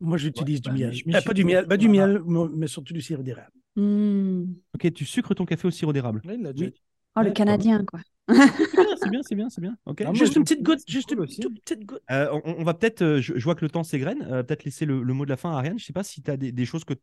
Moi, 0.00 0.18
j'utilise 0.18 0.62
bah, 0.62 0.70
du 0.70 0.78
miel. 0.78 0.90
Euh, 0.90 0.92
suis 0.92 1.04
pas 1.04 1.34
du 1.34 1.44
miel, 1.44 1.66
bah, 1.66 1.76
du 1.76 1.88
miel, 1.88 2.20
mais 2.54 2.66
surtout 2.66 2.94
du 2.94 3.00
sirop 3.00 3.22
d'érable. 3.22 3.52
Mm. 3.76 4.44
Ok, 4.74 4.92
tu 4.92 5.04
sucres 5.04 5.34
ton 5.34 5.44
café 5.44 5.68
au 5.68 5.70
sirop 5.70 5.92
d'érable. 5.92 6.22
Oui. 6.24 6.72
Oh, 7.16 7.22
le 7.22 7.32
Canadien, 7.32 7.84
quoi. 7.84 8.00
C'est 8.28 8.36
bien, 8.36 8.96
c'est 8.96 9.10
bien, 9.10 9.20
c'est 9.22 9.34
bien, 9.34 9.48
c'est 9.48 9.60
bien. 9.60 9.76
Ok. 9.86 10.02
Moi, 10.02 10.12
Juste 10.14 10.34
je 10.34 10.38
une 10.38 10.44
petite 10.44 10.62
goutte, 10.62 10.80
juste 10.86 11.14
cool 11.14 11.26
une 11.30 11.42
toute 11.42 11.60
petite 11.62 11.86
goutte. 11.86 12.02
Euh, 12.10 12.28
on, 12.44 12.56
on 12.58 12.64
va 12.64 12.74
peut-être, 12.74 13.02
euh, 13.02 13.20
je, 13.20 13.38
je 13.38 13.44
vois 13.44 13.54
que 13.54 13.64
le 13.64 13.70
temps 13.70 13.82
s'égrène, 13.82 14.22
euh, 14.30 14.42
peut-être 14.42 14.64
laisser 14.64 14.84
le, 14.84 15.02
le 15.02 15.14
mot 15.14 15.24
de 15.24 15.30
la 15.30 15.36
fin 15.36 15.50
à 15.50 15.54
Ariane. 15.54 15.78
Je 15.78 15.84
sais 15.84 15.92
pas 15.92 16.04
si 16.04 16.22
tu 16.22 16.30
as 16.30 16.36
des, 16.36 16.52
des 16.52 16.66
choses 16.66 16.84
que, 16.84 16.94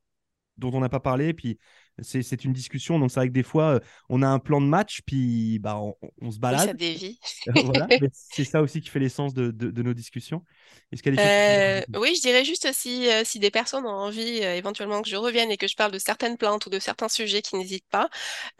dont 0.57 0.71
on 0.73 0.79
n'a 0.79 0.89
pas 0.89 0.99
parlé, 0.99 1.33
puis 1.33 1.57
c'est 2.01 2.43
une 2.45 2.53
discussion, 2.53 2.99
donc 2.99 3.11
c'est 3.11 3.19
vrai 3.19 3.27
que 3.29 3.33
des 3.33 3.43
fois, 3.43 3.75
euh, 3.75 3.79
on 4.09 4.21
a 4.21 4.27
un 4.27 4.39
plan 4.39 4.61
de 4.61 4.67
match, 4.67 5.01
puis 5.05 5.59
bah, 5.59 5.77
on, 5.79 5.95
on 6.21 6.31
se 6.31 6.39
Oui, 6.51 6.59
balade. 6.59 6.73
ça 6.73 6.73
dévie. 6.73 7.19
voilà, 7.63 7.93
mais 7.99 8.09
c'est 8.13 8.45
ça 8.45 8.61
aussi 8.61 8.81
qui 8.81 8.89
fait 8.89 8.99
l'essence 8.99 9.33
de, 9.33 9.51
de- 9.51 9.71
de 9.71 9.83
nos 9.83 9.93
discussions. 9.93 10.43
Est-ce 10.91 11.03
qu'il 11.03 11.13
Euh, 11.17 11.81
oui, 11.95 12.13
je 12.17 12.21
dirais 12.21 12.43
juste 12.43 12.69
si, 12.73 13.09
euh, 13.09 13.23
si 13.23 13.39
des 13.39 13.49
personnes 13.49 13.85
ont 13.85 13.89
envie 13.89 14.41
euh, 14.43 14.55
éventuellement 14.57 15.01
que 15.01 15.07
je 15.07 15.15
revienne 15.15 15.49
et 15.49 15.55
que 15.55 15.65
je 15.65 15.75
parle 15.77 15.91
de 15.93 15.97
certaines 15.97 16.37
plantes 16.37 16.65
ou 16.65 16.69
de 16.69 16.77
certains 16.77 17.07
sujets 17.07 17.41
qui 17.41 17.55
n'hésitent 17.55 17.87
pas. 17.89 18.09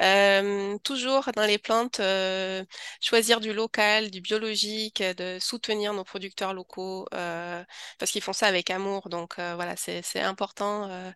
Euh, 0.02 0.78
toujours 0.86 1.30
dans 1.36 1.46
les 1.46 1.58
plantes, 1.58 2.00
euh, 2.00 2.64
choisir 3.02 3.42
du 3.42 3.52
local, 3.52 4.10
du 4.10 4.22
biologique, 4.22 5.02
euh, 5.02 5.14
de 5.14 5.38
soutenir 5.42 5.94
nos 5.94 6.06
producteurs 6.06 6.54
locaux 6.54 7.06
euh, 7.14 7.62
parce 8.00 8.12
qu'ils 8.12 8.22
font 8.22 8.32
ça 8.34 8.48
avec 8.48 8.70
amour. 8.70 9.10
Donc 9.10 9.38
euh, 9.38 9.56
voilà, 9.56 9.76
c'est 9.76 10.02
c'est 10.02 10.22
important, 10.22 10.88
euh, 10.90 11.12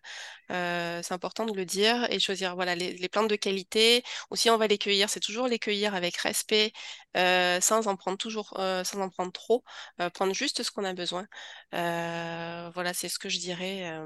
euh, 0.50 1.00
c'est 1.02 1.14
important 1.14 1.46
de 1.46 1.54
le 1.56 1.64
dire 1.64 2.06
et 2.10 2.18
choisir 2.20 2.54
voilà 2.54 2.74
les, 2.74 3.08
plantes 3.08 3.28
de 3.28 3.36
qualité. 3.36 4.02
Aussi, 4.30 4.50
on 4.50 4.56
va 4.56 4.66
les 4.66 4.78
cueillir, 4.78 5.08
c'est 5.10 5.20
toujours 5.20 5.46
les 5.48 5.58
cueillir 5.58 5.94
avec 5.94 6.16
respect, 6.18 6.72
euh, 7.16 7.60
sans 7.60 7.86
en 7.88 7.96
prendre 7.96 8.18
toujours, 8.18 8.54
euh, 8.58 8.84
sans 8.84 9.00
en 9.00 9.08
prendre 9.10 9.32
trop, 9.32 9.64
euh, 10.00 10.10
prendre 10.10 10.34
juste 10.34 10.62
ce 10.62 10.70
qu'on 10.70 10.84
a 10.84 10.94
besoin. 10.94 11.26
Voilà, 11.72 12.94
c'est 12.94 13.08
ce 13.08 13.18
que 13.18 13.28
je 13.28 13.38
dirais 13.38 13.98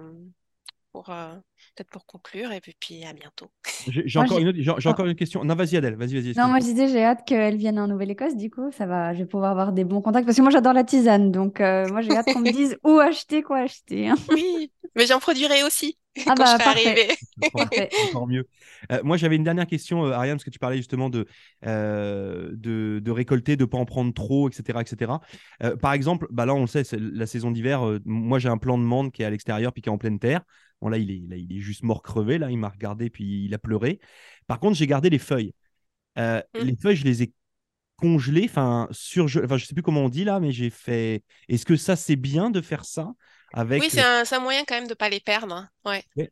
pour, 0.94 1.10
euh, 1.10 1.34
peut-être 1.74 1.90
pour 1.90 2.06
conclure, 2.06 2.52
et 2.52 2.60
puis, 2.60 3.04
à 3.04 3.12
bientôt. 3.12 3.50
J'ai 3.88 4.16
encore, 4.20 4.38
une, 4.38 4.54
encore 4.70 5.06
une 5.06 5.16
question. 5.16 5.44
Non, 5.44 5.56
vas-y, 5.56 5.76
Adèle, 5.76 5.96
vas-y, 5.96 6.14
vas-y. 6.14 6.34
Non, 6.36 6.46
moi 6.46 6.60
je 6.60 6.66
disais, 6.66 6.86
j'ai 6.86 7.02
hâte 7.02 7.26
qu'elle 7.26 7.56
vienne 7.56 7.80
en 7.80 7.88
Nouvelle-Écosse, 7.88 8.36
du 8.36 8.48
coup, 8.48 8.70
ça 8.70 8.86
va, 8.86 9.12
je 9.12 9.18
vais 9.18 9.26
pouvoir 9.26 9.50
avoir 9.50 9.72
des 9.72 9.82
bons 9.82 10.00
contacts, 10.00 10.24
parce 10.24 10.36
que 10.36 10.42
moi 10.42 10.52
j'adore 10.52 10.72
la 10.72 10.84
tisane, 10.84 11.32
donc 11.32 11.58
moi 11.58 12.00
j'ai 12.00 12.16
hâte 12.16 12.28
qu'on 12.32 12.38
me 12.40 12.50
dise 12.52 12.78
où 12.84 13.00
acheter, 13.00 13.42
quoi 13.42 13.58
acheter. 13.58 14.08
Hein. 14.08 14.14
Oui, 14.30 14.70
mais 14.94 15.06
j'en 15.06 15.18
produirai 15.18 15.64
aussi. 15.64 15.98
Ah 16.26 16.34
quand 16.36 16.44
bah, 16.44 16.44
je 16.46 16.50
serai 16.52 16.64
parfait. 16.64 16.86
arrivée. 16.88 17.08
Encore 18.08 18.28
mieux. 18.28 18.46
Euh, 18.92 19.00
moi, 19.02 19.16
j'avais 19.16 19.36
une 19.36 19.44
dernière 19.44 19.66
question, 19.66 20.04
euh, 20.06 20.12
Ariane, 20.12 20.36
parce 20.36 20.44
que 20.44 20.50
tu 20.50 20.58
parlais 20.58 20.76
justement 20.76 21.10
de, 21.10 21.26
euh, 21.66 22.50
de, 22.52 23.00
de 23.02 23.10
récolter, 23.10 23.56
de 23.56 23.62
ne 23.64 23.66
pas 23.66 23.78
en 23.78 23.84
prendre 23.84 24.12
trop, 24.14 24.48
etc. 24.48 24.78
etc. 24.80 25.12
Euh, 25.62 25.76
par 25.76 25.92
exemple, 25.92 26.26
bah 26.30 26.46
là, 26.46 26.54
on 26.54 26.60
le 26.62 26.66
sait, 26.66 26.84
c'est 26.84 27.00
la 27.00 27.26
saison 27.26 27.50
d'hiver. 27.50 27.86
euh, 27.86 27.98
moi, 28.04 28.38
j'ai 28.38 28.48
un 28.48 28.58
plan 28.58 28.78
de 28.78 28.84
menthe 28.84 29.12
qui 29.12 29.22
est 29.22 29.24
à 29.24 29.30
l'extérieur 29.30 29.72
puis 29.72 29.82
qui 29.82 29.88
est 29.88 29.92
en 29.92 29.98
pleine 29.98 30.18
terre. 30.18 30.42
Bon, 30.84 30.90
là 30.90 30.98
il, 30.98 31.10
est, 31.10 31.22
là, 31.30 31.36
il 31.36 31.50
est 31.50 31.60
juste 31.60 31.82
mort 31.82 32.02
crevé. 32.02 32.36
Là, 32.36 32.50
il 32.50 32.58
m'a 32.58 32.68
regardé 32.68 33.08
puis 33.08 33.46
il 33.46 33.54
a 33.54 33.58
pleuré. 33.58 34.00
Par 34.46 34.60
contre, 34.60 34.76
j'ai 34.76 34.86
gardé 34.86 35.08
les 35.08 35.18
feuilles. 35.18 35.54
Euh, 36.18 36.42
Mm. 36.54 36.58
Les 36.60 36.76
feuilles, 36.76 36.96
je 36.96 37.04
les 37.04 37.22
ai 37.22 37.32
congelées, 37.96 38.44
enfin, 38.44 38.86
sur, 38.90 39.24
enfin, 39.24 39.56
je 39.56 39.64
sais 39.64 39.72
plus 39.72 39.82
comment 39.82 40.02
on 40.02 40.08
dit 40.10 40.24
là, 40.24 40.40
mais 40.40 40.52
j'ai 40.52 40.68
fait. 40.68 41.22
Est-ce 41.48 41.64
que 41.64 41.76
ça, 41.76 41.96
c'est 41.96 42.16
bien 42.16 42.50
de 42.50 42.60
faire 42.60 42.84
ça 42.84 43.14
avec 43.54 43.82
Oui, 43.82 43.88
c'est 43.90 44.02
un, 44.02 44.40
moyen 44.40 44.64
quand 44.66 44.74
même 44.74 44.84
de 44.84 44.90
ne 44.90 44.94
pas 44.94 45.08
les 45.08 45.20
perdre. 45.20 45.54
hein. 45.54 45.70
Ouais. 45.86 46.04
Ouais. 46.16 46.30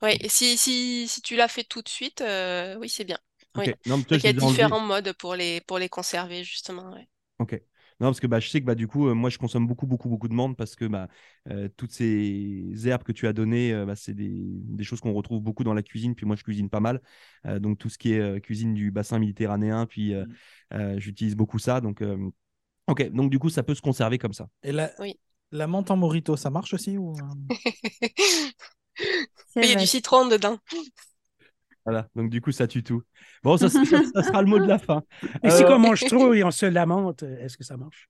Ouais, 0.00 0.16
et 0.20 0.28
si, 0.28 0.56
si, 0.56 1.08
si 1.08 1.20
tu 1.22 1.34
l'as 1.34 1.48
fait 1.48 1.64
tout 1.64 1.82
de 1.82 1.88
suite, 1.88 2.20
euh, 2.20 2.76
oui, 2.76 2.88
c'est 2.88 3.04
bien. 3.04 3.18
Ok. 3.56 3.64
oui. 3.66 3.74
Non, 3.86 3.96
mais 3.98 4.04
toi, 4.04 4.16
Donc, 4.16 4.20
je 4.20 4.28
il 4.28 4.36
y 4.36 4.44
a 4.44 4.48
différents 4.48 4.78
modes 4.80 5.12
pour 5.14 5.34
les, 5.34 5.60
pour 5.62 5.80
les 5.80 5.88
conserver, 5.88 6.44
justement. 6.44 6.92
ouais. 6.92 7.08
Ok. 7.40 7.60
Non, 8.00 8.08
parce 8.08 8.20
que 8.20 8.26
bah, 8.28 8.38
je 8.38 8.48
sais 8.48 8.60
que 8.60 8.66
bah, 8.66 8.76
du 8.76 8.86
coup, 8.86 9.08
euh, 9.08 9.14
moi, 9.14 9.28
je 9.28 9.38
consomme 9.38 9.66
beaucoup, 9.66 9.86
beaucoup, 9.86 10.08
beaucoup 10.08 10.28
de 10.28 10.34
menthe 10.34 10.56
parce 10.56 10.76
que 10.76 10.84
bah, 10.84 11.08
euh, 11.50 11.68
toutes 11.76 11.90
ces 11.92 12.72
herbes 12.86 13.02
que 13.02 13.10
tu 13.12 13.26
as 13.26 13.32
données, 13.32 13.72
euh, 13.72 13.86
bah, 13.86 13.96
c'est 13.96 14.14
des, 14.14 14.30
des 14.32 14.84
choses 14.84 15.00
qu'on 15.00 15.12
retrouve 15.12 15.42
beaucoup 15.42 15.64
dans 15.64 15.74
la 15.74 15.82
cuisine. 15.82 16.14
Puis 16.14 16.24
moi, 16.24 16.36
je 16.36 16.44
cuisine 16.44 16.70
pas 16.70 16.80
mal. 16.80 17.00
Euh, 17.46 17.58
donc, 17.58 17.78
tout 17.78 17.88
ce 17.88 17.98
qui 17.98 18.12
est 18.12 18.20
euh, 18.20 18.38
cuisine 18.38 18.72
du 18.74 18.90
bassin 18.92 19.18
méditerranéen, 19.18 19.86
puis 19.86 20.14
euh, 20.14 20.24
euh, 20.74 20.98
j'utilise 21.00 21.34
beaucoup 21.34 21.58
ça. 21.58 21.80
Donc, 21.80 22.02
euh, 22.02 22.16
ok. 22.86 23.10
Donc, 23.10 23.30
du 23.30 23.38
coup, 23.40 23.50
ça 23.50 23.64
peut 23.64 23.74
se 23.74 23.82
conserver 23.82 24.18
comme 24.18 24.32
ça. 24.32 24.48
Et 24.62 24.72
la, 24.72 24.92
Oui. 25.00 25.18
la 25.50 25.66
menthe 25.66 25.90
en 25.90 25.96
morito, 25.96 26.36
ça 26.36 26.50
marche 26.50 26.74
aussi 26.74 26.98
ou... 26.98 27.14
Il 29.56 29.64
y 29.64 29.72
a 29.72 29.76
du 29.76 29.86
citron 29.86 30.26
dedans. 30.26 30.58
Voilà. 31.88 32.08
Donc, 32.14 32.30
du 32.30 32.40
coup, 32.40 32.52
ça 32.52 32.66
tue 32.66 32.82
tout. 32.82 33.02
Bon, 33.42 33.56
ça, 33.56 33.68
ça- 33.70 33.80
ça 34.14 34.22
sera 34.22 34.42
le 34.42 34.48
mot 34.48 34.58
de 34.58 34.66
la 34.66 34.78
fin. 34.78 35.02
Et 35.42 35.50
si 35.50 35.64
Euh, 35.64 35.68
on 35.68 35.78
mange 35.78 36.04
trop 36.04 36.34
et 36.34 36.44
on 36.44 36.50
se 36.50 36.66
lamente, 36.66 37.22
est-ce 37.22 37.56
que 37.56 37.64
ça 37.64 37.76
marche? 37.76 38.08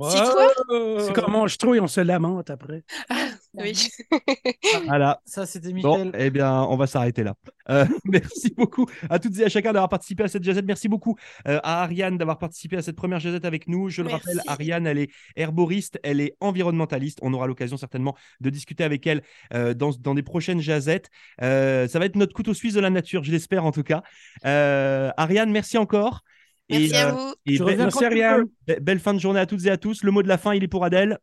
Si 0.00 0.20
quoi? 0.22 0.48
Si 0.96 1.12
on 1.26 1.30
mange 1.30 1.58
trop 1.58 1.74
et 1.74 1.80
on 1.80 1.86
se 1.86 2.00
lamente 2.00 2.50
après? 2.50 2.84
Oui. 3.54 3.88
Voilà. 4.86 5.20
Ça, 5.24 5.44
c'était 5.46 5.72
Bon, 5.72 6.04
Michael. 6.04 6.12
eh 6.18 6.30
bien, 6.30 6.62
on 6.62 6.76
va 6.76 6.86
s'arrêter 6.86 7.22
là. 7.22 7.34
Euh, 7.70 7.84
merci 8.04 8.52
beaucoup 8.56 8.86
à 9.10 9.18
toutes 9.18 9.38
et 9.38 9.44
à 9.44 9.48
chacun 9.48 9.72
d'avoir 9.72 9.88
participé 9.88 10.22
à 10.24 10.28
cette 10.28 10.42
jazette. 10.42 10.64
Merci 10.64 10.88
beaucoup 10.88 11.16
euh, 11.46 11.60
à 11.62 11.82
Ariane 11.82 12.16
d'avoir 12.18 12.38
participé 12.38 12.76
à 12.76 12.82
cette 12.82 12.96
première 12.96 13.20
jazette 13.20 13.44
avec 13.44 13.68
nous. 13.68 13.88
Je 13.90 14.02
le 14.02 14.08
Merci. 14.08 14.26
rappelle, 14.26 14.42
Ariane, 14.46 14.86
elle 14.86 14.98
est 14.98 15.10
herboriste, 15.36 15.98
elle 16.02 16.20
est 16.20 16.36
environnementaliste. 16.40 17.18
On 17.22 17.32
aura 17.34 17.46
l'occasion 17.46 17.76
certainement 17.76 18.16
de 18.40 18.50
discuter 18.50 18.84
avec 18.84 19.06
elle 19.06 19.22
euh, 19.54 19.74
dans, 19.74 19.90
dans 19.90 20.14
des 20.14 20.22
prochaines 20.22 20.60
jazettes. 20.60 21.10
Euh, 21.42 21.86
ça 21.88 21.98
va 21.98 22.06
être 22.06 22.16
notre 22.16 22.34
couteau 22.34 22.54
suisse 22.54 22.74
de 22.74 22.80
la 22.80 22.90
nature, 22.90 23.22
je 23.24 23.30
l'espère 23.32 23.64
en 23.64 23.72
tout 23.72 23.82
cas. 23.84 24.02
Euh, 24.46 25.10
Ariane, 25.16 25.50
merci 25.50 25.76
encore. 25.78 26.22
Merci 26.70 26.92
et, 26.92 26.96
à 26.96 27.08
euh, 27.08 27.12
vous. 27.12 27.34
et 27.46 27.56
Je 27.56 27.62
be- 27.62 27.66
reviens 27.66 27.84
Merci, 27.84 28.04
Ariane. 28.04 28.44
be- 28.66 28.80
belle 28.80 28.98
fin 29.00 29.12
de 29.14 29.18
journée 29.18 29.40
à 29.40 29.46
toutes 29.46 29.66
et 29.66 29.70
à 29.70 29.76
tous. 29.76 30.04
Le 30.04 30.10
mot 30.10 30.22
de 30.22 30.28
la 30.28 30.38
fin, 30.38 30.54
il 30.54 30.64
est 30.64 30.68
pour 30.68 30.84
Adèle. 30.84 31.18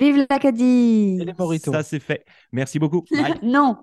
Vive 0.00 0.26
l'Acadie 0.28 1.18
Et 1.20 1.24
les 1.24 1.34
moritos. 1.38 1.72
Ça, 1.72 1.82
c'est 1.82 2.00
fait. 2.00 2.24
Merci 2.52 2.78
beaucoup. 2.78 3.04
Bye. 3.10 3.38
Non. 3.42 3.78